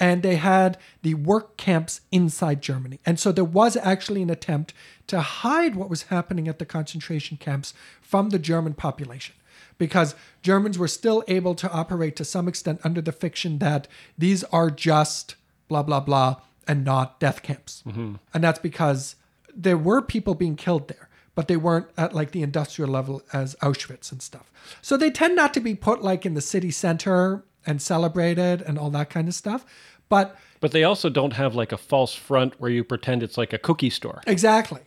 and 0.00 0.22
they 0.22 0.36
had 0.36 0.78
the 1.02 1.14
work 1.14 1.56
camps 1.56 2.00
inside 2.10 2.60
Germany. 2.60 2.98
And 3.06 3.20
so 3.20 3.30
there 3.30 3.44
was 3.60 3.76
actually 3.76 4.22
an 4.22 4.30
attempt 4.30 4.74
to 5.06 5.20
hide 5.20 5.76
what 5.76 5.88
was 5.88 6.02
happening 6.14 6.48
at 6.48 6.58
the 6.58 6.66
concentration 6.66 7.36
camps 7.36 7.72
from 8.00 8.30
the 8.30 8.38
German 8.38 8.74
population 8.74 9.36
because 9.78 10.14
Germans 10.42 10.78
were 10.78 10.88
still 10.88 11.22
able 11.28 11.54
to 11.56 11.70
operate 11.70 12.16
to 12.16 12.24
some 12.24 12.48
extent 12.48 12.80
under 12.84 13.00
the 13.00 13.12
fiction 13.12 13.58
that 13.58 13.88
these 14.16 14.44
are 14.44 14.70
just 14.70 15.36
blah, 15.68 15.82
blah, 15.82 16.00
blah, 16.00 16.36
and 16.66 16.84
not 16.84 17.18
death 17.18 17.42
camps. 17.42 17.82
Mm-hmm. 17.86 18.14
And 18.34 18.44
that's 18.44 18.58
because 18.58 19.16
there 19.54 19.78
were 19.78 20.02
people 20.02 20.34
being 20.34 20.56
killed 20.56 20.88
there. 20.88 21.08
But 21.34 21.48
they 21.48 21.56
weren't 21.56 21.86
at 21.96 22.14
like 22.14 22.32
the 22.32 22.42
industrial 22.42 22.90
level 22.90 23.22
as 23.32 23.54
Auschwitz 23.62 24.12
and 24.12 24.20
stuff. 24.20 24.50
So 24.82 24.98
they 24.98 25.10
tend 25.10 25.34
not 25.34 25.54
to 25.54 25.60
be 25.60 25.74
put 25.74 26.02
like 26.02 26.26
in 26.26 26.34
the 26.34 26.42
city 26.42 26.70
center 26.70 27.42
and 27.64 27.80
celebrated 27.80 28.60
and 28.60 28.78
all 28.78 28.90
that 28.90 29.08
kind 29.08 29.28
of 29.28 29.34
stuff. 29.34 29.64
But 30.10 30.36
But 30.60 30.72
they 30.72 30.84
also 30.84 31.08
don't 31.08 31.32
have 31.32 31.54
like 31.54 31.72
a 31.72 31.78
false 31.78 32.14
front 32.14 32.60
where 32.60 32.70
you 32.70 32.84
pretend 32.84 33.22
it's 33.22 33.38
like 33.38 33.54
a 33.54 33.58
cookie 33.58 33.88
store. 33.88 34.20
Exactly. 34.26 34.82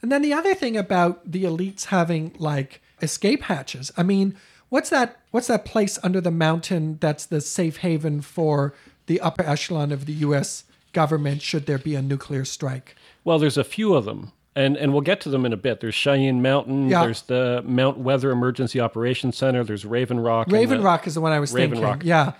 And 0.00 0.10
then 0.10 0.22
the 0.22 0.32
other 0.32 0.54
thing 0.54 0.74
about 0.76 1.30
the 1.30 1.44
elites 1.44 1.86
having 1.86 2.34
like 2.38 2.80
escape 3.02 3.42
hatches. 3.42 3.90
I 3.96 4.02
mean, 4.02 4.36
what's 4.68 4.90
that 4.90 5.20
what's 5.30 5.46
that 5.48 5.64
place 5.64 5.98
under 6.02 6.20
the 6.20 6.30
mountain 6.30 6.98
that's 7.00 7.26
the 7.26 7.40
safe 7.40 7.78
haven 7.78 8.20
for 8.20 8.74
the 9.06 9.20
upper 9.20 9.42
echelon 9.42 9.92
of 9.92 10.06
the 10.06 10.12
US 10.14 10.64
government 10.92 11.42
should 11.42 11.66
there 11.66 11.78
be 11.78 11.94
a 11.94 12.02
nuclear 12.02 12.44
strike? 12.44 12.96
Well, 13.24 13.38
there's 13.38 13.58
a 13.58 13.64
few 13.64 13.94
of 13.94 14.04
them. 14.04 14.32
And, 14.56 14.76
and 14.76 14.92
we'll 14.92 15.02
get 15.02 15.20
to 15.22 15.28
them 15.28 15.46
in 15.46 15.52
a 15.52 15.56
bit. 15.56 15.80
There's 15.80 15.94
Cheyenne 15.94 16.42
Mountain. 16.42 16.88
Yeah. 16.88 17.04
There's 17.04 17.22
the 17.22 17.62
Mount 17.64 17.98
Weather 17.98 18.32
Emergency 18.32 18.80
Operations 18.80 19.36
Center. 19.36 19.62
There's 19.62 19.84
Raven 19.84 20.18
Rock. 20.18 20.48
Raven 20.50 20.82
Rock 20.82 21.06
is 21.06 21.14
the 21.14 21.20
one 21.20 21.30
I 21.30 21.38
was 21.38 21.52
Raven 21.52 21.76
thinking. 21.76 21.84
Rock. 21.84 22.02
Yeah. 22.04 22.32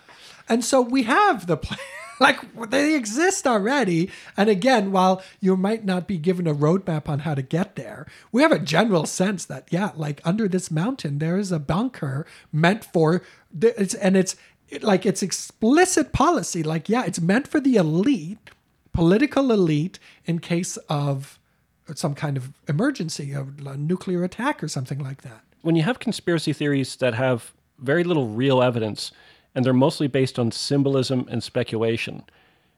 And 0.48 0.64
so 0.64 0.80
we 0.80 1.04
have 1.04 1.46
the 1.46 1.56
place. 1.56 1.78
Like 2.20 2.70
they 2.70 2.94
exist 2.94 3.46
already. 3.46 4.10
And 4.36 4.48
again, 4.50 4.92
while 4.92 5.22
you 5.40 5.56
might 5.56 5.84
not 5.86 6.06
be 6.06 6.18
given 6.18 6.46
a 6.46 6.54
roadmap 6.54 7.08
on 7.08 7.20
how 7.20 7.34
to 7.34 7.42
get 7.42 7.76
there, 7.76 8.06
we 8.30 8.42
have 8.42 8.52
a 8.52 8.58
general 8.58 9.06
sense 9.06 9.46
that, 9.46 9.66
yeah, 9.70 9.90
like 9.96 10.20
under 10.24 10.46
this 10.46 10.70
mountain, 10.70 11.18
there 11.18 11.38
is 11.38 11.50
a 11.50 11.58
bunker 11.58 12.26
meant 12.52 12.84
for 12.84 13.22
it's 13.60 13.94
and 13.94 14.16
it's 14.16 14.36
it- 14.68 14.82
like 14.84 15.06
it's 15.06 15.22
explicit 15.22 16.12
policy. 16.12 16.62
Like, 16.62 16.88
yeah, 16.88 17.04
it's 17.06 17.20
meant 17.20 17.48
for 17.48 17.58
the 17.58 17.76
elite, 17.76 18.50
political 18.92 19.50
elite, 19.50 19.98
in 20.26 20.38
case 20.40 20.76
of 20.88 21.38
some 21.94 22.14
kind 22.14 22.36
of 22.36 22.52
emergency, 22.68 23.32
of 23.32 23.66
a 23.66 23.76
nuclear 23.76 24.22
attack 24.24 24.62
or 24.62 24.68
something 24.68 24.98
like 24.98 25.22
that. 25.22 25.40
when 25.62 25.74
you 25.76 25.82
have 25.82 25.98
conspiracy 25.98 26.52
theories 26.52 26.96
that 26.96 27.14
have 27.14 27.52
very 27.78 28.04
little 28.04 28.28
real 28.28 28.62
evidence 28.62 29.10
and 29.54 29.64
they're 29.64 29.72
mostly 29.72 30.06
based 30.06 30.38
on 30.38 30.52
symbolism 30.52 31.26
and 31.30 31.42
speculation, 31.42 32.22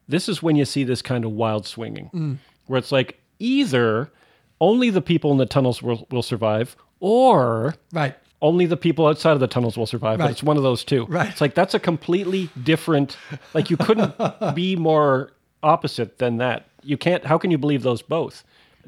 this 0.09 0.29
is 0.29 0.43
when 0.43 0.57
you 0.57 0.65
see 0.65 0.85
this 0.85 1.03
kind 1.03 1.25
of 1.25 1.33
wild 1.33 1.67
swinging, 1.67 2.11
mm. 2.13 2.39
where 2.67 2.79
it's 2.79 2.93
like 2.93 3.21
either 3.39 4.11
only 4.61 4.91
the 4.91 5.03
people 5.03 5.33
in 5.33 5.39
the 5.39 5.47
tunnels 5.47 5.83
will, 5.83 6.07
will 6.11 6.23
survive, 6.23 6.77
or 7.01 7.75
Right. 7.93 8.15
only 8.41 8.67
the 8.67 8.77
people 8.77 9.07
outside 9.07 9.33
of 9.33 9.41
the 9.41 9.49
tunnels 9.49 9.77
will 9.77 9.87
survive. 9.87 10.19
Right. 10.19 10.27
But 10.27 10.31
it's 10.33 10.43
one 10.43 10.57
of 10.57 10.63
those 10.63 10.85
two. 10.85 11.07
Right. 11.07 11.29
It's 11.29 11.41
like 11.41 11.55
that's 11.55 11.75
a 11.75 11.81
completely 11.81 12.49
different. 12.63 13.17
Like 13.55 13.71
you 13.71 13.77
couldn't 13.77 14.15
be 14.55 14.77
more 14.77 15.33
opposite 15.63 16.19
than 16.19 16.39
that. 16.39 16.67
You 16.83 16.97
can't. 16.97 17.25
How 17.25 17.39
can 17.39 17.51
you 17.51 17.59
believe 17.59 17.83
those 17.83 18.03
both? 18.03 18.45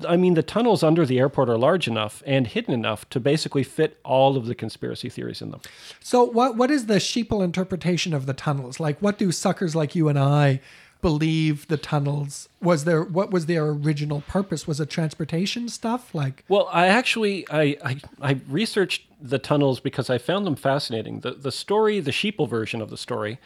I 0.07 0.17
mean, 0.17 0.35
the 0.35 0.43
tunnels 0.43 0.83
under 0.83 1.07
the 1.07 1.19
airport 1.19 1.49
are 1.49 1.59
large 1.59 1.87
enough 1.87 2.23
and 2.27 2.47
hidden 2.47 2.75
enough 2.75 3.09
to 3.11 3.21
basically 3.21 3.63
fit 3.63 3.99
all 4.05 4.37
of 4.37 4.47
the 4.47 4.55
conspiracy 4.55 5.09
theories 5.09 5.41
in 5.41 5.51
them. 5.51 5.61
So 6.01 6.25
what 6.25 6.57
what 6.57 6.71
is 6.71 6.87
the 6.87 6.97
sheeple 6.97 7.45
interpretation 7.45 8.13
of 8.13 8.27
the 8.27 8.35
tunnels? 8.35 8.81
Like 8.81 8.99
what 9.01 9.19
do 9.19 9.31
suckers 9.31 9.77
like 9.77 9.95
you 9.95 10.09
and 10.09 10.19
I 10.19 10.61
believe 11.01 11.69
the 11.69 11.77
tunnels 11.77 12.49
was 12.63 12.85
there 12.85 13.03
what 13.03 13.31
was 13.31 13.47
their 13.47 13.67
original 13.67 14.23
purpose? 14.23 14.67
Was 14.67 14.81
it 14.81 14.91
transportation 14.91 15.69
stuff? 15.69 16.15
Like 16.15 16.45
Well, 16.49 16.69
I 16.73 16.87
actually 16.89 17.47
I, 17.51 17.77
I 17.85 18.01
I 18.21 18.41
researched 18.49 19.03
the 19.21 19.39
tunnels 19.39 19.81
because 19.81 20.11
I 20.11 20.19
found 20.19 20.47
them 20.47 20.57
fascinating. 20.57 21.21
The 21.21 21.33
the 21.33 21.53
story, 21.53 22.01
the 22.01 22.11
sheeple 22.11 22.49
version 22.49 22.81
of 22.81 22.91
the 22.91 22.97
story, 22.97 23.39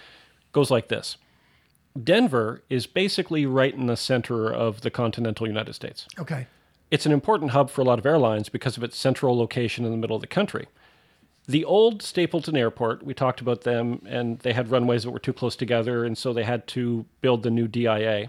goes 0.52 0.70
like 0.70 0.88
this. 0.88 1.16
Denver 2.04 2.62
is 2.68 2.86
basically 2.86 3.46
right 3.46 3.74
in 3.74 3.86
the 3.86 3.96
center 3.96 4.52
of 4.52 4.82
the 4.82 4.90
continental 4.90 5.46
United 5.46 5.74
States. 5.74 6.06
okay. 6.18 6.46
It's 6.90 7.04
an 7.04 7.12
important 7.12 7.50
hub 7.50 7.68
for 7.68 7.82
a 7.82 7.84
lot 7.84 7.98
of 7.98 8.06
airlines 8.06 8.48
because 8.48 8.78
of 8.78 8.82
its 8.82 8.96
central 8.96 9.36
location 9.36 9.84
in 9.84 9.90
the 9.90 9.98
middle 9.98 10.16
of 10.16 10.22
the 10.22 10.26
country. 10.26 10.68
The 11.46 11.64
old 11.64 12.02
Stapleton 12.02 12.56
Airport, 12.56 13.02
we 13.02 13.12
talked 13.12 13.40
about 13.40 13.62
them, 13.62 14.02
and 14.06 14.38
they 14.38 14.54
had 14.54 14.70
runways 14.70 15.02
that 15.02 15.10
were 15.10 15.18
too 15.18 15.32
close 15.32 15.56
together, 15.56 16.04
and 16.04 16.16
so 16.16 16.32
they 16.32 16.44
had 16.44 16.66
to 16.68 17.04
build 17.20 17.42
the 17.42 17.50
new 17.50 17.68
DIA. 17.68 18.28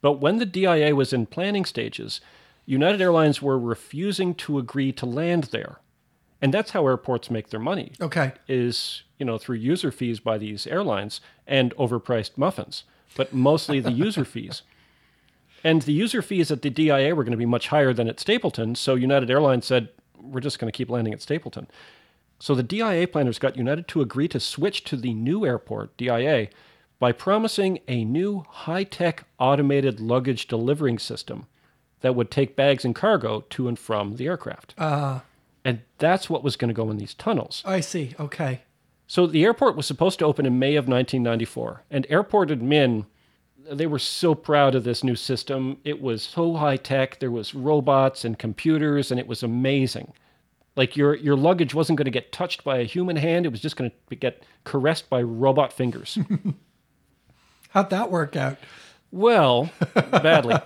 But 0.00 0.20
when 0.20 0.38
the 0.38 0.46
DIA 0.46 0.94
was 0.94 1.12
in 1.12 1.26
planning 1.26 1.64
stages, 1.64 2.20
United 2.66 3.00
Airlines 3.00 3.40
were 3.40 3.58
refusing 3.58 4.34
to 4.34 4.58
agree 4.58 4.92
to 4.92 5.06
land 5.06 5.44
there. 5.44 5.78
And 6.40 6.54
that's 6.54 6.70
how 6.70 6.86
airports 6.86 7.30
make 7.30 7.50
their 7.50 7.60
money 7.60 7.92
Okay. 8.00 8.32
is 8.46 9.02
you 9.18 9.26
know 9.26 9.38
through 9.38 9.56
user 9.56 9.90
fees 9.90 10.20
by 10.20 10.38
these 10.38 10.66
airlines 10.66 11.20
and 11.46 11.74
overpriced 11.76 12.36
muffins, 12.38 12.84
but 13.16 13.32
mostly 13.32 13.80
the 13.80 13.90
user 13.92 14.24
fees. 14.34 14.62
And 15.64 15.82
the 15.82 15.92
user 15.92 16.22
fees 16.22 16.52
at 16.52 16.62
the 16.62 16.70
DIA 16.70 17.14
were 17.16 17.24
going 17.24 17.32
to 17.32 17.36
be 17.36 17.44
much 17.46 17.68
higher 17.68 17.92
than 17.92 18.06
at 18.08 18.20
Stapleton, 18.20 18.76
so 18.76 18.94
United 18.94 19.28
Airlines 19.30 19.66
said 19.66 19.88
we're 20.20 20.40
just 20.40 20.58
going 20.60 20.70
to 20.70 20.76
keep 20.76 20.88
landing 20.90 21.12
at 21.12 21.20
Stapleton. 21.22 21.66
So 22.38 22.54
the 22.54 22.62
DIA 22.62 23.08
planners 23.08 23.40
got 23.40 23.56
United 23.56 23.88
to 23.88 24.00
agree 24.00 24.28
to 24.28 24.38
switch 24.38 24.84
to 24.84 24.96
the 24.96 25.12
new 25.14 25.44
airport, 25.44 25.96
DIA, 25.96 26.48
by 27.00 27.10
promising 27.10 27.80
a 27.88 28.04
new 28.04 28.44
high-tech 28.48 29.24
automated 29.40 29.98
luggage 29.98 30.46
delivering 30.46 31.00
system 31.00 31.46
that 32.00 32.14
would 32.14 32.30
take 32.30 32.54
bags 32.54 32.84
and 32.84 32.94
cargo 32.94 33.40
to 33.50 33.66
and 33.66 33.76
from 33.78 34.14
the 34.16 34.26
aircraft. 34.26 34.74
Uh 34.78 35.20
and 35.68 35.82
that's 35.98 36.30
what 36.30 36.42
was 36.42 36.56
going 36.56 36.68
to 36.68 36.74
go 36.74 36.90
in 36.90 36.96
these 36.96 37.12
tunnels. 37.12 37.62
I 37.66 37.80
see. 37.80 38.14
Okay. 38.18 38.62
So 39.06 39.26
the 39.26 39.44
airport 39.44 39.76
was 39.76 39.84
supposed 39.84 40.18
to 40.20 40.24
open 40.24 40.46
in 40.46 40.58
May 40.58 40.76
of 40.76 40.88
1994, 40.88 41.82
and 41.90 42.06
airport 42.08 42.48
admin 42.48 43.04
they 43.70 43.86
were 43.86 43.98
so 43.98 44.34
proud 44.34 44.74
of 44.74 44.84
this 44.84 45.04
new 45.04 45.14
system. 45.14 45.76
It 45.84 46.00
was 46.00 46.22
so 46.22 46.54
high 46.54 46.78
tech. 46.78 47.20
There 47.20 47.30
was 47.30 47.54
robots 47.54 48.24
and 48.24 48.38
computers, 48.38 49.10
and 49.10 49.20
it 49.20 49.26
was 49.26 49.42
amazing. 49.42 50.14
Like 50.74 50.96
your 50.96 51.14
your 51.14 51.36
luggage 51.36 51.74
wasn't 51.74 51.98
going 51.98 52.06
to 52.06 52.10
get 52.10 52.32
touched 52.32 52.64
by 52.64 52.78
a 52.78 52.84
human 52.84 53.16
hand; 53.16 53.44
it 53.44 53.50
was 53.50 53.60
just 53.60 53.76
going 53.76 53.92
to 54.08 54.16
get 54.16 54.44
caressed 54.64 55.10
by 55.10 55.20
robot 55.20 55.70
fingers. 55.70 56.16
How'd 57.70 57.90
that 57.90 58.10
work 58.10 58.36
out? 58.36 58.56
well, 59.10 59.70
badly. 59.94 60.56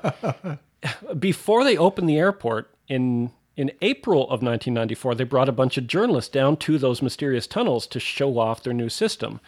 Before 1.19 1.65
they 1.65 1.77
opened 1.77 2.09
the 2.09 2.19
airport 2.19 2.73
in 2.87 3.33
in 3.57 3.71
April 3.83 4.23
of 4.23 4.43
1994, 4.43 5.15
they 5.15 5.25
brought 5.25 5.49
a 5.49 5.53
bunch 5.53 5.77
of 5.77 5.87
journalists 5.87 6.31
down 6.31 6.57
to 6.59 6.79
those 6.79 7.03
mysterious 7.03 7.47
tunnels 7.47 7.87
to 7.89 8.01
show 8.01 8.39
off 8.39 8.63
their 8.63 8.73
new 8.73 8.89
system. 8.89 9.41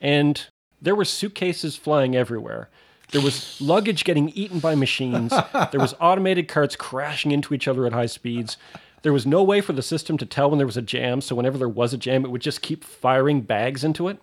And 0.00 0.46
there 0.80 0.94
were 0.94 1.04
suitcases 1.04 1.76
flying 1.76 2.16
everywhere. 2.16 2.68
There 3.12 3.22
was 3.22 3.60
luggage 3.60 4.04
getting 4.04 4.30
eaten 4.30 4.58
by 4.58 4.74
machines. 4.74 5.32
There 5.70 5.80
was 5.80 5.94
automated 6.00 6.48
carts 6.48 6.76
crashing 6.76 7.30
into 7.30 7.54
each 7.54 7.68
other 7.68 7.86
at 7.86 7.92
high 7.92 8.06
speeds. 8.06 8.56
There 9.02 9.12
was 9.12 9.26
no 9.26 9.42
way 9.42 9.60
for 9.60 9.72
the 9.72 9.82
system 9.82 10.18
to 10.18 10.26
tell 10.26 10.50
when 10.50 10.58
there 10.58 10.66
was 10.66 10.76
a 10.76 10.82
jam, 10.82 11.20
so 11.20 11.36
whenever 11.36 11.58
there 11.58 11.68
was 11.68 11.92
a 11.92 11.98
jam, 11.98 12.24
it 12.24 12.30
would 12.30 12.40
just 12.40 12.62
keep 12.62 12.82
firing 12.82 13.42
bags 13.42 13.84
into 13.84 14.08
it. 14.08 14.18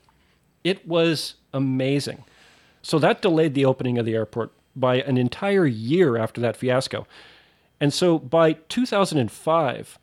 It 0.64 0.86
was 0.88 1.36
amazing. 1.54 2.24
So 2.82 3.00
that 3.00 3.22
delayed 3.22 3.54
the 3.54 3.66
opening 3.66 3.98
of 3.98 4.06
the 4.06 4.16
airport 4.16 4.52
by 4.76 4.96
an 4.96 5.18
entire 5.18 5.66
year 5.66 6.18
after 6.18 6.42
that 6.42 6.58
fiasco. 6.58 7.08
And 7.84 7.94
so 7.94 8.18
by 8.18 8.54
2005, 8.54 10.00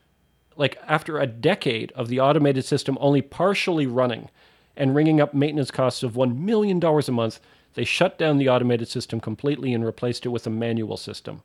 like 0.55 0.77
after 0.87 1.19
a 1.19 1.27
decade 1.27 1.93
of 1.93 2.09
the 2.09 2.21
automated 2.21 2.67
system 2.67 2.99
only 3.01 3.23
partially 3.23 3.87
running 3.87 4.29
and 4.77 4.95
ringing 4.95 5.19
up 5.19 5.33
maintenance 5.33 5.71
costs 5.71 6.03
of 6.03 6.13
$1 6.13 6.37
million 6.37 6.79
a 6.85 7.11
month, 7.11 7.41
they 7.73 7.85
shut 7.85 8.19
down 8.19 8.37
the 8.37 8.51
automated 8.51 8.89
system 8.89 9.19
completely 9.19 9.73
and 9.73 9.83
replaced 9.83 10.27
it 10.27 10.29
with 10.29 10.47
a 10.47 10.51
manual 10.51 10.99
system. 10.99 11.43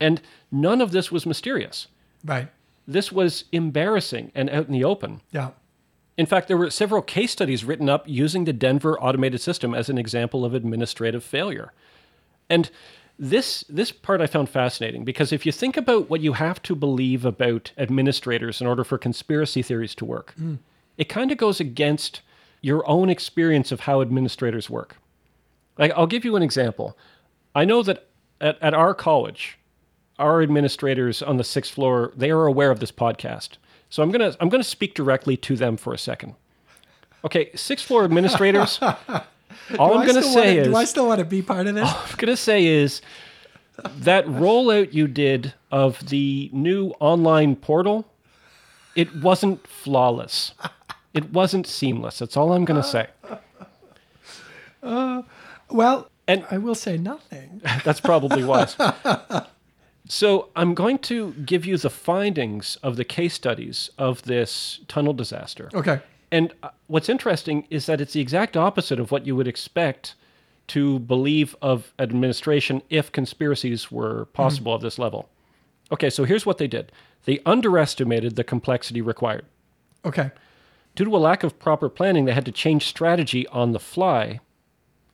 And 0.00 0.20
none 0.50 0.80
of 0.80 0.90
this 0.90 1.12
was 1.12 1.26
mysterious. 1.26 1.86
Right. 2.24 2.48
This 2.88 3.12
was 3.12 3.44
embarrassing 3.52 4.32
and 4.34 4.50
out 4.50 4.66
in 4.66 4.72
the 4.72 4.82
open. 4.82 5.20
Yeah. 5.30 5.50
In 6.18 6.26
fact, 6.26 6.48
there 6.48 6.56
were 6.56 6.70
several 6.70 7.02
case 7.02 7.30
studies 7.30 7.64
written 7.64 7.88
up 7.88 8.02
using 8.08 8.46
the 8.46 8.52
Denver 8.52 8.98
automated 9.00 9.40
system 9.40 9.76
as 9.76 9.88
an 9.88 9.96
example 9.96 10.44
of 10.44 10.54
administrative 10.54 11.22
failure. 11.22 11.72
And 12.50 12.68
this 13.18 13.64
this 13.68 13.92
part 13.92 14.20
I 14.20 14.26
found 14.26 14.48
fascinating 14.48 15.04
because 15.04 15.32
if 15.32 15.46
you 15.46 15.52
think 15.52 15.76
about 15.76 16.10
what 16.10 16.20
you 16.20 16.34
have 16.34 16.62
to 16.62 16.74
believe 16.74 17.24
about 17.24 17.72
administrators 17.78 18.60
in 18.60 18.66
order 18.66 18.84
for 18.84 18.98
conspiracy 18.98 19.62
theories 19.62 19.94
to 19.96 20.04
work, 20.04 20.34
hmm. 20.34 20.56
it 20.98 21.08
kind 21.08 21.32
of 21.32 21.38
goes 21.38 21.60
against 21.60 22.20
your 22.60 22.88
own 22.88 23.08
experience 23.08 23.72
of 23.72 23.80
how 23.80 24.00
administrators 24.00 24.68
work. 24.68 24.96
Like 25.78 25.92
I'll 25.96 26.06
give 26.06 26.24
you 26.24 26.36
an 26.36 26.42
example. 26.42 26.96
I 27.54 27.64
know 27.64 27.82
that 27.82 28.06
at, 28.40 28.60
at 28.62 28.74
our 28.74 28.94
college, 28.94 29.58
our 30.18 30.42
administrators 30.42 31.22
on 31.22 31.36
the 31.36 31.44
sixth 31.44 31.72
floor, 31.72 32.12
they 32.16 32.30
are 32.30 32.46
aware 32.46 32.70
of 32.70 32.80
this 32.80 32.92
podcast. 32.92 33.50
So 33.88 34.02
I'm 34.02 34.10
gonna 34.10 34.34
I'm 34.40 34.48
gonna 34.48 34.64
speak 34.64 34.94
directly 34.94 35.36
to 35.38 35.56
them 35.56 35.76
for 35.76 35.94
a 35.94 35.98
second. 35.98 36.34
Okay, 37.24 37.50
sixth 37.54 37.86
floor 37.86 38.04
administrators. 38.10 38.80
all 39.78 39.94
Do 39.94 39.98
I'm 40.00 40.06
gonna 40.06 40.22
say 40.22 40.56
wanna- 40.56 40.60
is 40.62 40.66
do 40.68 40.76
I 40.76 40.84
still 40.84 41.06
want 41.06 41.18
to 41.18 41.24
be 41.24 41.42
part 41.42 41.66
of 41.66 41.74
this? 41.74 41.84
All 41.88 42.02
I'm 42.08 42.16
gonna 42.16 42.36
say 42.36 42.66
is 42.66 43.00
that 43.98 44.26
rollout 44.26 44.92
you 44.94 45.06
did 45.06 45.52
of 45.70 46.08
the 46.08 46.48
new 46.52 46.90
online 47.00 47.56
portal, 47.56 48.06
it 48.94 49.14
wasn't 49.16 49.66
flawless. 49.66 50.52
It 51.12 51.32
wasn't 51.32 51.66
seamless. 51.66 52.18
That's 52.18 52.36
all 52.36 52.52
I'm 52.52 52.64
gonna 52.64 52.82
say. 52.82 53.08
Uh, 54.82 55.22
well, 55.70 56.10
And- 56.28 56.44
I 56.50 56.58
will 56.58 56.74
say 56.74 56.96
nothing. 56.98 57.60
That's 57.84 58.00
probably 58.00 58.44
wise. 58.44 58.76
So 60.08 60.50
I'm 60.54 60.74
going 60.74 60.98
to 61.00 61.32
give 61.44 61.66
you 61.66 61.76
the 61.78 61.90
findings 61.90 62.76
of 62.82 62.96
the 62.96 63.04
case 63.04 63.34
studies 63.34 63.90
of 63.98 64.22
this 64.22 64.80
tunnel 64.86 65.12
disaster. 65.12 65.68
Okay. 65.74 66.00
And 66.36 66.52
uh, 66.62 66.68
what's 66.86 67.08
interesting 67.08 67.66
is 67.70 67.86
that 67.86 67.98
it's 67.98 68.12
the 68.12 68.20
exact 68.20 68.58
opposite 68.58 69.00
of 69.00 69.10
what 69.10 69.24
you 69.24 69.34
would 69.34 69.48
expect 69.48 70.14
to 70.66 70.98
believe 70.98 71.56
of 71.62 71.94
administration 71.98 72.82
if 72.90 73.10
conspiracies 73.10 73.90
were 73.90 74.26
possible 74.34 74.74
of 74.74 74.82
this 74.82 74.98
level. 74.98 75.30
Okay, 75.90 76.10
so 76.10 76.24
here's 76.24 76.44
what 76.44 76.58
they 76.58 76.66
did 76.66 76.92
they 77.24 77.40
underestimated 77.46 78.36
the 78.36 78.44
complexity 78.44 79.00
required. 79.00 79.46
Okay. 80.04 80.30
Due 80.94 81.06
to 81.06 81.16
a 81.16 81.18
lack 81.18 81.42
of 81.42 81.58
proper 81.58 81.88
planning, 81.88 82.26
they 82.26 82.34
had 82.34 82.44
to 82.44 82.52
change 82.52 82.86
strategy 82.86 83.46
on 83.48 83.72
the 83.72 83.80
fly, 83.80 84.40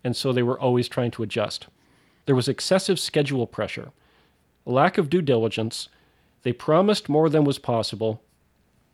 and 0.03 0.17
so 0.17 0.33
they 0.33 0.43
were 0.43 0.59
always 0.59 0.89
trying 0.89 1.13
to 1.13 1.23
adjust. 1.23 1.69
There 2.27 2.35
was 2.35 2.49
excessive 2.49 2.99
schedule 2.99 3.47
pressure, 3.47 3.93
a 4.67 4.73
lack 4.73 4.99
of 4.99 5.09
due 5.09 5.23
diligence. 5.23 5.89
They 6.43 6.53
promised 6.53 7.09
more 7.09 7.29
than 7.29 7.45
was 7.45 7.61
possible. 7.61 8.21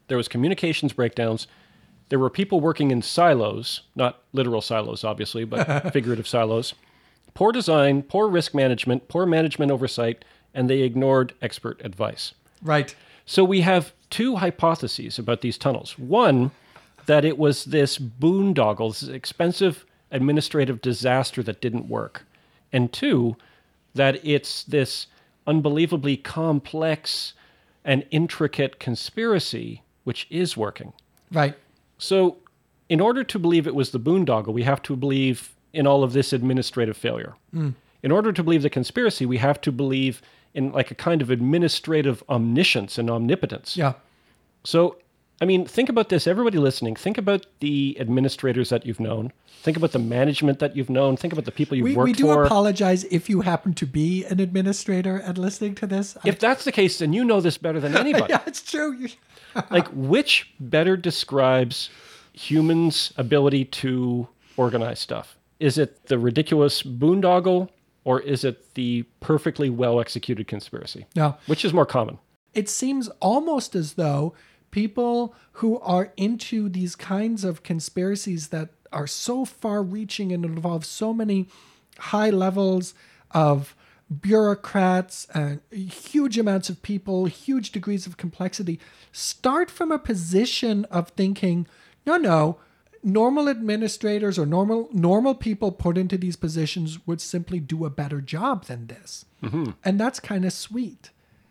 There 0.08 0.18
was 0.18 0.28
communications 0.28 0.92
breakdowns. 0.92 1.46
There 2.09 2.18
were 2.18 2.30
people 2.30 2.61
working 2.61 2.90
in 2.90 3.02
silos, 3.02 3.82
not 3.94 4.22
literal 4.32 4.61
silos, 4.61 5.04
obviously, 5.04 5.44
but 5.44 5.92
figurative 5.92 6.26
silos. 6.26 6.74
Poor 7.34 7.52
design, 7.52 8.02
poor 8.02 8.28
risk 8.28 8.54
management, 8.54 9.09
poor 9.09 9.26
management 9.26 9.70
oversight, 9.70 10.24
and 10.54 10.68
they 10.68 10.80
ignored 10.80 11.34
expert 11.42 11.80
advice. 11.84 12.32
Right. 12.62 12.94
So 13.26 13.44
we 13.44 13.61
have 13.61 13.92
two 14.11 14.36
hypotheses 14.36 15.18
about 15.18 15.42
these 15.42 15.59
tunnels. 15.59 15.98
One, 15.98 16.50
that 17.06 17.24
it 17.24 17.38
was 17.38 17.66
this 17.66 17.98
boondoggle, 17.98 18.98
this 18.98 19.09
expensive 19.09 19.84
administrative 20.11 20.80
disaster 20.80 21.42
that 21.42 21.61
didn't 21.61 21.88
work. 21.88 22.24
And 22.72 22.92
two, 22.92 23.36
that 23.94 24.24
it's 24.24 24.64
this 24.64 25.06
unbelievably 25.46 26.18
complex 26.18 27.34
and 27.84 28.04
intricate 28.11 28.78
conspiracy 28.78 29.82
which 30.04 30.26
is 30.30 30.56
working. 30.56 30.92
Right. 31.30 31.54
So, 31.99 32.36
in 32.88 33.01
order 33.01 33.22
to 33.24 33.38
believe 33.38 33.66
it 33.66 33.74
was 33.74 33.90
the 33.90 34.01
boondoggle, 34.01 34.53
we 34.53 34.62
have 34.62 34.82
to 34.84 34.96
believe 34.96 35.51
in 35.72 35.86
all 35.86 36.03
of 36.03 36.12
this 36.12 36.32
administrative 36.32 36.96
failure. 36.96 37.34
Hmm. 37.53 37.70
In 38.03 38.12
order 38.12 38.32
to 38.32 38.42
believe 38.42 38.62
the 38.62 38.70
conspiracy, 38.70 39.26
we 39.26 39.38
have 39.38 39.61
to 39.62 39.72
believe 39.72 40.22
in 40.55 40.72
like 40.72 40.90
a 40.90 40.94
kind 40.94 41.20
of 41.20 41.30
administrative 41.30 42.22
omniscience 42.28 42.96
and 42.96 43.11
omnipotence. 43.11 43.76
Yeah. 43.76 43.94
So, 44.64 44.96
I 45.40 45.44
mean, 45.44 45.66
think 45.66 45.88
about 45.88 46.09
this. 46.09 46.26
Everybody 46.26 46.59
listening, 46.59 46.96
think 46.96 47.18
about 47.18 47.46
the 47.61 47.96
administrators 48.01 48.70
that 48.70 48.86
you've 48.86 48.99
known. 49.01 49.32
Think 49.62 49.76
about 49.76 49.92
the 49.92 49.99
management 49.99 50.59
that 50.61 50.74
you've 50.76 50.88
known. 50.90 51.16
Think 51.16 51.32
about 51.32 51.44
the 51.44 51.53
people 51.53 51.76
you've 51.76 51.84
We, 51.84 51.94
worked 51.96 52.05
we 52.07 52.12
do 52.12 52.24
for. 52.24 52.44
apologize 52.44 53.05
if 53.05 53.28
you 53.28 53.42
happen 53.42 53.74
to 53.74 53.86
be 53.86 54.24
an 54.24 54.40
administrator 54.40 55.16
and 55.16 55.36
listening 55.36 55.74
to 55.76 55.86
this. 55.86 56.16
I- 56.24 56.28
if 56.28 56.38
that's 56.38 56.64
the 56.64 56.72
case, 56.72 56.99
then 57.01 57.12
you 57.12 57.24
know 57.24 57.40
this 57.40 57.59
better 57.59 57.78
than 57.80 57.96
anybody. 58.05 58.26
yeah, 58.32 58.40
it's 58.46 58.62
true. 58.62 58.92
You, 58.92 59.09
like 59.70 59.88
which 59.88 60.53
better 60.61 60.96
describes 60.96 61.90
humans 62.32 63.12
ability 63.16 63.64
to 63.66 64.28
organize 64.57 64.99
stuff? 65.01 65.36
Is 65.61 65.78
it 65.78 66.07
the 66.07 66.18
ridiculous 66.18 66.82
boondoggle 66.82 67.68
or 68.05 68.20
is 68.20 68.44
it 68.44 68.74
the 68.74 69.03
perfectly 69.20 69.70
well 69.70 70.01
executed 70.01 70.46
conspiracy? 70.46 71.07
No. 71.16 71.36
which 71.46 71.64
is 71.64 71.72
more 71.72 71.86
common? 71.86 72.18
It 72.55 72.68
seems 72.68 73.09
almost 73.20 73.74
as 73.74 73.94
though 73.94 74.34
people 74.70 75.34
who 75.53 75.78
are 75.80 76.12
into 76.16 76.68
these 76.68 76.96
kinds 76.96 77.44
of 77.44 77.62
conspiracies 77.62 78.49
that 78.49 78.70
are 78.92 79.07
so 79.07 79.44
far 79.44 79.82
reaching 79.82 80.32
and 80.32 80.44
involve 80.44 80.84
so 80.84 81.12
many 81.12 81.49
high 81.99 82.30
levels 82.30 82.94
of 83.32 83.74
bureaucrats 84.20 85.26
and 85.34 85.61
huge 85.70 86.38
amounts 86.38 86.70
of 86.70 86.82
people, 86.82 87.26
huge 87.26 87.72
degrees 87.72 88.06
of 88.06 88.16
complexity, 88.16 88.80
start 89.12 89.70
from 89.70 89.92
a 89.92 89.98
position 89.98 90.84
of 90.86 91.09
thinking, 91.11 91.66
no, 92.06 92.16
no, 92.16 92.59
normal 93.02 93.48
administrators 93.48 94.38
or 94.38 94.46
normal 94.46 94.88
normal 94.92 95.34
people 95.34 95.70
put 95.70 95.96
into 95.96 96.18
these 96.18 96.36
positions 96.36 96.98
would 97.06 97.20
simply 97.20 97.61
do 97.61 97.84
a 97.84 97.90
better 97.90 98.20
job 98.20 98.64
than 98.64 98.86
this. 98.86 99.24
Mm-hmm. 99.42 99.70
And 99.84 100.00
that's 100.00 100.20
kind 100.20 100.44
of 100.44 100.52
sweet. 100.52 101.11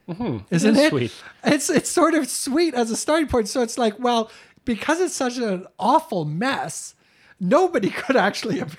Mm-hmm. 0.10 0.38
Isn't 0.50 0.76
is 0.76 0.82
it? 0.82 0.90
sweet. 0.90 1.14
It's 1.44 1.70
it's 1.70 1.90
sort 1.90 2.14
of 2.14 2.28
sweet 2.28 2.74
as 2.74 2.92
a 2.92 2.96
starting 2.96 3.28
point. 3.28 3.48
So 3.50 3.62
it's 3.62 3.78
like, 3.78 4.00
well, 4.00 4.32
because 4.66 5.00
it's 5.00 5.16
such 5.16 5.38
an 5.38 5.66
awful 5.80 6.26
mess, 6.26 6.96
nobody 7.40 7.90
could 8.02 8.16
actually 8.16 8.60
have, 8.60 8.78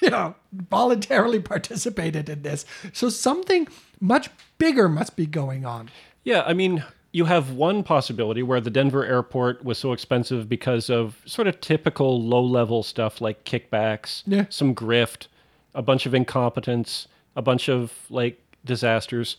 you 0.02 0.10
know, 0.10 0.34
voluntarily 0.52 1.40
participated 1.40 2.28
in 2.28 2.42
this. 2.42 2.64
So 2.92 3.08
something 3.08 3.68
much 4.00 4.30
bigger 4.58 4.88
must 4.88 5.16
be 5.16 5.26
going 5.26 5.64
on. 5.64 5.90
yeah 6.24 6.42
i 6.46 6.52
mean 6.54 6.82
you 7.12 7.24
have 7.24 7.50
one 7.50 7.82
possibility 7.82 8.42
where 8.42 8.60
the 8.60 8.70
denver 8.70 9.04
airport 9.04 9.64
was 9.64 9.76
so 9.78 9.92
expensive 9.92 10.48
because 10.48 10.88
of 10.90 11.20
sort 11.26 11.46
of 11.48 11.60
typical 11.60 12.22
low 12.22 12.42
level 12.42 12.82
stuff 12.82 13.20
like 13.20 13.44
kickbacks 13.44 14.22
Yeah. 14.26 14.44
some 14.50 14.74
grift 14.74 15.26
a 15.74 15.82
bunch 15.82 16.06
of 16.06 16.14
incompetence 16.14 17.08
a 17.36 17.42
bunch 17.42 17.68
of 17.68 17.92
like 18.10 18.40
disasters 18.64 19.36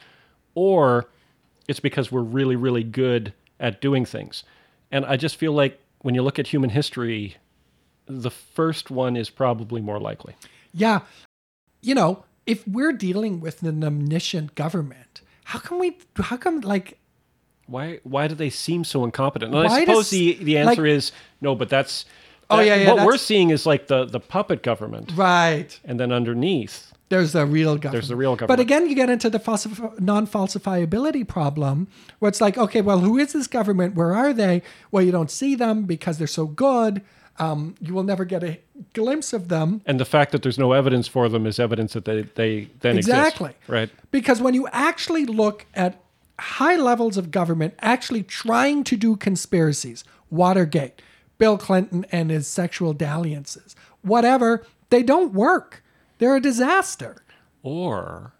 or 0.56 1.08
it's 1.68 1.80
because 1.80 2.12
we're 2.12 2.22
really 2.24 2.56
really 2.56 2.84
good 2.84 3.34
at 3.60 3.80
doing 3.82 4.06
things 4.06 4.44
and 4.92 5.06
i 5.06 5.16
just 5.18 5.36
feel 5.36 5.54
like 5.54 5.80
when 6.02 6.14
you 6.16 6.22
look 6.24 6.40
at 6.40 6.48
human 6.48 6.72
history 6.72 7.36
the 8.20 8.32
first 8.32 8.92
one 8.92 9.16
is 9.16 9.30
probably 9.30 9.82
more 9.82 10.00
likely 10.00 10.36
Yeah. 10.74 11.02
You 11.82 11.96
know, 11.96 12.24
if 12.46 12.68
we're 12.68 12.94
dealing 12.94 13.40
with 13.42 13.64
an 13.64 13.84
omniscient 13.84 14.54
government, 14.56 15.22
how 15.46 15.60
come 15.60 15.80
we 15.80 15.98
how 16.16 16.38
come 16.38 16.60
like 16.62 16.98
why 17.68 18.00
why 18.04 18.28
do 18.28 18.36
they 18.36 18.50
seem 18.50 18.84
so 18.84 19.04
incompetent 19.04 19.54
and 19.56 19.68
i 19.68 19.80
suppose 19.80 20.10
does- 20.10 20.10
the, 20.12 20.34
the 20.44 20.58
answer 20.58 20.84
like- 20.84 20.92
is 20.92 21.12
no 21.42 21.56
but 21.56 21.70
that's 21.70 22.06
Oh, 22.54 22.60
yeah, 22.60 22.76
yeah, 22.76 22.94
what 22.94 23.06
we're 23.06 23.18
seeing 23.18 23.50
is 23.50 23.66
like 23.66 23.88
the 23.88 24.04
the 24.06 24.20
puppet 24.20 24.62
government 24.62 25.14
right 25.16 25.80
and 25.86 25.98
then 26.00 26.12
underneath 26.12 26.92
There's 27.08 27.32
the 27.32 27.46
real 27.46 27.76
government. 27.76 27.94
There's 27.94 28.08
the 28.10 28.18
real 28.18 28.36
government. 28.36 28.58
But 28.58 28.60
again, 28.60 28.90
you 28.90 28.96
get 28.96 29.10
into 29.10 29.30
the 29.30 29.40
falsif- 29.40 30.00
non-falsifiability 30.00 31.28
problem, 31.28 31.88
where 32.20 32.30
it's 32.30 32.42
like, 32.42 32.58
okay, 32.58 32.82
well, 32.82 33.00
who 33.00 33.18
is 33.18 33.34
this 33.34 33.48
government? 33.48 33.96
Where 33.96 34.14
are 34.16 34.34
they? 34.34 34.62
Well, 34.92 35.04
you 35.04 35.12
don't 35.12 35.32
see 35.32 35.56
them 35.56 35.84
because 35.84 36.18
they're 36.18 36.28
so 36.42 36.46
good. 36.46 37.02
Um, 37.40 37.76
you 37.80 37.94
will 37.94 38.04
never 38.04 38.26
get 38.26 38.44
a 38.44 38.60
glimpse 38.94 39.34
of 39.34 39.48
them 39.48 39.82
and 39.86 40.00
the 40.00 40.06
fact 40.06 40.32
that 40.32 40.44
there's 40.44 40.60
no 40.60 40.74
evidence 40.74 41.08
for 41.08 41.28
them 41.30 41.46
is 41.48 41.60
evidence 41.60 41.94
that 41.94 42.06
they 42.06 42.24
they 42.36 42.68
then 42.82 42.98
Exactly. 42.98 43.50
exist 43.52 43.70
right 43.70 43.90
because 44.12 44.42
when 44.42 44.54
you 44.54 44.68
actually 44.72 45.26
look 45.26 45.66
at 45.74 46.02
high 46.40 46.76
levels 46.76 47.18
of 47.18 47.32
government 47.32 47.74
actually 47.80 48.24
trying 48.24 48.84
to 48.84 48.96
do 48.98 49.16
conspiracies, 49.16 50.04
Watergate, 50.30 51.02
Bill 51.38 51.58
Clinton 51.58 52.06
and 52.12 52.30
his 52.32 52.48
sexual 52.48 52.94
dalliances, 52.94 53.76
whatever, 54.02 54.64
they 54.90 55.04
don't 55.04 55.34
work. 55.34 55.84
They're 56.20 56.36
a 56.36 56.42
disaster. 56.42 57.24
or 57.64 58.34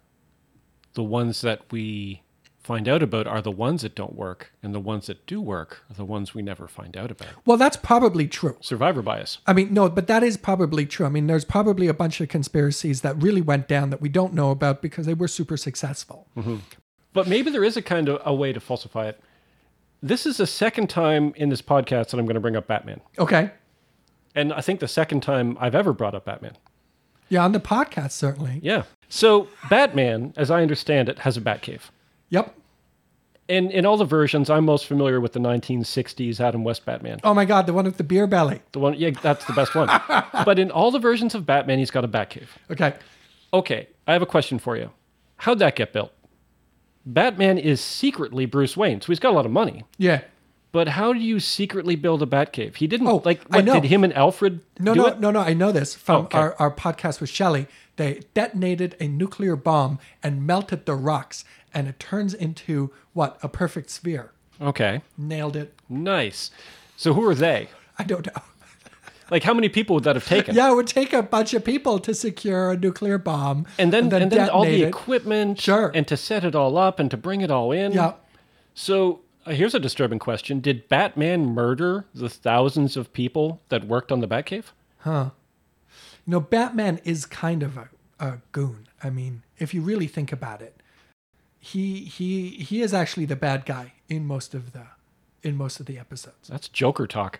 the 0.94 1.02
ones 1.02 1.40
that 1.40 1.60
we 1.72 2.21
find 2.62 2.88
out 2.88 3.02
about 3.02 3.26
are 3.26 3.42
the 3.42 3.50
ones 3.50 3.82
that 3.82 3.94
don't 3.94 4.14
work 4.14 4.52
and 4.62 4.74
the 4.74 4.80
ones 4.80 5.06
that 5.06 5.26
do 5.26 5.40
work 5.40 5.84
are 5.90 5.94
the 5.94 6.04
ones 6.04 6.32
we 6.34 6.42
never 6.42 6.68
find 6.68 6.96
out 6.96 7.10
about 7.10 7.28
Well, 7.44 7.56
that's 7.56 7.76
probably 7.76 8.28
true. 8.28 8.56
survivor 8.60 9.02
bias 9.02 9.38
I 9.46 9.52
mean, 9.52 9.74
no, 9.74 9.88
but 9.88 10.06
that 10.06 10.22
is 10.22 10.36
probably 10.36 10.86
true. 10.86 11.04
I 11.06 11.08
mean, 11.08 11.26
there's 11.26 11.44
probably 11.44 11.88
a 11.88 11.94
bunch 11.94 12.20
of 12.20 12.28
conspiracies 12.28 13.00
that 13.00 13.20
really 13.20 13.40
went 13.40 13.66
down 13.68 13.90
that 13.90 14.00
we 14.00 14.08
don't 14.08 14.32
know 14.32 14.50
about 14.50 14.80
because 14.80 15.06
they 15.06 15.14
were 15.14 15.28
super 15.28 15.56
successful. 15.56 16.28
Mm-hmm. 16.36 16.56
But 17.12 17.26
maybe 17.28 17.50
there 17.50 17.64
is 17.64 17.76
a 17.76 17.82
kind 17.82 18.08
of 18.08 18.22
a 18.24 18.32
way 18.34 18.52
to 18.52 18.60
falsify 18.60 19.08
it. 19.08 19.20
This 20.02 20.24
is 20.26 20.38
the 20.38 20.46
second 20.46 20.88
time 20.88 21.32
in 21.36 21.48
this 21.48 21.62
podcast 21.62 22.10
that 22.10 22.14
I'm 22.18 22.26
going 22.26 22.34
to 22.34 22.40
bring 22.40 22.56
up 22.56 22.66
Batman. 22.66 23.00
Okay. 23.18 23.50
And 24.34 24.52
I 24.52 24.60
think 24.60 24.80
the 24.80 24.88
second 24.88 25.22
time 25.22 25.56
I've 25.60 25.74
ever 25.74 25.92
brought 25.92 26.14
up 26.14 26.24
Batman. 26.24 26.56
Yeah, 27.28 27.44
on 27.44 27.52
the 27.52 27.60
podcast, 27.60 28.12
certainly. 28.12 28.60
Yeah. 28.62 28.84
So 29.08 29.48
Batman, 29.68 30.32
as 30.36 30.50
I 30.50 30.62
understand 30.62 31.08
it, 31.08 31.20
has 31.20 31.36
a 31.36 31.40
Batcave. 31.40 31.82
Yep. 32.32 32.54
And 33.48 33.70
in 33.70 33.84
all 33.86 33.96
the 33.96 34.04
versions, 34.04 34.48
I'm 34.50 34.64
most 34.64 34.86
familiar 34.86 35.20
with 35.20 35.32
the 35.34 35.40
1960s 35.40 36.40
Adam 36.40 36.64
West 36.64 36.84
Batman. 36.84 37.20
Oh 37.22 37.34
my 37.34 37.44
God, 37.44 37.66
the 37.66 37.72
one 37.72 37.84
with 37.84 37.96
the 37.98 38.04
beer 38.04 38.26
belly. 38.26 38.62
The 38.72 38.78
one, 38.78 38.94
yeah, 38.94 39.10
that's 39.10 39.44
the 39.44 39.52
best 39.52 39.74
one. 39.74 39.88
but 40.44 40.58
in 40.58 40.70
all 40.70 40.90
the 40.90 40.98
versions 40.98 41.34
of 41.34 41.44
Batman, 41.44 41.78
he's 41.78 41.90
got 41.90 42.04
a 42.04 42.08
Batcave. 42.08 42.46
Okay. 42.70 42.94
Okay, 43.52 43.88
I 44.06 44.12
have 44.14 44.22
a 44.22 44.26
question 44.26 44.58
for 44.58 44.76
you. 44.76 44.90
How'd 45.36 45.58
that 45.58 45.76
get 45.76 45.92
built? 45.92 46.12
Batman 47.04 47.58
is 47.58 47.80
secretly 47.80 48.46
Bruce 48.46 48.76
Wayne, 48.76 49.00
so 49.00 49.08
he's 49.08 49.18
got 49.18 49.30
a 49.30 49.36
lot 49.36 49.44
of 49.44 49.52
money. 49.52 49.84
Yeah. 49.98 50.22
But 50.70 50.88
how 50.88 51.12
do 51.12 51.18
you 51.18 51.38
secretly 51.38 51.96
build 51.96 52.22
a 52.22 52.26
Batcave? 52.26 52.76
He 52.76 52.86
didn't 52.86 53.08
Oh, 53.08 53.20
like. 53.26 53.42
I 53.50 53.60
know. 53.60 53.74
did 53.74 53.84
him 53.90 54.04
and 54.04 54.12
Alfred 54.14 54.60
No, 54.78 54.94
do 54.94 55.00
no, 55.00 55.06
it? 55.08 55.20
no, 55.20 55.30
no. 55.30 55.40
I 55.40 55.52
know 55.52 55.70
this 55.72 55.94
from 55.94 56.24
Okay. 56.26 56.38
our, 56.38 56.54
our 56.58 56.70
podcast 56.74 57.20
with 57.20 57.28
Shelley. 57.28 57.66
They 57.96 58.22
detonated 58.32 58.96
a 58.98 59.06
nuclear 59.08 59.54
bomb 59.56 59.98
and 60.22 60.46
melted 60.46 60.86
the 60.86 60.94
rocks, 60.94 61.44
and 61.74 61.88
it 61.88 61.98
turns 61.98 62.34
into 62.34 62.92
what? 63.12 63.38
A 63.42 63.48
perfect 63.48 63.90
sphere. 63.90 64.32
Okay, 64.60 65.02
Nailed 65.18 65.56
it. 65.56 65.74
nice. 65.88 66.50
So 66.96 67.14
who 67.14 67.26
are 67.28 67.34
they? 67.34 67.68
I 67.98 68.04
don't 68.04 68.26
know. 68.26 68.32
Like, 69.30 69.44
how 69.44 69.54
many 69.54 69.70
people 69.70 69.94
would 69.94 70.04
that 70.04 70.14
have 70.14 70.26
taken? 70.26 70.54
Yeah, 70.54 70.70
it 70.70 70.74
would 70.74 70.86
take 70.88 71.14
a 71.14 71.22
bunch 71.22 71.54
of 71.54 71.64
people 71.64 71.98
to 72.00 72.12
secure 72.12 72.72
a 72.72 72.76
nuclear 72.76 73.16
bomb, 73.16 73.66
And 73.78 73.90
then, 73.90 74.12
and 74.12 74.30
then, 74.30 74.50
all 74.50 74.66
the 74.66 74.82
it. 74.82 74.88
equipment, 74.88 75.58
Sure. 75.58 75.90
and 75.94 76.06
to 76.08 76.18
set 76.18 76.44
it 76.44 76.54
all 76.54 76.76
up 76.76 77.00
and 77.00 77.10
to 77.10 77.16
bring 77.16 77.40
it 77.40 77.50
all 77.50 77.72
in. 77.72 77.92
Yeah. 77.92 78.12
So 78.74 79.20
uh, 79.46 79.52
here's 79.52 79.74
a 79.74 79.80
disturbing 79.80 80.18
question: 80.18 80.60
Did 80.60 80.86
Batman 80.90 81.46
murder 81.46 82.04
the 82.14 82.28
thousands 82.28 82.94
of 82.94 83.10
people 83.14 83.62
that 83.70 83.84
worked 83.86 84.12
on 84.12 84.20
the 84.20 84.28
Batcave? 84.28 84.64
Huh. 84.98 85.30
You 86.26 86.32
know, 86.32 86.40
Batman 86.40 87.00
is 87.04 87.24
kind 87.24 87.62
of 87.62 87.78
a, 87.78 87.88
a 88.20 88.38
goon. 88.52 88.86
I 89.02 89.08
mean, 89.08 89.44
if 89.58 89.72
you 89.72 89.80
really 89.80 90.08
think 90.08 90.30
about 90.30 90.60
it, 90.60 90.81
he 91.62 92.00
he 92.00 92.50
he 92.50 92.82
is 92.82 92.92
actually 92.92 93.24
the 93.24 93.36
bad 93.36 93.64
guy 93.64 93.92
in 94.08 94.26
most 94.26 94.52
of 94.52 94.72
the 94.72 94.82
in 95.44 95.56
most 95.56 95.78
of 95.78 95.86
the 95.86 95.96
episodes. 95.96 96.48
That's 96.48 96.66
Joker 96.66 97.06
talk. 97.06 97.38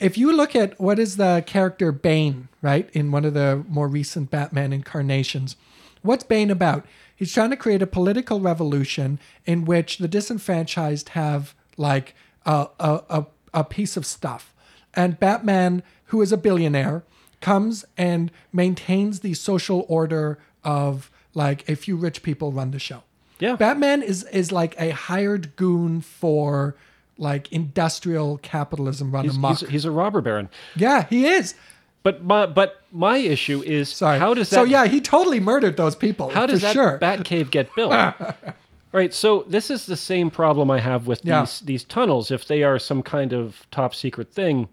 If 0.00 0.18
you 0.18 0.32
look 0.32 0.56
at 0.56 0.78
what 0.80 0.98
is 0.98 1.16
the 1.16 1.44
character 1.46 1.92
Bane, 1.92 2.48
right, 2.60 2.90
in 2.92 3.12
one 3.12 3.24
of 3.24 3.34
the 3.34 3.64
more 3.68 3.86
recent 3.86 4.32
Batman 4.32 4.72
incarnations, 4.72 5.54
what's 6.02 6.24
Bane 6.24 6.50
about? 6.50 6.84
He's 7.14 7.32
trying 7.32 7.50
to 7.50 7.56
create 7.56 7.80
a 7.80 7.86
political 7.86 8.40
revolution 8.40 9.20
in 9.46 9.64
which 9.64 9.98
the 9.98 10.08
disenfranchised 10.08 11.10
have 11.10 11.54
like 11.76 12.16
a 12.44 12.66
a, 12.80 13.02
a, 13.08 13.26
a 13.54 13.64
piece 13.64 13.96
of 13.96 14.04
stuff, 14.04 14.52
and 14.92 15.20
Batman, 15.20 15.84
who 16.06 16.20
is 16.20 16.32
a 16.32 16.36
billionaire, 16.36 17.04
comes 17.40 17.84
and 17.96 18.32
maintains 18.52 19.20
the 19.20 19.34
social 19.34 19.86
order 19.88 20.40
of 20.64 21.12
like 21.32 21.68
a 21.68 21.76
few 21.76 21.94
rich 21.94 22.24
people 22.24 22.50
run 22.50 22.72
the 22.72 22.80
show. 22.80 23.04
Yeah. 23.38 23.56
Batman 23.56 24.02
is 24.02 24.24
is 24.24 24.50
like 24.52 24.74
a 24.80 24.90
hired 24.90 25.56
goon 25.56 26.00
for 26.00 26.76
like 27.18 27.50
industrial 27.52 28.38
capitalism 28.38 29.10
run 29.12 29.24
He's, 29.24 29.36
amok. 29.36 29.58
he's, 29.58 29.68
he's 29.68 29.84
a 29.84 29.90
robber 29.90 30.20
baron. 30.20 30.48
yeah, 30.76 31.06
he 31.08 31.26
is. 31.26 31.54
But 32.02 32.22
my 32.22 32.46
but 32.46 32.82
my 32.92 33.16
issue 33.18 33.62
is 33.64 33.88
Sorry. 33.88 34.18
how 34.18 34.32
does 34.34 34.48
that 34.50 34.56
So 34.56 34.62
yeah, 34.64 34.86
he 34.86 35.00
totally 35.00 35.40
murdered 35.40 35.76
those 35.76 35.96
people. 35.96 36.28
how 36.30 36.46
does 36.46 36.62
that 36.62 36.72
sure. 36.72 36.98
Batcave 37.00 37.50
get 37.50 37.74
built? 37.74 37.92
right. 38.92 39.12
So 39.12 39.44
this 39.48 39.70
is 39.70 39.86
the 39.86 39.96
same 39.96 40.30
problem 40.30 40.70
I 40.70 40.78
have 40.80 41.06
with 41.06 41.22
Yeah. 41.24 41.40
these 41.40 41.60
these 41.60 41.84
tunnels. 41.84 42.30
If 42.30 42.46
they 42.46 42.62
are 42.62 42.78
some 42.78 43.02
kind 43.02 43.32
of 43.32 43.66
top 43.70 43.94
secret 43.94 44.32
thing, 44.32 44.68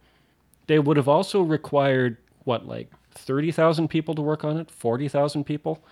they 0.67 0.79
would 0.79 0.95
have 0.97 1.07
also 1.07 1.41
required 1.41 2.17
what 2.43 2.67
like 2.67 2.91
thirty 3.11 3.51
thousand 3.51 3.87
people 3.87 4.13
to 4.15 4.21
work 4.21 4.43
on 4.43 4.57
it, 4.57 4.69
forty 4.69 5.07
thousand 5.07 5.45
people. 5.45 5.83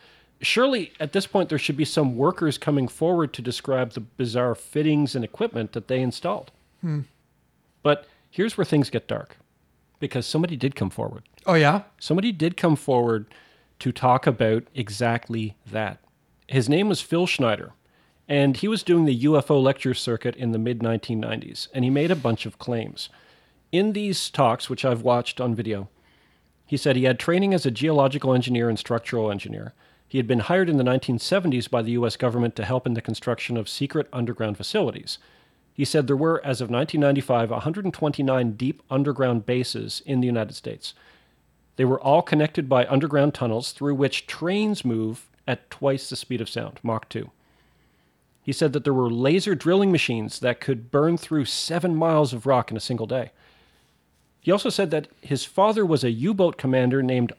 Surely 0.42 0.92
at 1.00 1.14
this 1.14 1.28
point 1.28 1.50
there 1.50 1.60
should 1.60 1.78
be 1.78 1.86
some 1.86 2.18
workers 2.18 2.58
coming 2.58 2.88
forward 2.88 3.34
to 3.34 3.42
describe 3.42 3.92
the 3.92 4.00
bizarre 4.00 4.56
fittings 4.56 5.16
and 5.16 5.24
equipment 5.24 5.74
that 5.74 5.88
they 5.88 6.02
installed. 6.02 6.52
Hmm. 6.82 7.02
But 7.84 8.08
here's 8.30 8.58
where 8.58 8.66
things 8.66 8.90
get 8.90 9.08
dark 9.08 9.38
because 10.00 10.26
somebody 10.26 10.56
did 10.56 10.76
come 10.76 10.90
forward. 10.90 11.24
Oh 11.46 11.54
yeah. 11.54 11.84
Somebody 12.00 12.32
did 12.32 12.58
come 12.58 12.76
forward 12.76 13.28
to 13.80 13.92
talk 13.92 14.28
about 14.28 14.64
exactly 14.76 15.56
that. 15.66 16.00
His 16.48 16.68
name 16.68 16.90
was 16.90 17.02
Phil 17.02 17.26
Schneider, 17.26 17.72
and 18.28 18.58
he 18.58 18.68
was 18.68 18.84
doing 18.84 19.06
the 19.06 19.24
UFO 19.24 19.62
lecture 19.62 19.94
circuit 19.94 20.36
in 20.36 20.52
the 20.52 20.60
mid 20.60 20.80
1990s, 20.80 21.68
and 21.74 21.84
he 21.84 21.90
made 21.90 22.12
a 22.12 22.16
bunch 22.16 22.46
of 22.46 22.60
claims. 22.60 23.10
In 23.72 23.94
these 23.94 24.30
talks, 24.30 24.70
which 24.70 24.84
I've 24.84 25.02
watched 25.02 25.40
on 25.40 25.56
video, 25.56 25.88
he 26.66 26.78
said 26.78 26.96
he 26.96 27.06
had 27.06 27.20
training 27.20 27.54
as 27.54 27.66
a 27.66 27.72
geological 27.72 28.34
engineer 28.34 28.70
and 28.70 28.78
structural 28.78 29.32
engineer. 29.32 29.74
He 30.12 30.18
had 30.18 30.28
been 30.28 30.40
hired 30.40 30.68
in 30.68 30.76
the 30.76 30.84
1970s 30.84 31.70
by 31.70 31.82
the 31.82 31.94
US 31.94 32.18
government 32.18 32.58
to 32.58 32.66
help 32.66 32.86
in 32.86 32.96
the 32.96 33.02
construction 33.02 33.56
of 33.56 33.70
secret 33.70 34.10
underground 34.12 34.58
facilities. 34.58 35.20
He 35.74 35.86
said 35.86 36.06
there 36.08 36.18
were, 36.18 36.42
as 36.44 36.60
of 36.60 36.70
1995, 36.70 37.50
129 37.50 38.52
deep 38.58 38.84
underground 38.90 39.46
bases 39.46 40.02
in 40.06 40.20
the 40.20 40.26
United 40.26 40.54
States. 40.54 40.94
They 41.78 41.86
were 41.86 42.02
all 42.02 42.22
connected 42.22 42.68
by 42.68 42.86
underground 42.88 43.34
tunnels 43.34 43.72
through 43.72 43.96
which 43.96 44.28
trains 44.28 44.84
move 44.84 45.30
at 45.48 45.72
twice 45.72 46.10
the 46.10 46.18
speed 46.18 46.42
of 46.42 46.50
sound, 46.50 46.82
Mach 46.84 47.08
2. 47.08 47.32
He 48.44 48.52
said 48.52 48.74
that 48.74 48.84
there 48.84 48.94
were 48.94 49.10
laser 49.10 49.56
drilling 49.56 49.94
machines 49.94 50.42
that 50.42 50.60
could 50.60 50.92
burn 50.92 51.16
through 51.16 51.46
seven 51.46 51.96
miles 51.96 52.34
of 52.34 52.46
rock 52.46 52.70
in 52.70 52.76
a 52.76 52.82
single 52.82 53.08
day. 53.08 53.32
He 54.42 54.52
also 54.52 54.70
said 54.70 54.92
that 54.92 55.08
his 55.22 55.46
father 55.46 55.86
was 55.86 56.04
a 56.04 56.12
U 56.12 56.34
boat 56.34 56.58
commander 56.58 57.02
named 57.02 57.32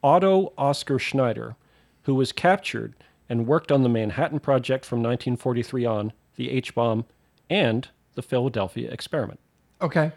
Otto 0.00 0.52
Oskar 0.56 1.00
Schneider, 1.00 1.56
who 2.02 2.14
was 2.14 2.32
captured 2.32 2.94
and 3.28 3.46
worked 3.46 3.70
on 3.70 3.82
the 3.82 3.88
Manhattan 3.88 4.40
Project 4.40 4.84
from 4.84 4.98
1943 4.98 5.84
on, 5.84 6.12
the 6.36 6.50
H 6.50 6.74
bomb, 6.74 7.04
and 7.48 7.88
the 8.14 8.22
Philadelphia 8.22 8.90
experiment. 8.90 9.40
Okay. 9.80 10.12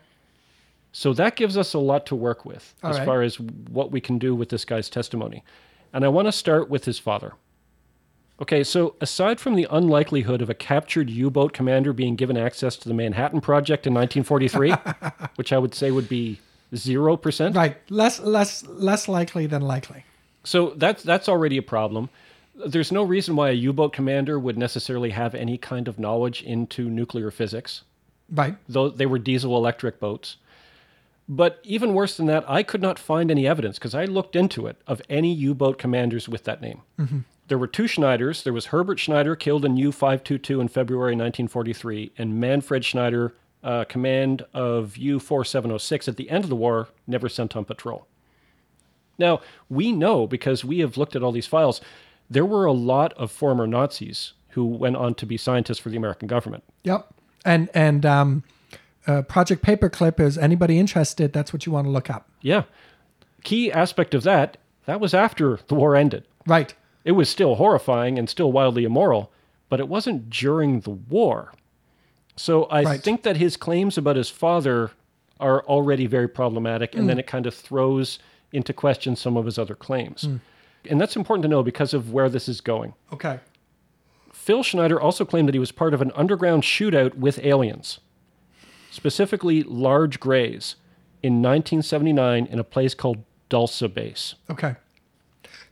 So 0.91 1.13
that 1.13 1.35
gives 1.35 1.57
us 1.57 1.73
a 1.73 1.79
lot 1.79 2.05
to 2.07 2.15
work 2.15 2.45
with 2.45 2.75
All 2.83 2.91
as 2.91 2.99
right. 2.99 3.05
far 3.05 3.21
as 3.21 3.39
what 3.39 3.91
we 3.91 3.99
can 3.99 4.17
do 4.19 4.35
with 4.35 4.49
this 4.49 4.63
guy's 4.65 4.89
testimony. 4.89 5.43
And 5.91 6.05
I 6.05 6.07
want 6.07 6.27
to 6.27 6.31
start 6.31 6.69
with 6.69 6.85
his 6.85 6.99
father. 6.99 7.33
Okay, 8.41 8.63
so 8.63 8.95
aside 8.99 9.39
from 9.39 9.55
the 9.55 9.67
unlikelihood 9.69 10.41
of 10.41 10.49
a 10.49 10.53
captured 10.55 11.09
U 11.09 11.29
boat 11.29 11.53
commander 11.53 11.93
being 11.93 12.15
given 12.15 12.35
access 12.35 12.75
to 12.77 12.87
the 12.87 12.93
Manhattan 12.93 13.41
Project 13.41 13.85
in 13.87 13.93
1943, 13.93 14.73
which 15.35 15.53
I 15.53 15.57
would 15.57 15.75
say 15.75 15.91
would 15.91 16.09
be 16.09 16.39
0%, 16.73 17.55
Right. 17.55 17.77
Less 17.91 18.19
less 18.19 18.65
less 18.65 19.07
likely 19.07 19.45
than 19.45 19.61
likely. 19.61 20.03
So 20.43 20.73
that's, 20.75 21.03
that's 21.03 21.29
already 21.29 21.57
a 21.57 21.63
problem. 21.63 22.09
There's 22.55 22.91
no 22.91 23.03
reason 23.03 23.35
why 23.35 23.49
a 23.49 23.53
U 23.53 23.73
boat 23.73 23.93
commander 23.93 24.39
would 24.39 24.57
necessarily 24.57 25.09
have 25.11 25.33
any 25.33 25.57
kind 25.57 25.87
of 25.87 25.97
knowledge 25.97 26.43
into 26.43 26.89
nuclear 26.89 27.31
physics. 27.31 27.83
Right. 28.31 28.55
though 28.67 28.89
they 28.89 29.05
were 29.05 29.19
diesel 29.19 29.55
electric 29.55 29.99
boats. 29.99 30.37
But 31.29 31.59
even 31.63 31.93
worse 31.93 32.17
than 32.17 32.25
that, 32.27 32.43
I 32.49 32.63
could 32.63 32.81
not 32.81 32.99
find 32.99 33.29
any 33.31 33.47
evidence 33.47 33.77
because 33.77 33.95
I 33.95 34.05
looked 34.05 34.35
into 34.35 34.67
it 34.67 34.77
of 34.87 35.01
any 35.09 35.33
U 35.33 35.53
boat 35.53 35.77
commanders 35.77 36.27
with 36.27 36.43
that 36.45 36.61
name. 36.61 36.81
There 37.47 37.57
were 37.57 37.67
two 37.67 37.83
Schneiders. 37.83 38.43
There 38.43 38.53
was 38.53 38.67
Herbert 38.67 38.99
Schneider, 38.99 39.35
killed 39.35 39.65
in 39.65 39.77
U 39.77 39.91
522 39.91 40.61
in 40.61 40.67
February 40.67 41.11
1943, 41.11 42.11
and 42.17 42.39
Manfred 42.39 42.83
Schneider, 42.83 43.33
uh, 43.63 43.83
command 43.85 44.45
of 44.53 44.97
U 44.97 45.19
4706 45.19 46.07
at 46.07 46.17
the 46.17 46.29
end 46.29 46.43
of 46.43 46.49
the 46.49 46.55
war, 46.55 46.89
never 47.07 47.29
sent 47.29 47.55
on 47.55 47.65
patrol. 47.65 48.07
Now, 49.23 49.39
we 49.69 49.91
know 49.91 50.27
because 50.27 50.65
we 50.65 50.79
have 50.79 50.97
looked 50.97 51.15
at 51.15 51.23
all 51.23 51.31
these 51.31 51.47
files, 51.47 51.79
there 52.29 52.45
were 52.45 52.65
a 52.65 52.73
lot 52.73 53.13
of 53.13 53.31
former 53.31 53.65
Nazis 53.65 54.33
who 54.49 54.65
went 54.65 54.97
on 54.97 55.15
to 55.15 55.25
be 55.25 55.37
scientists 55.37 55.79
for 55.79 55.89
the 55.89 55.97
American 55.97 56.27
government. 56.27 56.63
Yep. 56.83 57.07
And 57.45 57.69
and 57.73 58.05
um, 58.05 58.43
uh, 59.07 59.21
Project 59.23 59.63
Paperclip 59.63 60.19
is 60.19 60.37
anybody 60.37 60.77
interested? 60.77 61.31
That's 61.33 61.51
what 61.53 61.65
you 61.65 61.71
want 61.71 61.87
to 61.87 61.91
look 61.91 62.09
up. 62.09 62.27
Yeah. 62.41 62.63
Key 63.43 63.71
aspect 63.71 64.13
of 64.13 64.23
that, 64.23 64.57
that 64.85 64.99
was 64.99 65.13
after 65.13 65.59
the 65.67 65.75
war 65.75 65.95
ended. 65.95 66.23
Right. 66.45 66.73
It 67.05 67.13
was 67.13 67.29
still 67.29 67.55
horrifying 67.55 68.17
and 68.19 68.29
still 68.29 68.51
wildly 68.51 68.83
immoral, 68.85 69.31
but 69.69 69.79
it 69.79 69.87
wasn't 69.89 70.29
during 70.29 70.81
the 70.81 70.91
war. 70.91 71.53
So 72.35 72.63
I 72.65 72.83
Right. 72.83 73.01
think 73.01 73.23
that 73.23 73.37
his 73.37 73.57
claims 73.57 73.97
about 73.97 74.15
his 74.15 74.29
father 74.29 74.91
are 75.39 75.61
already 75.65 76.07
very 76.07 76.27
problematic, 76.29 76.95
and 76.95 77.09
then 77.09 77.19
it 77.19 77.27
kind 77.27 77.45
of 77.45 77.53
throws 77.53 78.19
into 78.53 78.71
question 78.73 79.15
some 79.15 79.35
of 79.35 79.45
his 79.45 79.57
other 79.57 79.75
claims. 79.75 80.23
Hmm. 80.23 80.37
And 80.89 81.01
that's 81.01 81.15
important 81.15 81.43
to 81.43 81.49
know 81.49 81.63
because 81.63 81.93
of 81.93 82.13
where 82.13 82.29
this 82.29 82.47
is 82.47 82.61
going. 82.61 82.93
Okay. 83.11 83.39
Phil 84.31 84.63
Schneider 84.63 84.99
also 84.99 85.25
claimed 85.25 85.47
that 85.47 85.55
he 85.55 85.59
was 85.59 85.71
part 85.71 85.93
of 85.93 86.01
an 86.01 86.11
underground 86.15 86.63
shootout 86.63 87.15
with 87.15 87.39
aliens, 87.43 87.99
specifically 88.91 89.63
large 89.63 90.19
grays, 90.19 90.75
in 91.21 91.41
1979 91.41 92.45
in 92.45 92.59
a 92.59 92.63
place 92.63 92.93
called 92.93 93.23
Dulce 93.47 93.81
Base. 93.93 94.35
Okay. 94.49 94.75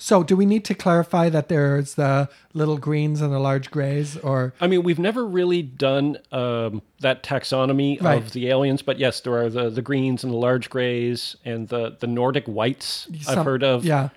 So, 0.03 0.23
do 0.23 0.35
we 0.35 0.47
need 0.47 0.65
to 0.65 0.73
clarify 0.73 1.29
that 1.29 1.47
there's 1.47 1.93
the 1.93 2.27
little 2.55 2.79
greens 2.79 3.21
and 3.21 3.31
the 3.31 3.37
large 3.37 3.69
grays, 3.69 4.17
or 4.17 4.51
I 4.59 4.65
mean, 4.65 4.81
we've 4.81 4.97
never 4.97 5.23
really 5.23 5.61
done 5.61 6.17
um, 6.31 6.81
that 7.01 7.21
taxonomy 7.21 8.01
Right. 8.01 8.17
of 8.17 8.31
the 8.31 8.47
aliens, 8.47 8.81
but 8.81 8.97
yes, 8.97 9.19
there 9.19 9.37
are 9.37 9.47
the, 9.47 9.69
the 9.69 9.83
greens 9.83 10.23
and 10.23 10.33
the 10.33 10.37
large 10.37 10.71
grays 10.71 11.35
and 11.45 11.67
the, 11.67 11.97
the 11.99 12.07
Nordic 12.07 12.45
whites 12.47 13.07
I've 13.27 13.45
heard 13.45 13.61
of. 13.61 13.85
Yeah. 13.85 14.09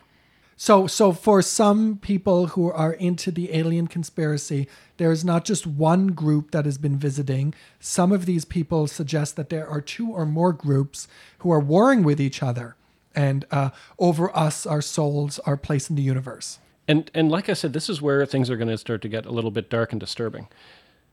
So, 0.57 0.87
so 0.87 1.13
for 1.13 1.43
some 1.43 1.99
people 1.99 2.47
who 2.47 2.73
are 2.73 2.95
into 2.95 3.31
the 3.31 3.55
alien 3.55 3.87
conspiracy, 3.87 4.67
there 4.97 5.13
is 5.13 5.23
not 5.23 5.45
just 5.45 5.67
one 5.67 6.09
group 6.09 6.53
that 6.53 6.65
has 6.65 6.79
been 6.79 6.97
visiting. 6.97 7.53
Some 7.79 8.11
of 8.11 8.25
these 8.25 8.47
people 8.47 8.87
suggest 8.87 9.37
that 9.37 9.51
there 9.51 9.69
are 9.69 9.83
two 9.83 10.11
or 10.11 10.25
more 10.25 10.55
groups 10.55 11.09
who 11.41 11.51
are 11.51 11.61
warring 11.61 12.05
with 12.05 12.23
each 12.23 12.43
other 12.43 12.75
and 13.15 13.45
uh, 13.51 13.71
over 13.99 14.35
us, 14.37 14.67
our 14.67 14.83
souls, 14.83 15.39
our 15.41 15.57
place 15.57 15.89
in 15.91 15.97
the 15.97 16.03
universe. 16.03 16.59
And 16.87 17.11
and 17.15 17.31
like 17.31 17.49
I 17.49 17.55
said, 17.55 17.73
this 17.73 17.89
is 17.89 18.03
where 18.03 18.25
things 18.27 18.51
are 18.51 18.57
going 18.57 18.69
to 18.69 18.79
start 18.79 19.03
to 19.03 19.09
get 19.09 19.27
a 19.27 19.33
little 19.33 19.51
bit 19.51 19.71
dark 19.71 19.93
and 19.93 20.01
disturbing. 20.01 20.49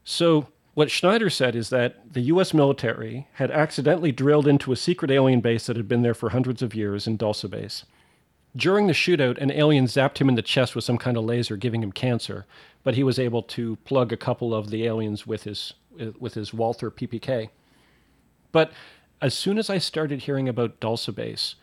So 0.04 0.48
what 0.74 0.92
Schneider 0.92 1.30
said 1.30 1.56
is 1.56 1.70
that 1.70 2.14
the 2.14 2.22
U.S. 2.22 2.54
military 2.54 3.28
had 3.34 3.52
accidentally 3.52 4.12
drilled 4.12 4.48
into 4.48 4.72
a 4.72 4.78
secret 4.78 5.12
alien 5.12 5.42
base 5.42 5.66
that 5.66 5.76
had 5.76 5.88
been 5.88 6.02
there 6.02 6.14
for 6.14 6.30
hundreds 6.30 6.62
of 6.62 6.74
years 6.74 7.08
in 7.08 7.18
Dulce 7.18 7.44
Base. 7.44 7.86
During 8.56 8.88
the 8.88 8.94
shootout, 8.94 9.38
an 9.38 9.52
alien 9.52 9.86
zapped 9.86 10.18
him 10.18 10.30
in 10.30 10.36
the 10.36 10.42
chest 10.42 10.76
with 10.76 10.84
some 10.84 10.98
kind 10.98 11.18
of 11.18 11.24
laser, 11.24 11.56
giving 11.58 11.84
him 11.84 11.92
cancer. 11.92 12.46
But 12.84 12.96
he 12.96 13.04
was 13.04 13.20
able 13.20 13.44
to 13.44 13.76
plug 13.78 14.12
a 14.12 14.18
couple 14.18 14.54
of 14.54 14.70
the 14.70 14.86
aliens 14.86 15.28
with 15.28 15.44
his 15.44 15.74
with 16.20 16.36
his 16.36 16.54
Walther 16.54 16.90
PPK. 16.90 17.50
But 18.52 18.72
as 19.22 19.34
soon 19.34 19.58
as 19.58 19.70
I 19.70 19.78
started 19.78 20.22
hearing 20.22 20.50
about 20.50 20.80
Dulce 20.80 21.08
Base, 21.08 21.56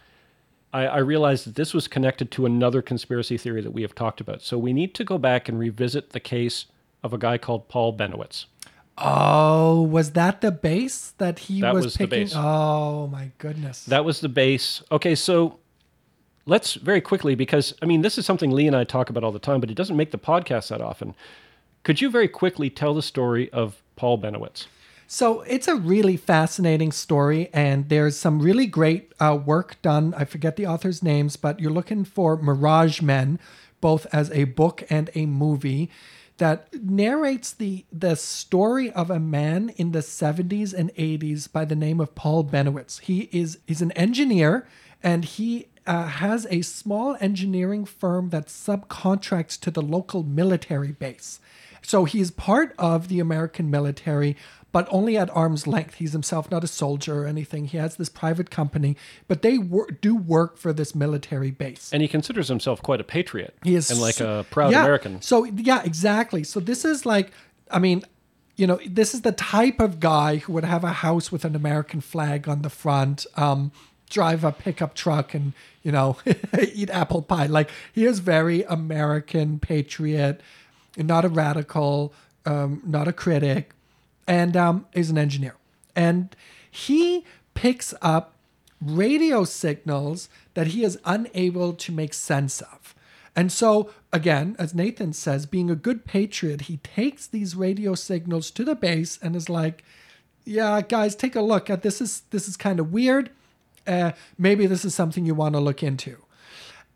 I, 0.72 0.86
I 0.86 0.98
realized 0.98 1.46
that 1.46 1.54
this 1.54 1.72
was 1.72 1.88
connected 1.88 2.30
to 2.32 2.46
another 2.46 2.82
conspiracy 2.82 3.38
theory 3.38 3.62
that 3.62 3.70
we 3.72 3.82
have 3.82 3.94
talked 3.94 4.20
about. 4.20 4.42
So 4.42 4.58
we 4.58 4.72
need 4.72 4.94
to 4.96 5.04
go 5.04 5.18
back 5.18 5.48
and 5.48 5.58
revisit 5.58 6.10
the 6.10 6.20
case 6.20 6.66
of 7.02 7.12
a 7.12 7.18
guy 7.18 7.38
called 7.38 7.68
Paul 7.68 7.96
Bennewitz. 7.96 8.46
Oh, 8.98 9.82
was 9.82 10.12
that 10.12 10.40
the 10.40 10.50
base 10.50 11.12
that 11.18 11.38
he 11.40 11.60
That 11.60 11.72
was, 11.72 11.84
was 11.84 11.94
the 11.94 11.98
picking? 12.06 12.24
base. 12.24 12.32
Oh 12.34 13.06
my 13.06 13.30
goodness. 13.38 13.84
That 13.84 14.04
was 14.04 14.20
the 14.20 14.28
base. 14.28 14.82
Okay, 14.90 15.14
so 15.14 15.58
let's 16.46 16.74
very 16.74 17.00
quickly, 17.00 17.34
because 17.36 17.74
I 17.80 17.86
mean, 17.86 18.02
this 18.02 18.18
is 18.18 18.26
something 18.26 18.50
Lee 18.50 18.66
and 18.66 18.74
I 18.74 18.84
talk 18.84 19.08
about 19.08 19.22
all 19.22 19.32
the 19.32 19.38
time, 19.38 19.60
but 19.60 19.70
it 19.70 19.74
doesn't 19.74 19.96
make 19.96 20.10
the 20.10 20.18
podcast 20.18 20.68
that 20.68 20.80
often. 20.80 21.14
Could 21.84 22.00
you 22.00 22.10
very 22.10 22.28
quickly 22.28 22.70
tell 22.70 22.92
the 22.92 23.02
story 23.02 23.50
of 23.52 23.80
Paul 23.94 24.18
Bennewitz? 24.18 24.66
So 25.10 25.40
it's 25.40 25.66
a 25.66 25.74
really 25.74 26.18
fascinating 26.18 26.92
story, 26.92 27.48
and 27.54 27.88
there's 27.88 28.14
some 28.14 28.40
really 28.42 28.66
great 28.66 29.10
uh, 29.18 29.38
work 29.42 29.80
done. 29.80 30.12
I 30.14 30.26
forget 30.26 30.56
the 30.56 30.66
authors' 30.66 31.02
names, 31.02 31.36
but 31.36 31.60
you're 31.60 31.72
looking 31.72 32.04
for 32.04 32.36
Mirage 32.36 33.00
Men, 33.00 33.38
both 33.80 34.06
as 34.12 34.30
a 34.32 34.44
book 34.44 34.84
and 34.90 35.08
a 35.14 35.24
movie, 35.24 35.88
that 36.36 36.68
narrates 36.84 37.52
the 37.54 37.86
the 37.90 38.16
story 38.16 38.92
of 38.92 39.10
a 39.10 39.18
man 39.18 39.70
in 39.76 39.92
the 39.92 40.00
70s 40.00 40.74
and 40.74 40.94
80s 40.94 41.50
by 41.50 41.64
the 41.64 41.74
name 41.74 42.00
of 42.00 42.14
Paul 42.14 42.44
Bennewitz. 42.44 43.00
He 43.00 43.30
is 43.32 43.60
he's 43.66 43.80
an 43.80 43.92
engineer, 43.92 44.68
and 45.02 45.24
he 45.24 45.68
uh, 45.86 46.06
has 46.06 46.46
a 46.50 46.60
small 46.60 47.16
engineering 47.18 47.86
firm 47.86 48.28
that 48.28 48.48
subcontracts 48.48 49.58
to 49.60 49.70
the 49.70 49.80
local 49.80 50.22
military 50.22 50.92
base. 50.92 51.40
So 51.82 52.04
he's 52.04 52.30
part 52.30 52.74
of 52.78 53.08
the 53.08 53.20
American 53.20 53.70
military, 53.70 54.36
but 54.70 54.86
only 54.90 55.16
at 55.16 55.30
arm's 55.34 55.66
length. 55.66 55.94
He's 55.94 56.12
himself 56.12 56.50
not 56.50 56.62
a 56.62 56.66
soldier 56.66 57.22
or 57.22 57.26
anything. 57.26 57.66
He 57.66 57.78
has 57.78 57.96
this 57.96 58.08
private 58.08 58.50
company, 58.50 58.96
but 59.26 59.42
they 59.42 59.58
wor- 59.58 59.88
do 59.88 60.14
work 60.14 60.58
for 60.58 60.72
this 60.72 60.94
military 60.94 61.50
base. 61.50 61.90
And 61.92 62.02
he 62.02 62.08
considers 62.08 62.48
himself 62.48 62.82
quite 62.82 63.00
a 63.00 63.04
patriot 63.04 63.54
He 63.64 63.74
is 63.74 63.90
and 63.90 64.00
like 64.00 64.20
a 64.20 64.44
proud 64.50 64.72
Yeah. 64.72 64.82
American. 64.82 65.22
So 65.22 65.44
yeah, 65.44 65.82
exactly. 65.84 66.44
So 66.44 66.60
this 66.60 66.84
is 66.84 67.06
like, 67.06 67.30
I 67.70 67.78
mean, 67.78 68.02
you 68.56 68.66
know, 68.66 68.78
this 68.86 69.14
is 69.14 69.22
the 69.22 69.32
type 69.32 69.80
of 69.80 70.00
guy 70.00 70.36
who 70.36 70.52
would 70.52 70.64
have 70.64 70.84
a 70.84 70.92
house 70.92 71.30
with 71.32 71.44
an 71.44 71.54
American 71.54 72.00
flag 72.00 72.48
on 72.48 72.62
the 72.62 72.70
front, 72.70 73.24
um, 73.36 73.70
drive 74.10 74.42
a 74.42 74.50
pickup 74.52 74.94
truck, 74.94 75.32
and 75.32 75.52
you 75.82 75.92
know, 75.92 76.18
eat 76.74 76.90
apple 76.90 77.22
pie. 77.22 77.46
Like 77.46 77.70
he 77.92 78.04
is 78.04 78.18
very 78.18 78.64
American 78.64 79.60
patriot, 79.60 80.40
not 80.96 81.24
a 81.24 81.28
radical, 81.28 82.12
um, 82.44 82.82
not 82.84 83.06
a 83.06 83.12
critic, 83.12 83.74
and 84.28 84.56
um, 84.56 84.86
is 84.92 85.10
an 85.10 85.18
engineer. 85.18 85.56
And 85.96 86.36
he 86.70 87.24
picks 87.54 87.94
up 88.00 88.34
radio 88.80 89.42
signals 89.42 90.28
that 90.54 90.68
he 90.68 90.84
is 90.84 90.98
unable 91.04 91.72
to 91.72 91.90
make 91.90 92.14
sense 92.14 92.60
of. 92.60 92.94
And 93.34 93.50
so, 93.50 93.90
again, 94.12 94.54
as 94.58 94.74
Nathan 94.74 95.12
says, 95.12 95.46
being 95.46 95.70
a 95.70 95.76
good 95.76 96.04
patriot, 96.04 96.62
he 96.62 96.78
takes 96.78 97.26
these 97.26 97.56
radio 97.56 97.94
signals 97.94 98.50
to 98.52 98.64
the 98.64 98.74
base 98.74 99.18
and 99.22 99.34
is 99.34 99.48
like, 99.48 99.84
"Yeah, 100.44 100.80
guys, 100.82 101.14
take 101.14 101.36
a 101.36 101.40
look 101.40 101.70
at 101.70 101.82
this. 101.82 102.00
Is 102.00 102.22
this 102.30 102.48
is 102.48 102.56
kind 102.56 102.80
of 102.80 102.92
weird? 102.92 103.30
Uh, 103.86 104.12
maybe 104.36 104.66
this 104.66 104.84
is 104.84 104.94
something 104.94 105.24
you 105.24 105.34
want 105.34 105.54
to 105.54 105.60
look 105.60 105.82
into." 105.82 106.16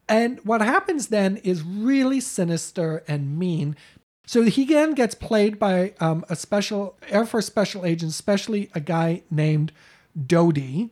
And 0.09 0.41
what 0.45 0.61
happens 0.61 1.09
then 1.09 1.37
is 1.39 1.63
really 1.63 2.21
sinister 2.21 3.05
and 3.07 3.39
mean. 3.39 3.77
So 4.27 4.43
he 4.43 4.63
again 4.63 4.95
gets 4.95 5.15
played 5.15 5.59
by 5.59 5.95
um, 6.01 6.25
a 6.29 6.37
special 6.37 6.97
Air 7.09 7.27
Force 7.27 7.47
special 7.47 7.85
agent, 7.85 8.11
especially 8.11 8.71
a 8.75 8.81
guy 8.81 9.23
named 9.31 9.73
Doty. 10.27 10.91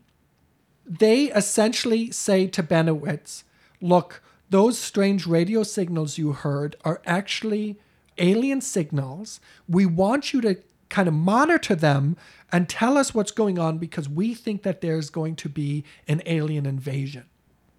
They 0.84 1.24
essentially 1.26 2.10
say 2.10 2.48
to 2.48 2.62
Bennewitz, 2.62 3.44
look, 3.80 4.22
those 4.50 4.78
strange 4.78 5.26
radio 5.26 5.62
signals 5.62 6.18
you 6.18 6.32
heard 6.32 6.74
are 6.84 7.00
actually 7.06 7.78
alien 8.18 8.60
signals. 8.60 9.40
We 9.68 9.86
want 9.86 10.32
you 10.32 10.40
to 10.40 10.56
kind 10.88 11.06
of 11.06 11.14
monitor 11.14 11.76
them 11.76 12.16
and 12.50 12.68
tell 12.68 12.98
us 12.98 13.14
what's 13.14 13.30
going 13.30 13.58
on 13.58 13.78
because 13.78 14.08
we 14.08 14.34
think 14.34 14.64
that 14.64 14.80
there's 14.80 15.08
going 15.08 15.36
to 15.36 15.48
be 15.48 15.84
an 16.08 16.20
alien 16.26 16.66
invasion. 16.66 17.24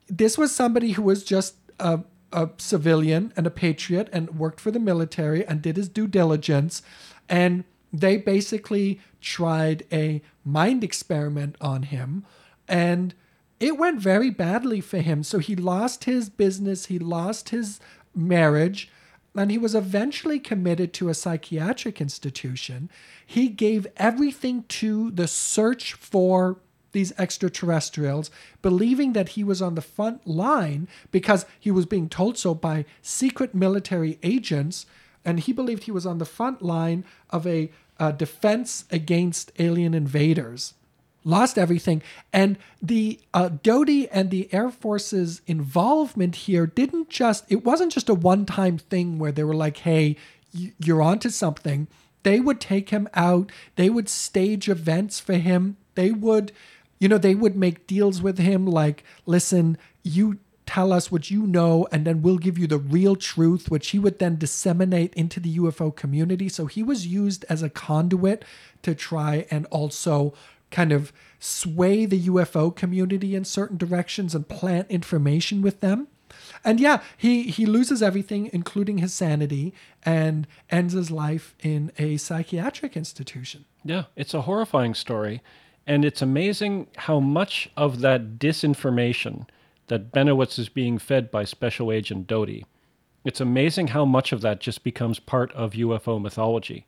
This 0.07 0.37
was 0.37 0.55
somebody 0.55 0.91
who 0.91 1.03
was 1.03 1.23
just 1.25 1.55
a, 1.79 1.99
a 2.31 2.49
civilian 2.57 3.33
and 3.35 3.45
a 3.45 3.51
patriot 3.51 4.09
and 4.11 4.37
worked 4.37 4.59
for 4.59 4.71
the 4.71 4.79
military 4.79 5.45
and 5.45 5.61
did 5.61 5.77
his 5.77 5.89
due 5.89 6.07
diligence. 6.07 6.81
And 7.27 7.63
they 7.93 8.17
basically 8.17 8.99
tried 9.19 9.85
a 9.91 10.21
mind 10.45 10.83
experiment 10.83 11.55
on 11.59 11.83
him. 11.83 12.25
And 12.67 13.13
it 13.59 13.77
went 13.77 13.99
very 13.99 14.29
badly 14.29 14.81
for 14.81 14.99
him. 14.99 15.23
So 15.23 15.39
he 15.39 15.55
lost 15.55 16.05
his 16.05 16.29
business, 16.29 16.87
he 16.87 16.97
lost 16.97 17.49
his 17.49 17.79
marriage, 18.15 18.89
and 19.35 19.51
he 19.51 19.57
was 19.57 19.75
eventually 19.75 20.39
committed 20.39 20.93
to 20.93 21.09
a 21.09 21.13
psychiatric 21.13 22.01
institution. 22.01 22.89
He 23.25 23.47
gave 23.49 23.87
everything 23.97 24.63
to 24.69 25.11
the 25.11 25.27
search 25.27 25.93
for 25.93 26.57
these 26.91 27.13
extraterrestrials, 27.17 28.31
believing 28.61 29.13
that 29.13 29.29
he 29.29 29.43
was 29.43 29.61
on 29.61 29.75
the 29.75 29.81
front 29.81 30.25
line 30.27 30.87
because 31.11 31.45
he 31.59 31.71
was 31.71 31.85
being 31.85 32.09
told 32.09 32.37
so 32.37 32.53
by 32.53 32.85
secret 33.01 33.53
military 33.55 34.17
agents, 34.23 34.85
and 35.23 35.39
he 35.41 35.53
believed 35.53 35.83
he 35.83 35.91
was 35.91 36.05
on 36.05 36.17
the 36.17 36.25
front 36.25 36.61
line 36.61 37.03
of 37.29 37.45
a, 37.47 37.71
a 37.99 38.11
defense 38.11 38.85
against 38.91 39.51
alien 39.59 39.93
invaders 39.93 40.73
lost 41.23 41.57
everything. 41.57 42.01
And 42.33 42.57
the 42.81 43.19
uh, 43.33 43.49
Doty 43.61 44.09
and 44.09 44.29
the 44.29 44.51
Air 44.53 44.69
Force's 44.69 45.41
involvement 45.47 46.35
here 46.35 46.65
didn't 46.65 47.09
just, 47.09 47.45
it 47.49 47.63
wasn't 47.63 47.91
just 47.91 48.09
a 48.09 48.13
one 48.13 48.45
time 48.45 48.77
thing 48.77 49.19
where 49.19 49.31
they 49.31 49.43
were 49.43 49.55
like, 49.55 49.77
hey, 49.77 50.15
you're 50.51 51.01
onto 51.01 51.29
something. 51.29 51.87
They 52.23 52.39
would 52.39 52.59
take 52.59 52.89
him 52.89 53.07
out, 53.13 53.51
they 53.75 53.89
would 53.89 54.07
stage 54.07 54.69
events 54.69 55.19
for 55.19 55.33
him, 55.33 55.77
they 55.95 56.11
would, 56.11 56.51
you 57.01 57.09
know, 57.09 57.17
they 57.17 57.33
would 57.33 57.55
make 57.55 57.87
deals 57.87 58.21
with 58.21 58.37
him 58.37 58.67
like, 58.67 59.03
listen, 59.25 59.75
you 60.03 60.37
tell 60.67 60.93
us 60.93 61.11
what 61.11 61.31
you 61.31 61.47
know, 61.47 61.87
and 61.91 62.05
then 62.05 62.21
we'll 62.21 62.37
give 62.37 62.59
you 62.59 62.67
the 62.67 62.77
real 62.77 63.15
truth, 63.15 63.71
which 63.71 63.89
he 63.89 63.97
would 63.97 64.19
then 64.19 64.37
disseminate 64.37 65.11
into 65.15 65.39
the 65.39 65.57
UFO 65.57 65.93
community. 65.93 66.47
So 66.47 66.67
he 66.67 66.83
was 66.83 67.07
used 67.07 67.43
as 67.49 67.63
a 67.63 67.71
conduit 67.71 68.45
to 68.83 68.93
try 68.93 69.47
and 69.49 69.65
also 69.65 70.35
kind 70.69 70.91
of 70.91 71.11
sway 71.39 72.05
the 72.05 72.27
UFO 72.27 72.73
community 72.73 73.35
in 73.35 73.45
certain 73.45 73.77
directions 73.77 74.35
and 74.35 74.47
plant 74.47 74.89
information 74.91 75.63
with 75.63 75.79
them. 75.81 76.07
And 76.63 76.79
yeah, 76.79 77.01
he 77.17 77.43
he 77.49 77.65
loses 77.65 78.03
everything, 78.03 78.49
including 78.53 78.99
his 78.99 79.11
sanity, 79.13 79.73
and 80.03 80.45
ends 80.69 80.93
his 80.93 81.09
life 81.09 81.55
in 81.61 81.91
a 81.97 82.17
psychiatric 82.17 82.95
institution. 82.95 83.65
Yeah, 83.83 84.03
it's 84.15 84.35
a 84.35 84.43
horrifying 84.43 84.93
story, 84.93 85.41
and 85.87 86.05
it's 86.05 86.21
amazing 86.21 86.87
how 86.95 87.19
much 87.19 87.69
of 87.75 88.01
that 88.01 88.37
disinformation 88.37 89.47
that 89.87 90.11
Bennewitz 90.11 90.57
is 90.57 90.69
being 90.69 90.97
fed 90.97 91.31
by 91.31 91.43
Special 91.43 91.91
Agent 91.91 92.27
Doty. 92.27 92.65
It's 93.25 93.41
amazing 93.41 93.87
how 93.87 94.05
much 94.05 94.31
of 94.31 94.41
that 94.41 94.59
just 94.59 94.83
becomes 94.83 95.19
part 95.19 95.51
of 95.53 95.73
UFO 95.73 96.21
mythology. 96.21 96.85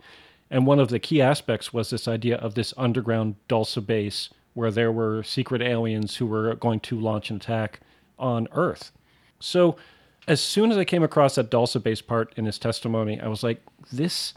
And 0.50 0.66
one 0.66 0.80
of 0.80 0.90
the 0.90 1.00
key 1.00 1.22
aspects 1.22 1.74
was 1.74 1.90
this 1.90 2.08
idea 2.08 2.38
of 2.38 2.56
this 2.56 2.74
underground 2.78 3.36
Dulce 3.48 3.76
base 3.78 4.30
where 4.54 4.72
there 4.72 4.92
were 4.92 5.24
secret 5.24 5.62
aliens 5.62 6.18
who 6.18 6.26
were 6.26 6.56
going 6.56 6.80
to 6.82 7.00
launch 7.00 7.30
an 7.30 7.38
attack 7.38 7.80
on 8.20 8.48
Earth. 8.52 8.92
So, 9.40 9.76
as 10.28 10.40
soon 10.40 10.72
as 10.72 10.78
I 10.78 10.86
came 10.86 11.04
across 11.04 11.36
that 11.36 11.50
Dulce 11.50 11.76
base 11.76 12.02
part 12.02 12.34
in 12.38 12.46
his 12.46 12.58
testimony, 12.58 13.20
I 13.20 13.28
was 13.28 13.44
like, 13.44 13.62
this 13.92 14.34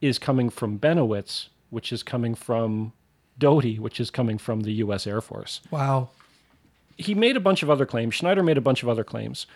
is 0.00 0.18
coming 0.18 0.48
from 0.48 0.78
Bennewitz, 0.78 1.48
which 1.68 1.92
is 1.92 2.02
coming 2.02 2.34
from 2.34 2.92
Doty, 3.38 3.78
which 3.78 4.00
is 4.00 4.10
coming 4.10 4.38
from 4.38 4.62
the 4.62 4.72
U.S. 4.74 5.06
Air 5.06 5.20
Force. 5.20 5.60
Wow. 5.70 6.08
He 6.96 7.14
made 7.14 7.36
a 7.36 7.40
bunch 7.40 7.62
of 7.62 7.70
other 7.70 7.86
claims. 7.86 8.14
Schneider 8.14 8.42
made 8.42 8.58
a 8.58 8.62
bunch 8.62 8.82
of 8.82 8.88
other 8.88 9.04
claims. 9.04 9.46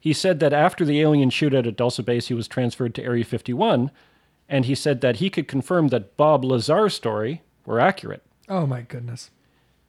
He 0.00 0.12
said 0.12 0.40
that 0.40 0.52
after 0.52 0.84
the 0.84 1.00
alien 1.00 1.30
shootout 1.30 1.66
at 1.66 1.76
Dulce 1.76 1.98
base, 2.00 2.28
he 2.28 2.34
was 2.34 2.48
transferred 2.48 2.94
to 2.96 3.02
Area 3.04 3.24
51, 3.24 3.90
and 4.48 4.64
he 4.64 4.74
said 4.74 5.00
that 5.00 5.16
he 5.16 5.30
could 5.30 5.46
confirm 5.48 5.88
that 5.88 6.16
Bob 6.16 6.44
Lazar's 6.44 6.94
story 6.94 7.42
were 7.66 7.78
accurate. 7.80 8.22
Oh 8.48 8.66
my 8.66 8.82
goodness. 8.82 9.30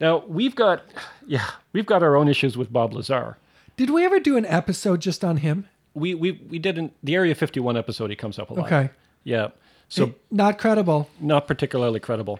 Now 0.00 0.24
we've 0.26 0.54
got, 0.54 0.82
yeah, 1.26 1.50
we've 1.72 1.86
got 1.86 2.02
our 2.02 2.16
own 2.16 2.28
issues 2.28 2.56
with 2.56 2.72
Bob 2.72 2.92
Lazar. 2.92 3.36
Did 3.76 3.90
we 3.90 4.04
ever 4.04 4.20
do 4.20 4.36
an 4.36 4.46
episode 4.46 5.00
just 5.00 5.24
on 5.24 5.38
him? 5.38 5.66
We 5.94 6.14
we 6.14 6.32
we 6.32 6.58
did 6.58 6.78
in 6.78 6.92
the 7.02 7.14
Area 7.16 7.34
51 7.34 7.76
episode. 7.76 8.10
He 8.10 8.16
comes 8.16 8.38
up 8.38 8.50
a 8.50 8.54
lot. 8.54 8.66
Okay. 8.66 8.90
Yeah. 9.24 9.48
So 9.88 10.04
Eh, 10.04 10.10
not 10.30 10.58
credible. 10.58 11.08
not 11.20 11.46
particularly 11.48 11.98
credible. 12.00 12.38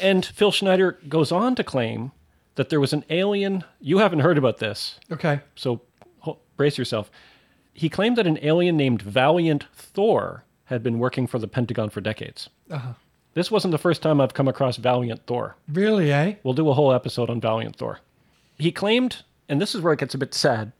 And 0.00 0.24
Phil 0.24 0.50
Schneider 0.50 0.98
goes 1.08 1.30
on 1.30 1.54
to 1.56 1.64
claim 1.64 2.12
that 2.56 2.68
there 2.70 2.80
was 2.80 2.92
an 2.92 3.04
alien. 3.10 3.64
You 3.80 3.98
haven't 3.98 4.20
heard 4.20 4.38
about 4.38 4.58
this, 4.58 4.98
Okay. 5.10 5.40
so 5.54 5.82
ho- 6.20 6.38
brace 6.56 6.78
yourself. 6.78 7.10
He 7.74 7.88
claimed 7.88 8.16
that 8.18 8.26
an 8.26 8.38
alien 8.42 8.76
named 8.76 9.02
Valiant 9.02 9.66
Thor 9.74 10.44
had 10.64 10.82
been 10.82 10.98
working 10.98 11.26
for 11.26 11.38
the 11.38 11.48
Pentagon 11.48 11.90
for 11.90 12.00
decades. 12.00 12.48
Uh-huh. 12.70 12.92
This 13.34 13.50
wasn't 13.50 13.72
the 13.72 13.78
first 13.78 14.02
time 14.02 14.20
I've 14.20 14.34
come 14.34 14.48
across 14.48 14.76
Valiant 14.76 15.24
Thor. 15.26 15.56
Really, 15.68 16.12
eh? 16.12 16.34
We'll 16.42 16.54
do 16.54 16.68
a 16.68 16.74
whole 16.74 16.92
episode 16.92 17.30
on 17.30 17.40
Valiant 17.40 17.76
Thor. 17.76 18.00
He 18.58 18.72
claimed, 18.72 19.22
and 19.48 19.60
this 19.60 19.74
is 19.74 19.80
where 19.80 19.92
it 19.92 20.00
gets 20.00 20.14
a 20.14 20.18
bit 20.18 20.34
sad, 20.34 20.72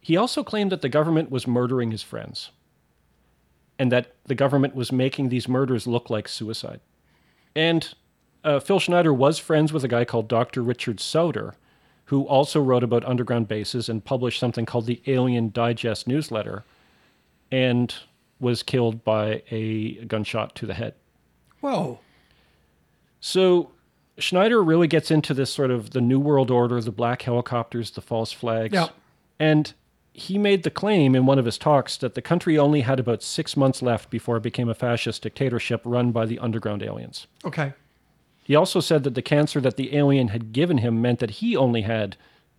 he 0.00 0.16
also 0.16 0.42
claimed 0.44 0.70
that 0.72 0.82
the 0.82 0.88
government 0.88 1.30
was 1.30 1.46
murdering 1.46 1.90
his 1.90 2.02
friends 2.02 2.50
and 3.78 3.90
that 3.90 4.14
the 4.26 4.34
government 4.34 4.74
was 4.74 4.92
making 4.92 5.28
these 5.28 5.48
murders 5.48 5.86
look 5.86 6.10
like 6.10 6.28
suicide. 6.28 6.80
And 7.56 7.94
uh, 8.44 8.60
Phil 8.60 8.78
Schneider 8.78 9.12
was 9.12 9.38
friends 9.38 9.72
with 9.72 9.84
a 9.84 9.88
guy 9.88 10.04
called 10.04 10.28
Dr. 10.28 10.62
Richard 10.62 11.00
Sauder, 11.00 11.54
who 12.06 12.24
also 12.24 12.60
wrote 12.60 12.84
about 12.84 13.04
underground 13.04 13.48
bases 13.48 13.88
and 13.88 14.04
published 14.04 14.38
something 14.38 14.66
called 14.66 14.86
the 14.86 15.00
Alien 15.06 15.50
Digest 15.50 16.06
newsletter 16.06 16.64
and 17.50 17.94
was 18.38 18.62
killed 18.62 19.02
by 19.04 19.42
a 19.50 20.04
gunshot 20.04 20.54
to 20.56 20.66
the 20.66 20.74
head. 20.74 20.94
Whoa. 21.60 21.98
So 23.20 23.70
Schneider 24.18 24.62
really 24.62 24.86
gets 24.86 25.10
into 25.10 25.32
this 25.32 25.50
sort 25.50 25.70
of 25.70 25.90
the 25.90 26.00
New 26.00 26.20
World 26.20 26.50
Order, 26.50 26.80
the 26.82 26.92
black 26.92 27.22
helicopters, 27.22 27.92
the 27.92 28.02
false 28.02 28.32
flags. 28.32 28.74
Yeah. 28.74 28.88
And 29.38 29.72
he 30.12 30.36
made 30.36 30.62
the 30.62 30.70
claim 30.70 31.16
in 31.16 31.24
one 31.24 31.38
of 31.38 31.46
his 31.46 31.56
talks 31.56 31.96
that 31.96 32.14
the 32.14 32.22
country 32.22 32.58
only 32.58 32.82
had 32.82 33.00
about 33.00 33.22
six 33.22 33.56
months 33.56 33.80
left 33.82 34.10
before 34.10 34.36
it 34.36 34.42
became 34.42 34.68
a 34.68 34.74
fascist 34.74 35.22
dictatorship 35.22 35.80
run 35.84 36.12
by 36.12 36.26
the 36.26 36.38
underground 36.38 36.82
aliens. 36.82 37.26
Okay. 37.44 37.72
He 38.44 38.54
also 38.54 38.80
said 38.80 39.02
that 39.04 39.14
the 39.14 39.22
cancer 39.22 39.60
that 39.60 39.76
the 39.76 39.96
alien 39.96 40.28
had 40.28 40.52
given 40.52 40.78
him 40.78 41.00
meant 41.02 41.18
that 41.18 41.30
he 41.40 41.56
only 41.56 41.82
had 41.82 42.16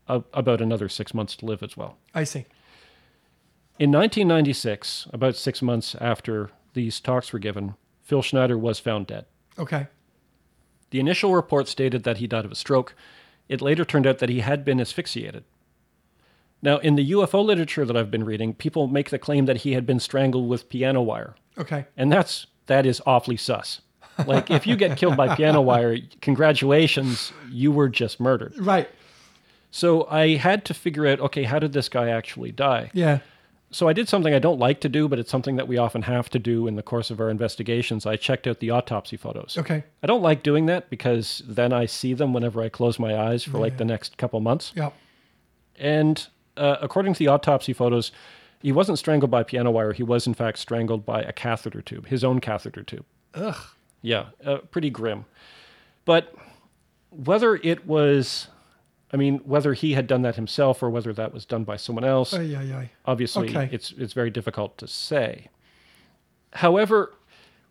a, 0.08 0.24
about 0.34 0.60
another 0.60 0.90
six 0.90 1.14
months 1.14 1.36
to 1.38 1.46
live 1.46 1.62
as 1.64 1.78
well. 1.78 1.98
I 2.14 2.24
see. 2.24 2.46
In 3.78 3.92
1996, 3.92 5.08
about 5.14 5.36
six 5.36 5.62
months 5.62 5.96
after 6.02 6.50
these 6.74 7.00
talks 7.00 7.32
were 7.32 7.40
given, 7.40 7.76
Phil 8.02 8.22
Schneider 8.22 8.58
was 8.58 8.80
found 8.80 9.08
dead. 9.08 9.26
Okay. 9.60 9.88
The 10.92 11.00
initial 11.00 11.34
report 11.36 11.68
stated 11.68 12.04
that 12.04 12.18
he 12.18 12.28
died 12.28 12.46
of 12.46 12.52
a 12.52 12.56
stroke. 12.56 12.96
It 13.50 13.62
later 13.62 13.86
turned 13.86 14.08
out 14.08 14.20
that 14.20 14.30
he 14.30 14.40
had 14.40 14.64
been 14.66 14.80
asphyxiated. 14.80 15.44
Now, 16.62 16.78
in 16.78 16.96
the 16.96 17.12
UFO 17.12 17.44
literature 17.46 17.86
that 17.86 17.98
I've 17.98 18.10
been 18.10 18.24
reading, 18.24 18.54
people 18.54 18.88
make 18.88 19.10
the 19.12 19.20
claim 19.20 19.46
that 19.46 19.58
he 19.58 19.74
had 19.74 19.86
been 19.86 20.00
strangled 20.00 20.50
with 20.50 20.70
piano 20.70 21.02
wire, 21.02 21.36
Okay. 21.58 21.86
and 21.96 22.12
that's 22.12 22.48
that 22.68 22.86
is 22.88 23.02
awfully 23.06 23.38
sus. 23.38 23.82
Like 24.26 24.50
if 24.50 24.66
you 24.66 24.76
get 24.76 24.98
killed 24.98 25.18
by 25.18 25.36
piano 25.36 25.62
wire, 25.62 25.98
congratulations, 26.22 27.34
you 27.50 27.72
were 27.72 27.90
just 27.90 28.20
murdered. 28.20 28.54
Right. 28.58 28.90
So 29.72 30.08
I 30.10 30.36
had 30.36 30.64
to 30.66 30.74
figure 30.74 31.06
out, 31.06 31.20
okay, 31.20 31.44
how 31.44 31.60
did 31.60 31.74
this 31.74 31.90
guy 31.90 32.10
actually 32.10 32.52
die? 32.52 32.92
Yeah. 32.94 33.20
So 33.72 33.90
I 33.90 33.94
did 33.94 34.08
something 34.08 34.34
I 34.34 34.40
don't 34.40 34.60
like 34.60 34.80
to 34.82 34.90
do, 34.90 35.10
but 35.10 35.20
it's 35.20 35.30
something 35.30 35.58
that 35.58 35.68
we 35.68 35.78
often 35.78 36.04
have 36.04 36.30
to 36.30 36.40
do 36.40 36.66
in 36.66 36.76
the 36.76 36.84
course 36.84 37.12
of 37.12 37.20
our 37.20 37.30
investigations. 37.30 38.06
I 38.06 38.16
checked 38.16 38.48
out 38.48 38.60
the 38.60 38.70
autopsy 38.70 39.18
photos. 39.18 39.58
Okay. 39.58 39.84
I 40.02 40.08
don't 40.08 40.22
like 40.22 40.44
doing 40.44 40.68
that 40.68 40.90
because 40.90 41.42
then 41.46 41.74
I 41.74 41.86
see 41.86 42.14
them 42.14 42.32
whenever 42.32 42.62
I 42.62 42.70
close 42.70 43.00
my 43.00 43.18
eyes 43.18 43.44
for 43.44 43.58
like 43.58 43.78
the 43.78 43.84
next 43.84 44.18
couple 44.18 44.40
months. 44.40 44.72
Yeah. 44.76 44.92
And 45.78 46.26
uh, 46.56 46.78
according 46.82 47.16
to 47.16 47.20
the 47.20 47.28
autopsy 47.28 47.74
photos, 47.74 48.14
he 48.62 48.72
wasn't 48.72 48.98
strangled 48.98 49.32
by 49.32 49.44
piano 49.44 49.72
wire. 49.72 49.92
He 49.92 50.04
was, 50.04 50.26
in 50.26 50.34
fact, 50.34 50.58
strangled 50.58 51.06
by 51.06 51.22
a 51.22 51.34
catheter 51.34 51.82
tube, 51.82 52.08
his 52.08 52.24
own 52.24 52.40
catheter 52.40 52.84
tube. 52.84 53.06
Ugh. 53.34 53.58
Yeah, 54.06 54.26
uh, 54.46 54.58
pretty 54.70 54.92
grim. 54.92 55.26
But 56.06 56.32
whether 57.10 57.56
it 57.56 57.88
was, 57.88 58.48
I 59.12 59.18
mean, 59.18 59.40
whether 59.40 59.74
he 59.74 59.94
had 59.94 60.06
done 60.06 60.22
that 60.22 60.36
himself 60.36 60.84
or 60.84 60.92
whether 60.92 61.12
that 61.14 61.34
was 61.34 61.44
done 61.44 61.64
by 61.64 61.78
someone 61.78 62.04
else, 62.04 62.32
Ay, 62.34 62.56
ay, 62.56 62.74
ay. 62.78 62.92
obviously 63.06 63.50
Okay. 63.50 63.68
it's 63.72 63.94
it's 63.98 64.14
very 64.14 64.30
difficult 64.30 64.78
to 64.78 64.88
say. 64.88 65.48
However, 66.54 67.14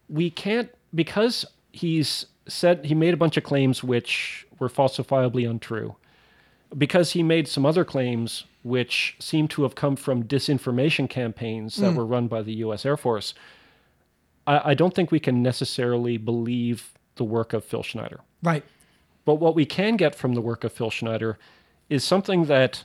we 0.08 0.28
can't 0.28 0.70
because 0.92 1.46
he's 1.70 2.26
said 2.48 2.84
he 2.84 2.94
made 2.94 3.14
a 3.14 3.16
bunch 3.16 3.36
of 3.36 3.44
claims 3.44 3.84
which 3.84 4.44
were 4.58 4.68
falsifiably 4.68 5.48
untrue. 5.48 5.94
Because 6.76 7.12
he 7.12 7.22
made 7.22 7.46
some 7.46 7.64
other 7.64 7.84
claims 7.84 8.44
which 8.64 9.14
seem 9.20 9.46
to 9.48 9.62
have 9.62 9.76
come 9.76 9.94
from 9.94 10.24
disinformation 10.24 11.08
campaigns 11.08 11.76
that 11.76 11.94
were 11.94 12.04
run 12.04 12.26
by 12.26 12.42
the 12.42 12.54
U.S. 12.54 12.84
Air 12.84 12.96
Force. 12.96 13.34
I, 14.46 14.70
I 14.70 14.74
don't 14.74 14.94
think 14.94 15.10
we 15.10 15.20
can 15.20 15.42
necessarily 15.42 16.16
believe 16.16 16.92
the 17.16 17.24
work 17.24 17.52
of 17.52 17.64
Phil 17.64 17.82
Schneider. 17.82 18.20
Right. 18.42 18.64
But 19.24 19.36
what 19.36 19.54
we 19.54 19.64
can 19.64 19.96
get 19.96 20.14
from 20.14 20.34
the 20.34 20.40
work 20.40 20.64
of 20.64 20.72
Phil 20.72 20.90
Schneider 20.90 21.38
is 21.88 22.04
something 22.04 22.44
that 22.46 22.84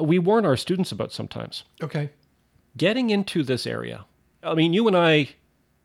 we 0.00 0.18
warn 0.18 0.44
our 0.46 0.56
students 0.56 0.92
about 0.92 1.12
sometimes. 1.12 1.64
Okay. 1.82 2.10
Getting 2.76 3.10
into 3.10 3.42
this 3.42 3.66
area. 3.66 4.04
I 4.42 4.54
mean, 4.54 4.72
you 4.72 4.86
and 4.88 4.96
I, 4.96 5.30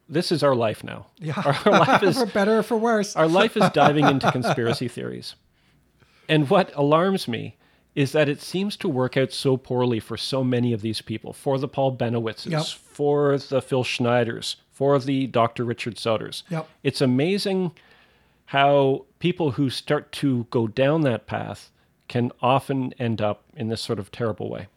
this 0.10 0.32
is 0.32 0.44
our 0.44 0.56
life 0.56 0.84
now. 0.84 1.08
Yeah. 1.18 1.34
Our, 1.44 1.54
our 1.74 1.80
life 1.80 2.04
is 2.04 2.18
for 2.20 2.26
better 2.28 2.60
or 2.60 2.64
for 2.64 2.78
worse. 2.78 3.16
our 3.16 3.28
life 3.28 3.58
is 3.58 3.70
diving 3.72 4.06
into 4.06 4.32
conspiracy 4.32 4.88
theories. 4.88 5.36
And 6.30 6.50
what 6.50 6.72
alarms 6.76 7.28
me 7.28 7.58
is 7.96 8.12
that 8.12 8.30
it 8.30 8.42
seems 8.42 8.78
to 8.78 8.88
work 8.90 9.18
out 9.18 9.32
so 9.32 9.58
poorly 9.58 10.00
for 10.00 10.18
so 10.18 10.44
many 10.44 10.72
of 10.74 10.82
these 10.82 11.02
people, 11.02 11.34
for 11.34 11.58
the 11.58 11.68
Paul 11.68 11.96
Bennewitzes, 11.98 12.52
Yep. 12.52 12.66
for 12.66 13.38
the 13.40 13.62
Phil 13.62 13.84
Schneiders, 13.84 14.58
for 14.78 15.00
the 15.00 15.26
Dr. 15.26 15.66
Richard 15.66 15.96
Sauders. 15.96 16.44
Yep. 16.52 16.70
It's 16.84 17.02
amazing 17.02 17.72
how 18.46 19.06
people 19.18 19.50
who 19.50 19.72
start 19.72 20.12
to 20.12 20.46
go 20.52 20.68
down 20.68 21.02
that 21.02 21.26
path 21.26 21.72
can 22.08 22.32
often 22.44 22.94
end 23.00 23.20
up 23.20 23.42
in 23.56 23.70
this 23.70 23.82
sort 23.82 23.98
of 23.98 24.12
terrible 24.12 24.52
way. 24.52 24.68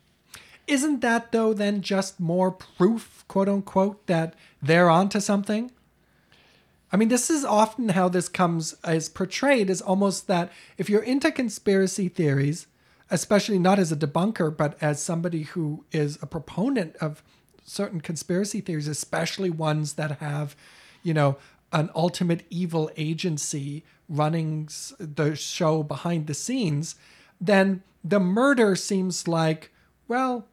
Isn't 0.66 1.02
that 1.02 1.32
though 1.32 1.52
then 1.52 1.82
just 1.82 2.18
more 2.18 2.50
proof, 2.50 3.26
quote 3.28 3.46
unquote, 3.46 4.06
that 4.06 4.32
they're 4.62 4.88
onto 4.88 5.20
something? 5.20 5.70
I 6.90 6.96
mean, 6.96 7.08
this 7.08 7.28
is 7.28 7.44
often 7.44 7.90
how 7.90 8.08
this 8.08 8.30
comes 8.30 8.72
as 8.82 9.10
portrayed 9.10 9.68
is 9.68 9.82
almost 9.82 10.28
that 10.28 10.50
if 10.78 10.88
you're 10.88 11.02
into 11.02 11.30
conspiracy 11.30 12.08
theories, 12.08 12.66
especially 13.10 13.58
not 13.58 13.78
as 13.78 13.92
a 13.92 13.96
debunker, 13.96 14.56
but 14.56 14.78
as 14.80 15.02
somebody 15.02 15.42
who 15.42 15.84
is 15.92 16.18
a 16.22 16.26
proponent 16.26 16.96
of 16.96 17.22
certain 17.64 18.00
conspiracy 18.00 18.60
theories, 18.60 18.88
especially 18.88 19.50
ones 19.50 19.94
that 19.94 20.18
have, 20.18 20.56
you 21.02 21.14
know, 21.14 21.36
an 21.72 21.90
ultimate 21.94 22.42
evil 22.50 22.90
agency 22.96 23.84
running 24.08 24.68
the 24.98 25.36
show 25.36 25.82
behind 25.82 26.26
the 26.26 26.34
scenes, 26.34 26.96
then 27.40 27.82
the 28.02 28.18
murder 28.20 28.74
seems 28.74 29.28
like, 29.28 29.70
well, 30.08 30.46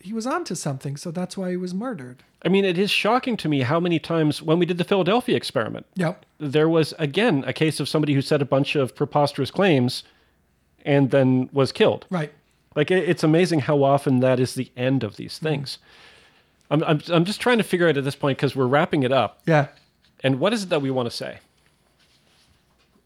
he 0.00 0.12
was 0.12 0.26
onto 0.26 0.54
something, 0.54 0.96
so 0.96 1.10
that's 1.10 1.36
why 1.36 1.50
he 1.50 1.56
was 1.56 1.74
murdered. 1.74 2.22
I 2.44 2.48
mean, 2.48 2.64
it 2.64 2.78
is 2.78 2.90
shocking 2.90 3.36
to 3.38 3.48
me 3.48 3.60
how 3.60 3.78
many 3.78 3.98
times 4.00 4.42
when 4.42 4.58
we 4.58 4.66
did 4.66 4.78
the 4.78 4.84
Philadelphia 4.84 5.36
experiment, 5.36 5.86
Yep. 5.94 6.24
there 6.38 6.68
was 6.68 6.92
again 6.98 7.44
a 7.46 7.52
case 7.52 7.78
of 7.78 7.88
somebody 7.88 8.14
who 8.14 8.22
said 8.22 8.42
a 8.42 8.46
bunch 8.46 8.74
of 8.74 8.96
preposterous 8.96 9.50
claims 9.50 10.02
and 10.84 11.10
then 11.10 11.48
was 11.52 11.70
killed. 11.70 12.06
Right. 12.10 12.32
Like 12.74 12.90
it's 12.90 13.22
amazing 13.22 13.60
how 13.60 13.84
often 13.84 14.20
that 14.20 14.40
is 14.40 14.54
the 14.54 14.72
end 14.76 15.04
of 15.04 15.16
these 15.16 15.38
things. 15.38 15.76
Mm-hmm. 15.76 16.11
I'm, 16.72 16.82
I'm, 16.84 17.00
I'm 17.08 17.24
just 17.24 17.40
trying 17.40 17.58
to 17.58 17.64
figure 17.64 17.88
out 17.88 17.96
at 17.96 18.02
this 18.04 18.16
point 18.16 18.38
because 18.38 18.56
we're 18.56 18.66
wrapping 18.66 19.02
it 19.04 19.12
up. 19.12 19.40
Yeah. 19.46 19.68
And 20.24 20.40
what 20.40 20.52
is 20.52 20.62
it 20.64 20.68
that 20.70 20.80
we 20.82 20.90
want 20.90 21.08
to 21.10 21.14
say? 21.14 21.38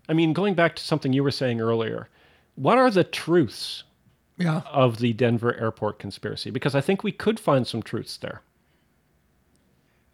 I 0.08 0.12
mean, 0.12 0.32
going 0.32 0.54
back 0.54 0.76
to 0.76 0.82
something 0.84 1.12
you 1.12 1.22
were 1.24 1.30
saying 1.32 1.60
earlier, 1.60 2.08
what 2.54 2.78
are 2.78 2.90
the 2.90 3.02
truths 3.04 3.82
Yeah. 4.38 4.62
of 4.70 4.98
the 4.98 5.12
Denver 5.12 5.54
airport 5.58 5.98
conspiracy? 5.98 6.50
Because 6.50 6.74
I 6.74 6.80
think 6.80 7.02
we 7.02 7.10
could 7.12 7.40
find 7.40 7.66
some 7.66 7.82
truths 7.82 8.16
there. 8.16 8.42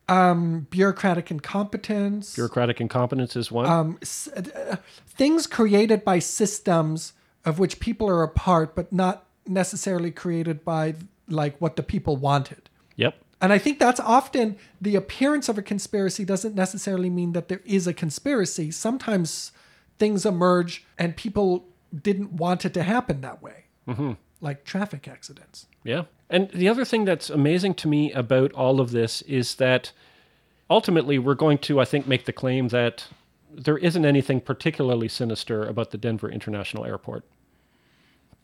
Bureaucratic 0.08 1.30
incompetence. 1.30 2.34
Bureaucratic 2.34 2.80
incompetence 2.80 3.34
is 3.36 3.50
one. 3.50 3.66
um, 3.66 3.98
s- 4.02 4.28
uh, 4.28 4.76
things 5.06 5.46
created 5.46 6.04
by 6.04 6.18
systems 6.18 7.14
of 7.44 7.58
which 7.58 7.80
people 7.80 8.08
are 8.10 8.22
a 8.22 8.28
part, 8.28 8.74
but 8.74 8.92
not 8.92 9.24
necessarily 9.46 10.10
created 10.10 10.64
by 10.64 10.94
like 11.28 11.56
what 11.60 11.76
the 11.76 11.82
people 11.82 12.16
wanted. 12.16 12.68
yep. 12.96 13.14
And 13.42 13.52
I 13.52 13.58
think 13.58 13.80
that's 13.80 13.98
often 13.98 14.56
the 14.80 14.94
appearance 14.94 15.48
of 15.48 15.58
a 15.58 15.62
conspiracy 15.62 16.24
doesn't 16.24 16.54
necessarily 16.54 17.10
mean 17.10 17.32
that 17.32 17.48
there 17.48 17.60
is 17.64 17.88
a 17.88 17.92
conspiracy. 17.92 18.70
Sometimes 18.70 19.50
things 19.98 20.24
emerge 20.24 20.86
and 20.96 21.16
people 21.16 21.66
didn't 21.92 22.32
want 22.34 22.64
it 22.64 22.72
to 22.74 22.84
happen 22.84 23.20
that 23.20 23.42
way, 23.42 23.64
mm-hmm. 23.88 24.12
like 24.40 24.64
traffic 24.64 25.08
accidents. 25.08 25.66
Yeah. 25.82 26.04
And 26.30 26.50
the 26.50 26.68
other 26.68 26.84
thing 26.84 27.04
that's 27.04 27.30
amazing 27.30 27.74
to 27.74 27.88
me 27.88 28.12
about 28.12 28.52
all 28.52 28.80
of 28.80 28.92
this 28.92 29.22
is 29.22 29.56
that 29.56 29.90
ultimately 30.70 31.18
we're 31.18 31.34
going 31.34 31.58
to, 31.58 31.80
I 31.80 31.84
think, 31.84 32.06
make 32.06 32.26
the 32.26 32.32
claim 32.32 32.68
that 32.68 33.08
there 33.50 33.76
isn't 33.76 34.06
anything 34.06 34.40
particularly 34.40 35.08
sinister 35.08 35.66
about 35.66 35.90
the 35.90 35.98
Denver 35.98 36.30
International 36.30 36.86
Airport. 36.86 37.24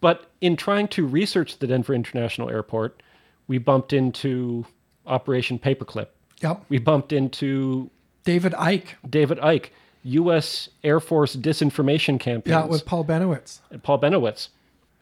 But 0.00 0.28
in 0.40 0.56
trying 0.56 0.88
to 0.88 1.06
research 1.06 1.58
the 1.58 1.68
Denver 1.68 1.94
International 1.94 2.50
Airport, 2.50 3.00
we 3.46 3.58
bumped 3.58 3.92
into 3.92 4.66
Operation 5.08 5.58
Paperclip. 5.58 6.08
Yep. 6.42 6.64
We 6.68 6.78
bumped 6.78 7.12
into 7.12 7.90
David 8.24 8.52
Icke. 8.52 8.88
David 9.08 9.38
Icke, 9.38 9.70
U.S. 10.04 10.68
Air 10.84 11.00
Force 11.00 11.34
disinformation 11.34 12.20
campaign. 12.20 12.52
Yeah, 12.52 12.66
with 12.66 12.86
Paul 12.86 13.04
Bennewitz. 13.04 13.60
and 13.70 13.82
Paul 13.82 14.00
Bennewitz. 14.00 14.48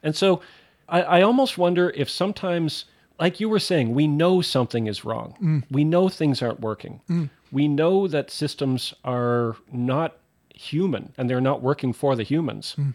And 0.02 0.14
so 0.14 0.40
I, 0.88 1.02
I 1.02 1.22
almost 1.22 1.58
wonder 1.58 1.90
if 1.90 2.08
sometimes, 2.08 2.84
like 3.18 3.40
you 3.40 3.48
were 3.48 3.58
saying, 3.58 3.94
we 3.94 4.06
know 4.06 4.40
something 4.40 4.86
is 4.86 5.04
wrong. 5.04 5.34
Mm. 5.42 5.64
We 5.70 5.84
know 5.84 6.08
things 6.08 6.42
aren't 6.42 6.60
working. 6.60 7.00
Mm. 7.10 7.30
We 7.52 7.68
know 7.68 8.08
that 8.08 8.30
systems 8.30 8.94
are 9.04 9.56
not 9.72 10.18
human 10.54 11.12
and 11.18 11.28
they're 11.28 11.40
not 11.40 11.62
working 11.62 11.92
for 11.92 12.16
the 12.16 12.22
humans. 12.22 12.74
Mm. 12.78 12.94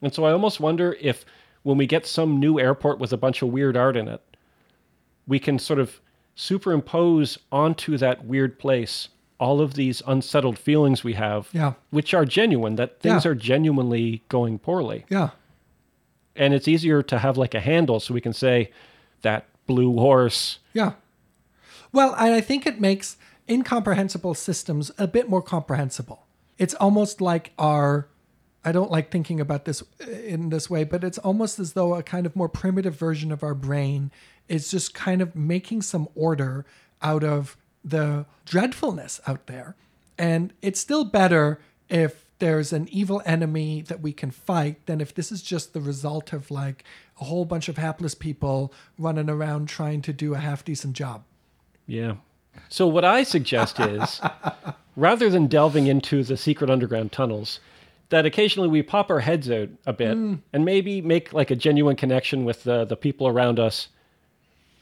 And 0.00 0.14
so 0.14 0.24
I 0.24 0.32
almost 0.32 0.60
wonder 0.60 0.96
if 1.00 1.24
when 1.62 1.78
we 1.78 1.86
get 1.86 2.06
some 2.06 2.40
new 2.40 2.58
airport 2.58 2.98
with 2.98 3.12
a 3.12 3.16
bunch 3.16 3.42
of 3.42 3.48
weird 3.48 3.76
art 3.76 3.96
in 3.96 4.08
it, 4.08 4.20
we 5.26 5.38
can 5.38 5.58
sort 5.58 5.78
of 5.78 6.00
superimpose 6.34 7.38
onto 7.50 7.96
that 7.98 8.24
weird 8.24 8.58
place 8.58 9.08
all 9.38 9.60
of 9.60 9.74
these 9.74 10.02
unsettled 10.06 10.56
feelings 10.56 11.02
we 11.02 11.14
have, 11.14 11.48
Yeah. 11.52 11.72
which 11.90 12.14
are 12.14 12.24
genuine, 12.24 12.76
that 12.76 13.00
things 13.00 13.24
Yeah. 13.24 13.32
are 13.32 13.34
genuinely 13.34 14.22
going 14.28 14.60
poorly. 14.60 15.04
Yeah. 15.08 15.30
And 16.36 16.54
it's 16.54 16.68
easier 16.68 17.02
to 17.02 17.18
have 17.18 17.36
like 17.36 17.52
a 17.52 17.60
handle 17.60 17.98
so 17.98 18.14
we 18.14 18.20
can 18.20 18.32
say 18.32 18.70
that 19.22 19.46
blue 19.66 19.94
horse. 19.94 20.60
Yeah. 20.72 20.92
Well, 21.92 22.14
and 22.14 22.32
I 22.34 22.40
think 22.40 22.66
it 22.68 22.80
makes 22.80 23.16
incomprehensible 23.50 24.34
systems 24.34 24.92
a 24.96 25.08
bit 25.08 25.28
more 25.28 25.42
comprehensible. 25.42 26.24
It's 26.56 26.74
almost 26.74 27.20
like 27.20 27.52
our 27.58 28.06
I 28.64 28.70
don't 28.70 28.92
like 28.92 29.10
thinking 29.10 29.40
about 29.40 29.64
this 29.64 29.82
uh, 30.00 30.08
in 30.08 30.50
this 30.50 30.70
way, 30.70 30.84
but 30.84 31.02
it's 31.02 31.18
almost 31.18 31.58
as 31.58 31.72
though 31.72 31.96
a 31.96 32.02
kind 32.04 32.26
of 32.26 32.36
more 32.36 32.48
primitive 32.48 32.94
version 32.94 33.32
of 33.32 33.42
our 33.42 33.54
brain 33.56 34.12
is 34.52 34.70
just 34.70 34.92
kind 34.92 35.22
of 35.22 35.34
making 35.34 35.80
some 35.80 36.06
order 36.14 36.66
out 37.00 37.24
of 37.24 37.56
the 37.82 38.26
dreadfulness 38.44 39.18
out 39.26 39.46
there. 39.46 39.74
And 40.18 40.52
it's 40.60 40.78
still 40.78 41.04
better 41.04 41.58
if 41.88 42.26
there's 42.38 42.72
an 42.72 42.86
evil 42.90 43.22
enemy 43.24 43.82
that 43.82 44.00
we 44.00 44.12
can 44.12 44.30
fight 44.30 44.84
than 44.86 45.00
if 45.00 45.14
this 45.14 45.32
is 45.32 45.42
just 45.42 45.72
the 45.72 45.80
result 45.80 46.32
of 46.32 46.50
like 46.50 46.84
a 47.20 47.24
whole 47.24 47.46
bunch 47.46 47.68
of 47.68 47.78
hapless 47.78 48.14
people 48.14 48.72
running 48.98 49.30
around 49.30 49.68
trying 49.68 50.02
to 50.02 50.12
do 50.12 50.34
a 50.34 50.38
half 50.38 50.64
decent 50.64 50.94
job. 50.94 51.24
Yeah. 51.86 52.16
So 52.68 52.86
what 52.86 53.04
I 53.04 53.22
suggest 53.22 53.80
is 53.80 54.20
rather 54.96 55.30
than 55.30 55.46
delving 55.46 55.86
into 55.86 56.22
the 56.24 56.36
secret 56.36 56.68
underground 56.68 57.12
tunnels, 57.12 57.58
that 58.10 58.26
occasionally 58.26 58.68
we 58.68 58.82
pop 58.82 59.10
our 59.10 59.20
heads 59.20 59.50
out 59.50 59.70
a 59.86 59.94
bit 59.94 60.16
mm. 60.16 60.38
and 60.52 60.64
maybe 60.66 61.00
make 61.00 61.32
like 61.32 61.50
a 61.50 61.56
genuine 61.56 61.96
connection 61.96 62.44
with 62.44 62.64
the, 62.64 62.84
the 62.84 62.96
people 62.96 63.26
around 63.26 63.58
us. 63.58 63.88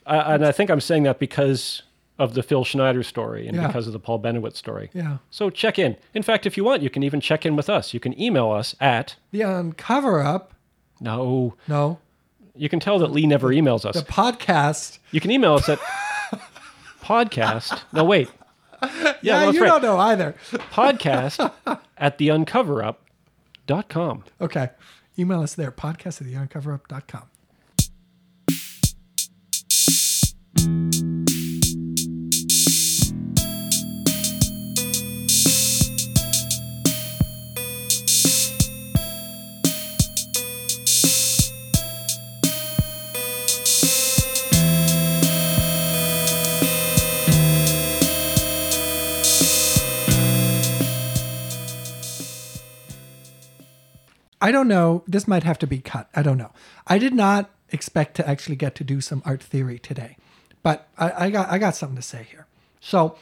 Uh, 0.07 0.23
and 0.27 0.45
I 0.47 0.53
think 0.53 0.71
I'm 0.71 0.81
saying 0.81 1.03
that 1.05 1.19
because 1.19 1.83
of 2.19 2.35
the 2.35 2.43
Phil 2.43 2.65
Schneider 2.65 3.03
story 3.03 3.47
and 3.47 3.57
Yeah. 3.57 3.67
because 3.67 3.87
of 3.87 3.93
the 3.95 3.99
Paul 3.99 4.21
Bennewitz 4.21 4.57
story. 4.57 4.91
Yeah. 4.93 5.19
So 5.31 5.49
check 5.51 5.79
in. 5.79 5.97
In 6.15 6.23
fact, 6.23 6.45
if 6.47 6.57
you 6.57 6.65
want, 6.65 6.83
you 6.83 6.91
can 6.91 7.03
even 7.03 7.21
check 7.21 7.47
in 7.47 7.57
with 7.57 7.71
us. 7.71 7.95
You 7.95 8.01
can 8.01 8.19
email 8.21 8.51
us 8.51 8.75
at 8.81 9.17
The 9.31 9.41
uncover 9.43 10.21
up, 10.23 10.53
no, 11.01 11.55
no. 11.67 11.99
You 12.55 12.69
can 12.69 12.79
tell 12.81 12.99
that 12.99 13.11
Lee 13.11 13.27
never 13.27 13.49
emails 13.49 13.87
us. 13.87 13.95
The 13.95 14.03
podcast. 14.03 14.99
You 15.13 15.21
can 15.21 15.31
email 15.31 15.55
us 15.55 15.67
at 15.69 15.79
podcast. 17.03 17.81
No, 17.93 18.05
wait. 18.05 18.29
Yeah, 18.83 19.15
Yeah, 19.23 19.45
no, 19.45 19.51
you 19.51 19.61
right. 19.61 19.67
don't 19.69 19.83
know 19.83 19.99
either. 19.99 20.35
Podcast 20.73 21.53
at 21.99 22.17
theuncoverup.com. 22.19 24.25
Okay. 24.41 24.71
Email 25.19 25.43
us 25.43 25.55
there, 25.55 25.71
podcast 25.71 26.23
at 26.23 26.27
theuncoverup.com. 26.27 27.25
I 54.51 54.53
don't 54.53 54.69
know. 54.69 55.05
This 55.07 55.29
might 55.29 55.45
have 55.45 55.59
to 55.59 55.67
be 55.67 55.79
cut. 55.79 56.09
I 56.13 56.23
don't 56.23 56.39
know. 56.39 56.51
I 56.87 56.99
did 56.99 57.15
not 57.15 57.51
expect 57.69 58.17
to 58.17 58.29
actually 58.29 58.57
get 58.57 58.75
to 58.77 58.85
do 58.85 59.01
some 59.01 59.23
art 59.25 59.43
theory 59.43 59.79
today, 59.79 60.17
but 60.63 60.89
I, 60.99 61.27
I 61.27 61.31
got 61.31 61.51
I 61.51 61.59
got 61.59 61.77
something 61.77 61.97
to 61.97 62.03
say 62.03 62.27
here. 62.31 62.47
So, 62.81 63.17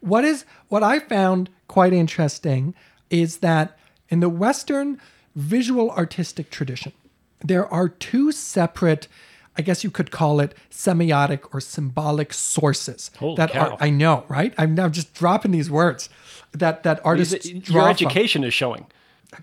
what 0.00 0.24
is 0.24 0.44
what 0.68 0.82
I 0.82 0.98
found 0.98 1.50
quite 1.66 1.92
interesting 1.92 2.74
is 3.10 3.38
that 3.38 3.78
in 4.08 4.20
the 4.20 4.28
Western 4.28 5.00
visual 5.34 5.90
artistic 5.90 6.50
tradition, 6.50 6.92
there 7.40 7.72
are 7.72 7.88
two 7.88 8.32
separate, 8.32 9.08
I 9.56 9.62
guess 9.62 9.84
you 9.84 9.90
could 9.90 10.10
call 10.10 10.40
it 10.40 10.54
semiotic 10.70 11.54
or 11.54 11.60
symbolic 11.60 12.32
sources 12.32 13.10
Holy 13.18 13.36
that 13.36 13.52
cow. 13.52 13.70
are. 13.70 13.76
I 13.80 13.90
know, 13.90 14.24
right? 14.28 14.54
I'm 14.58 14.74
now 14.74 14.88
just 14.88 15.14
dropping 15.14 15.52
these 15.52 15.70
words 15.70 16.08
that 16.52 16.82
that 16.82 17.00
artists 17.04 17.46
Your 17.46 17.60
draw 17.60 17.82
from 17.82 17.90
education 17.90 18.44
is 18.44 18.54
showing. 18.54 18.86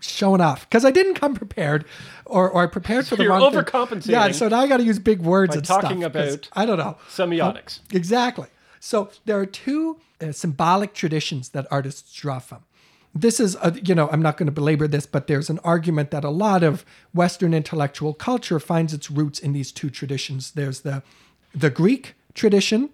Showing 0.02 0.42
off 0.42 0.68
because 0.70 0.84
I 0.86 0.92
didn't 0.92 1.16
come 1.16 1.36
prepared, 1.36 1.86
or, 2.26 2.50
or 2.50 2.64
I 2.64 2.68
prepared 2.68 3.08
for 3.08 3.16
the 3.16 3.24
You're 3.24 3.32
wrong. 3.32 3.52
thing. 3.52 3.62
overcompensating 3.62 4.08
Yeah, 4.10 4.32
so 4.32 4.48
now 4.48 4.60
I 4.62 4.68
got 4.68 4.78
to 4.78 4.84
use 4.84 5.00
big 5.00 5.22
words 5.22 5.52
by 5.52 5.58
and 5.58 5.66
talking 5.66 6.02
stuff, 6.02 6.16
about 6.16 6.50
I 6.54 6.66
don't 6.66 6.78
know 6.78 6.98
Semiotics. 7.10 7.80
exactly. 7.92 8.48
So 8.80 9.10
there 9.26 9.40
are 9.40 9.46
two 9.46 9.98
uh, 10.22 10.32
symbolic 10.32 10.94
traditions 10.94 11.50
that 11.50 11.68
artists 11.72 12.14
draw 12.14 12.40
from. 12.40 12.60
This 13.18 13.40
is, 13.40 13.56
a, 13.62 13.72
you 13.82 13.96
know, 13.96 14.10
I'm 14.12 14.22
not 14.22 14.36
going 14.38 14.48
to 14.48 14.52
belabor 14.52 14.88
this, 14.90 15.06
but 15.06 15.28
there's 15.28 15.50
an 15.50 15.60
argument 15.64 16.12
that 16.12 16.24
a 16.26 16.30
lot 16.30 16.64
of 16.64 16.84
Western 17.14 17.54
intellectual 17.54 18.14
culture 18.14 18.60
finds 18.60 18.94
its 18.94 19.10
roots 19.10 19.40
in 19.40 19.54
these 19.54 19.72
two 19.72 19.90
traditions. 19.90 20.52
There's 20.52 20.82
the 20.82 21.02
the 21.54 21.70
Greek 21.70 22.16
tradition, 22.34 22.90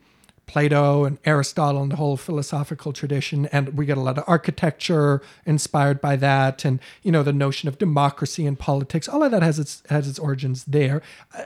Plato 0.46 1.06
and 1.06 1.18
Aristotle 1.24 1.82
and 1.82 1.92
the 1.92 1.96
whole 1.96 2.18
philosophical 2.18 2.92
tradition, 2.92 3.46
and 3.48 3.78
we 3.78 3.86
get 3.86 3.98
a 3.98 4.02
lot 4.02 4.18
of 4.18 4.24
architecture 4.28 5.22
inspired 5.46 6.02
by 6.02 6.16
that, 6.18 6.66
and 6.66 6.80
you 7.04 7.12
know 7.12 7.24
the 7.24 7.32
notion 7.32 7.70
of 7.70 7.78
democracy 7.78 8.46
and 8.46 8.60
politics. 8.60 9.08
All 9.08 9.24
of 9.24 9.32
that 9.32 9.44
has 9.44 9.60
its 9.60 9.82
has 9.90 10.10
its 10.10 10.20
origins 10.20 10.66
there, 10.66 11.02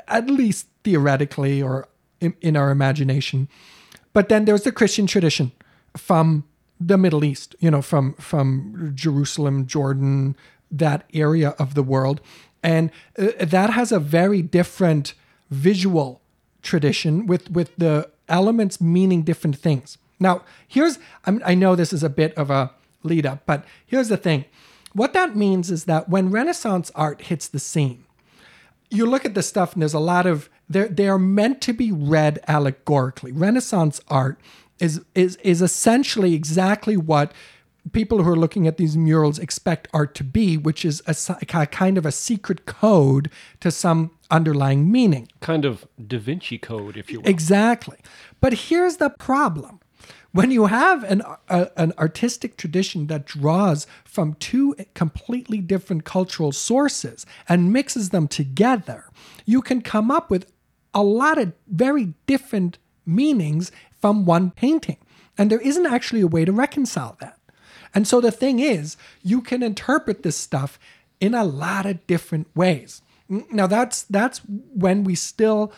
at 0.07 0.27
least 0.27 0.67
theoretically 0.83 1.61
or 1.61 1.87
in, 2.19 2.33
in 2.41 2.57
our 2.57 2.71
imagination. 2.71 3.47
But 4.13 4.29
then 4.29 4.45
there's 4.45 4.63
the 4.63 4.71
Christian 4.71 5.07
tradition 5.07 5.51
from 5.95 6.45
the 6.79 6.97
Middle 6.97 7.23
East, 7.23 7.55
you 7.59 7.69
know, 7.69 7.81
from 7.81 8.13
from 8.13 8.91
Jerusalem, 8.95 9.67
Jordan, 9.67 10.35
that 10.71 11.03
area 11.13 11.49
of 11.59 11.73
the 11.73 11.83
world, 11.83 12.21
and 12.63 12.91
uh, 13.19 13.27
that 13.39 13.69
has 13.71 13.91
a 13.91 13.99
very 13.99 14.41
different 14.41 15.13
visual 15.51 16.21
tradition 16.61 17.27
with 17.27 17.51
with 17.51 17.75
the 17.77 18.09
elements 18.27 18.81
meaning 18.81 19.23
different 19.23 19.57
things. 19.57 19.97
Now, 20.19 20.43
here's 20.67 20.99
I'm, 21.25 21.41
know 21.59 21.75
this 21.75 21.93
is 21.93 22.03
a 22.03 22.09
bit 22.09 22.33
of 22.35 22.49
a 22.49 22.71
lead 23.03 23.25
up, 23.25 23.45
but 23.45 23.65
here's 23.85 24.09
the 24.09 24.17
thing. 24.17 24.45
What 24.93 25.13
that 25.13 25.35
means 25.35 25.69
is 25.69 25.85
that 25.85 26.07
when 26.07 26.31
Renaissance 26.31 26.91
art 26.95 27.23
hits 27.23 27.47
the 27.47 27.59
scene, 27.59 28.05
you 28.89 29.05
look 29.05 29.25
at 29.25 29.33
the 29.33 29.43
stuff 29.43 29.73
and 29.73 29.81
there's 29.81 29.93
a 29.93 29.99
lot 29.99 30.25
of 30.25 30.49
they're 30.69 30.87
they 30.87 31.07
are 31.07 31.19
meant 31.19 31.61
to 31.61 31.73
be 31.73 31.91
read 31.91 32.39
allegorically. 32.47 33.31
Renaissance 33.31 33.99
art 34.07 34.39
is 34.79 35.01
is 35.13 35.35
is 35.37 35.61
essentially 35.61 36.33
exactly 36.33 36.95
what 36.97 37.33
people 37.91 38.23
who 38.23 38.31
are 38.31 38.37
looking 38.37 38.67
at 38.67 38.77
these 38.77 38.97
murals 38.97 39.37
expect 39.37 39.87
art 39.93 40.15
to 40.15 40.23
be, 40.23 40.57
which 40.57 40.83
is 40.83 41.03
a, 41.05 41.15
a 41.51 41.65
kind 41.67 41.97
of 41.97 42.05
a 42.05 42.11
secret 42.11 42.65
code 42.65 43.29
to 43.59 43.69
some 43.69 44.11
underlying 44.31 44.91
meaning. 44.91 45.27
Kind 45.39 45.65
of 45.65 45.87
Da 46.07 46.17
Vinci 46.17 46.57
Code, 46.57 46.97
if 46.97 47.11
you 47.11 47.21
will. 47.21 47.29
Exactly. 47.29 47.97
But 48.41 48.53
here's 48.53 48.97
the 48.97 49.09
problem. 49.09 49.79
When 50.31 50.51
you 50.51 50.65
have 50.65 51.03
an, 51.05 51.21
a, 51.47 51.69
an 51.77 51.93
artistic 51.97 52.57
tradition 52.57 53.07
that 53.07 53.25
draws 53.25 53.87
from 54.03 54.33
two 54.33 54.75
completely 54.93 55.59
different 55.59 56.03
cultural 56.03 56.51
sources 56.51 57.25
and 57.47 57.71
mixes 57.71 58.09
them 58.09 58.27
together, 58.27 59.05
you 59.45 59.61
can 59.61 59.81
come 59.81 60.11
up 60.11 60.29
with 60.29 60.51
a 60.93 61.03
lot 61.03 61.37
of 61.37 61.53
very 61.67 62.13
different 62.25 62.77
meanings 63.05 63.71
from 64.01 64.25
one 64.25 64.51
painting. 64.51 64.97
And 65.37 65.49
there 65.49 65.61
isn't 65.61 65.85
actually 65.85 66.21
a 66.21 66.27
way 66.27 66.43
to 66.43 66.51
reconcile 66.51 67.15
that. 67.21 67.39
And 67.93 68.05
so 68.05 68.19
the 68.19 68.31
thing 68.31 68.59
is, 68.59 68.97
you 69.23 69.41
can 69.41 69.63
interpret 69.63 70.23
this 70.23 70.35
stuff 70.35 70.77
in 71.21 71.33
a 71.33 71.45
lot 71.45 71.85
of 71.85 72.05
different 72.07 72.47
ways. 72.55 73.01
Now 73.29 73.67
that's 73.67 74.03
that's 74.03 74.39
when 74.39 75.03
we 75.03 75.15
still 75.15 75.71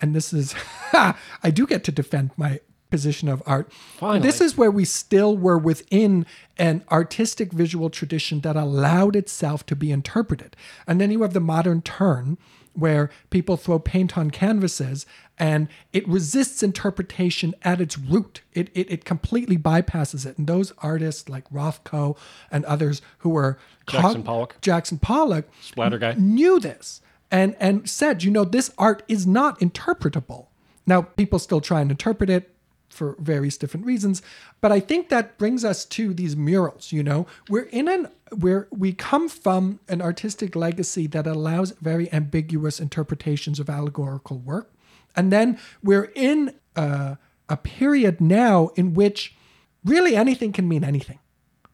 and 0.00 0.14
this 0.14 0.32
is 0.32 0.54
I 0.92 1.50
do 1.52 1.66
get 1.66 1.84
to 1.84 1.92
defend 1.92 2.30
my 2.36 2.60
position 2.90 3.28
of 3.28 3.42
art. 3.46 3.72
Finally. 3.72 4.20
This 4.20 4.40
is 4.40 4.56
where 4.56 4.70
we 4.70 4.84
still 4.84 5.36
were 5.36 5.58
within 5.58 6.24
an 6.56 6.84
artistic 6.90 7.52
visual 7.52 7.90
tradition 7.90 8.40
that 8.40 8.56
allowed 8.56 9.16
itself 9.16 9.66
to 9.66 9.76
be 9.76 9.90
interpreted. 9.90 10.56
And 10.86 11.00
then 11.00 11.10
you 11.10 11.22
have 11.22 11.32
the 11.32 11.40
modern 11.40 11.82
turn 11.82 12.38
where 12.76 13.10
people 13.30 13.56
throw 13.56 13.78
paint 13.78 14.16
on 14.16 14.30
canvases 14.30 15.06
and 15.38 15.68
it 15.92 16.06
resists 16.08 16.62
interpretation 16.62 17.54
at 17.62 17.80
its 17.80 17.98
root. 17.98 18.40
It, 18.52 18.70
it, 18.74 18.90
it 18.90 19.04
completely 19.04 19.58
bypasses 19.58 20.24
it. 20.24 20.38
And 20.38 20.46
those 20.46 20.72
artists 20.78 21.28
like 21.28 21.48
Rothko 21.50 22.16
and 22.50 22.64
others 22.64 23.02
who 23.18 23.30
were 23.30 23.58
Jackson 23.86 24.22
Pollock. 24.22 24.56
Jackson 24.60 24.98
Pollock 24.98 25.48
Splatter 25.60 25.98
guy. 25.98 26.14
knew 26.14 26.58
this 26.58 27.00
and 27.30 27.56
and 27.60 27.88
said, 27.88 28.22
you 28.22 28.30
know, 28.30 28.44
this 28.44 28.72
art 28.78 29.02
is 29.08 29.26
not 29.26 29.58
interpretable. 29.60 30.46
Now, 30.86 31.02
people 31.02 31.38
still 31.38 31.60
try 31.60 31.80
and 31.80 31.90
interpret 31.90 32.30
it 32.30 32.55
for 32.88 33.16
various 33.18 33.56
different 33.56 33.86
reasons, 33.86 34.22
but 34.60 34.72
I 34.72 34.80
think 34.80 35.08
that 35.08 35.38
brings 35.38 35.64
us 35.64 35.84
to 35.86 36.14
these 36.14 36.36
murals, 36.36 36.92
you 36.92 37.02
know. 37.02 37.26
We're 37.48 37.64
in 37.64 37.88
an 37.88 38.08
where 38.36 38.66
we 38.70 38.92
come 38.92 39.28
from 39.28 39.80
an 39.88 40.02
artistic 40.02 40.56
legacy 40.56 41.06
that 41.08 41.26
allows 41.26 41.72
very 41.72 42.12
ambiguous 42.12 42.80
interpretations 42.80 43.60
of 43.60 43.70
allegorical 43.70 44.38
work. 44.38 44.72
And 45.14 45.32
then 45.32 45.58
we're 45.82 46.10
in 46.14 46.54
a, 46.74 47.18
a 47.48 47.56
period 47.56 48.20
now 48.20 48.70
in 48.74 48.94
which 48.94 49.36
really 49.84 50.16
anything 50.16 50.52
can 50.52 50.68
mean 50.68 50.82
anything 50.82 51.20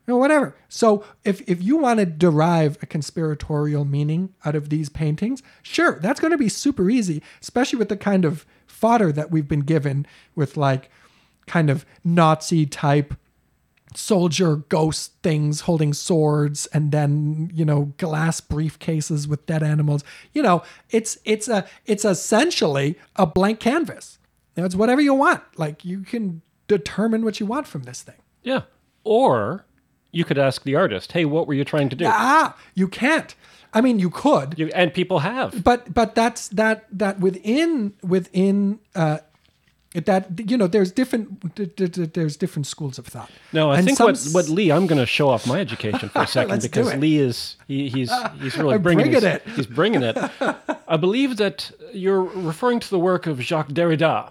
or 0.07 0.19
whatever. 0.19 0.57
So 0.69 1.05
if 1.25 1.41
if 1.49 1.63
you 1.63 1.77
want 1.77 2.01
to 2.01 2.07
derive 2.07 2.77
a 2.83 2.87
conspiratorial 2.87 3.85
meaning 3.85 4.35
out 4.45 4.55
of 4.55 4.69
these 4.69 4.89
paintings, 4.89 5.43
sure, 5.63 5.99
that's 6.01 6.21
going 6.21 6.33
to 6.33 6.39
be 6.39 6.49
super 6.49 6.91
easy, 6.91 7.23
especially 7.41 7.79
with 7.79 7.89
the 7.89 7.97
kind 7.97 8.25
of 8.25 8.45
fodder 8.67 9.13
that 9.13 9.31
we've 9.31 9.49
been 9.49 9.61
given 9.61 10.07
with 10.35 10.57
like 10.57 10.91
kind 11.47 11.71
of 11.71 11.85
Nazi 12.05 12.67
type 12.67 13.15
soldier 13.95 14.57
ghost 14.57 15.13
things 15.23 15.63
holding 15.63 15.93
swords 15.93 16.65
and 16.69 16.93
then 16.93 17.51
you 17.53 17.63
know 17.63 17.93
glass 17.99 18.41
briefcases 18.41 19.27
with 19.27 19.45
dead 19.45 19.63
animals 19.63 20.03
you 20.33 20.41
know 20.41 20.63
it's 20.89 21.19
it's 21.27 21.47
a 21.47 21.67
it's 21.85 22.03
essentially 22.03 22.99
a 23.17 23.27
blank 23.27 23.61
canvas 23.61 24.19
know, 24.57 24.65
it's 24.65 24.75
whatever 24.75 25.03
you 25.03 25.13
want 25.13 25.43
like 25.59 25.85
you 25.85 26.01
can 26.01 26.41
determine 26.69 27.23
what 27.23 27.39
you 27.39 27.45
want 27.45 27.67
from 27.67 27.83
this 27.83 28.01
thing 28.03 28.15
Yeah. 28.43 28.63
Or 29.05 29.67
you 30.11 30.25
could 30.25 30.39
ask 30.39 30.63
the 30.63 30.77
artist, 30.77 31.13
hey, 31.13 31.25
what 31.25 31.47
were 31.47 31.55
you 31.55 31.65
trying 31.65 31.89
to 31.89 31.97
do? 31.97 32.05
Ah, 32.07 32.57
you 32.75 32.87
can't. 32.87 33.35
I 33.75 33.81
mean, 33.81 33.99
you 33.99 34.11
could, 34.11 34.59
You, 34.59 34.71
and 34.75 34.93
people 34.95 35.19
have. 35.21 35.65
but 35.65 35.93
but 35.93 36.15
that's 36.15 36.49
that 36.49 36.87
that 36.93 37.19
within 37.21 37.95
within 38.03 38.79
uh, 38.95 39.19
that 39.95 40.51
you 40.51 40.57
know 40.57 40.67
there's 40.67 40.91
different 40.91 41.55
there's 42.15 42.37
different 42.37 42.67
schools 42.67 42.99
of 42.99 43.07
thought. 43.07 43.31
No, 43.53 43.71
I 43.71 43.79
And 43.79 43.87
think 43.87 44.01
what, 44.01 44.19
what 44.33 44.49
Lee, 44.49 44.73
I'm 44.73 44.87
going 44.87 44.99
to 45.01 45.07
show 45.07 45.29
off 45.29 45.47
my 45.47 45.61
education 45.61 46.09
for 46.09 46.23
a 46.23 46.27
second 46.39 46.63
because. 46.63 46.95
Lee 46.95 47.19
is 47.19 47.57
he, 47.69 47.89
he's 47.89 48.11
he's 48.41 48.57
really 48.57 48.79
bringing, 48.79 49.11
bringing 49.11 49.13
his- 49.13 49.25
it. 49.25 49.43
He's 49.55 49.67
bringing 49.67 50.03
it. 50.03 50.17
I 50.89 50.97
believe 50.97 51.37
that 51.37 51.71
you're 51.93 52.23
referring 52.23 52.81
to 52.81 52.89
the 52.91 52.99
work 52.99 53.27
of 53.27 53.41
Jacques 53.43 53.69
Derrida. 53.69 54.31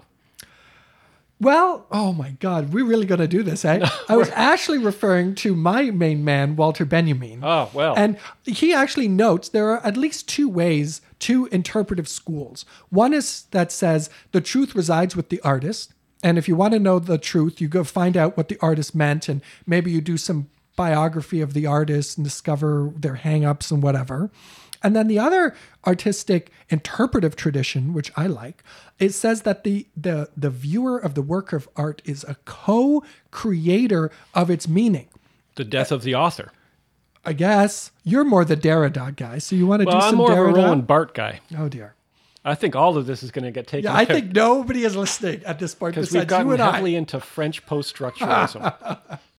Well, 1.40 1.86
oh 1.90 2.12
my 2.12 2.30
God, 2.38 2.72
we're 2.72 2.84
really 2.84 3.04
going 3.06 3.20
to 3.20 3.26
do 3.26 3.42
this, 3.42 3.64
eh? 3.64 3.84
I 4.08 4.16
was 4.16 4.30
actually 4.30 4.78
referring 4.78 5.34
to 5.36 5.56
my 5.56 5.90
main 5.90 6.24
man, 6.24 6.54
Walter 6.54 6.84
Benjamin. 6.84 7.40
Oh 7.42 7.68
well, 7.74 7.94
And 7.96 8.16
he 8.44 8.72
actually 8.72 9.08
notes 9.08 9.48
there 9.48 9.68
are 9.70 9.84
at 9.84 9.96
least 9.96 10.28
two 10.28 10.48
ways 10.48 11.00
two 11.22 11.46
interpretive 11.46 12.08
schools. 12.08 12.64
One 12.90 13.14
is 13.14 13.44
that 13.52 13.70
says 13.70 14.10
the 14.32 14.40
truth 14.40 14.74
resides 14.74 15.14
with 15.14 15.28
the 15.28 15.40
artist. 15.42 15.94
And 16.22 16.36
if 16.36 16.48
you 16.48 16.56
want 16.56 16.72
to 16.72 16.80
know 16.80 16.98
the 16.98 17.16
truth, 17.16 17.60
you 17.60 17.68
go 17.68 17.84
find 17.84 18.16
out 18.16 18.36
what 18.36 18.48
the 18.48 18.58
artist 18.60 18.94
meant 18.94 19.28
and 19.28 19.40
maybe 19.64 19.92
you 19.92 20.00
do 20.00 20.16
some 20.16 20.48
biography 20.74 21.40
of 21.40 21.54
the 21.54 21.64
artist 21.64 22.18
and 22.18 22.24
discover 22.24 22.92
their 22.96 23.16
hangups 23.16 23.70
and 23.70 23.82
whatever. 23.82 24.30
And 24.82 24.96
then 24.96 25.06
the 25.06 25.20
other 25.20 25.54
artistic 25.86 26.50
interpretive 26.68 27.36
tradition, 27.36 27.94
which 27.94 28.10
I 28.16 28.26
like, 28.26 28.64
it 28.98 29.10
says 29.10 29.42
that 29.42 29.62
the 29.62 29.86
the 29.96 30.28
the 30.36 30.50
viewer 30.50 30.98
of 30.98 31.14
the 31.14 31.22
work 31.22 31.52
of 31.52 31.68
art 31.76 32.02
is 32.04 32.24
a 32.24 32.34
co-creator 32.44 34.10
of 34.34 34.50
its 34.50 34.66
meaning. 34.66 35.08
The 35.54 35.64
death 35.64 35.92
of 35.92 36.02
the 36.02 36.16
author. 36.16 36.50
I 37.24 37.32
guess 37.32 37.90
you're 38.04 38.24
more 38.24 38.44
the 38.44 38.56
Derrida 38.56 39.14
guy, 39.16 39.38
so 39.38 39.54
you 39.54 39.66
want 39.66 39.80
to 39.82 39.86
Well, 39.86 39.98
do 40.00 40.04
I'm 40.04 40.10
some 40.10 40.18
more 40.18 40.30
Derrida? 40.30 40.50
of 40.50 40.56
a 40.58 40.62
Roland 40.62 40.86
Barthes 40.86 41.12
guy. 41.14 41.40
Oh 41.56 41.68
dear. 41.68 41.94
I 42.44 42.56
think 42.56 42.74
all 42.74 42.96
of 42.96 43.06
this 43.06 43.22
is 43.22 43.30
going 43.30 43.44
to 43.44 43.52
get 43.52 43.68
taken 43.68 43.84
Yeah, 43.90 43.96
I 43.96 44.04
think 44.04 44.34
nobody 44.34 44.82
is 44.84 44.96
listening 44.96 45.44
at 45.44 45.60
this 45.60 45.76
point 45.76 45.94
because 45.94 46.10
we've 46.10 46.26
gotten 46.26 46.58
heavily 46.58 46.96
I. 46.96 46.98
into 46.98 47.20
French 47.20 47.64
post-structuralism. 47.66 48.98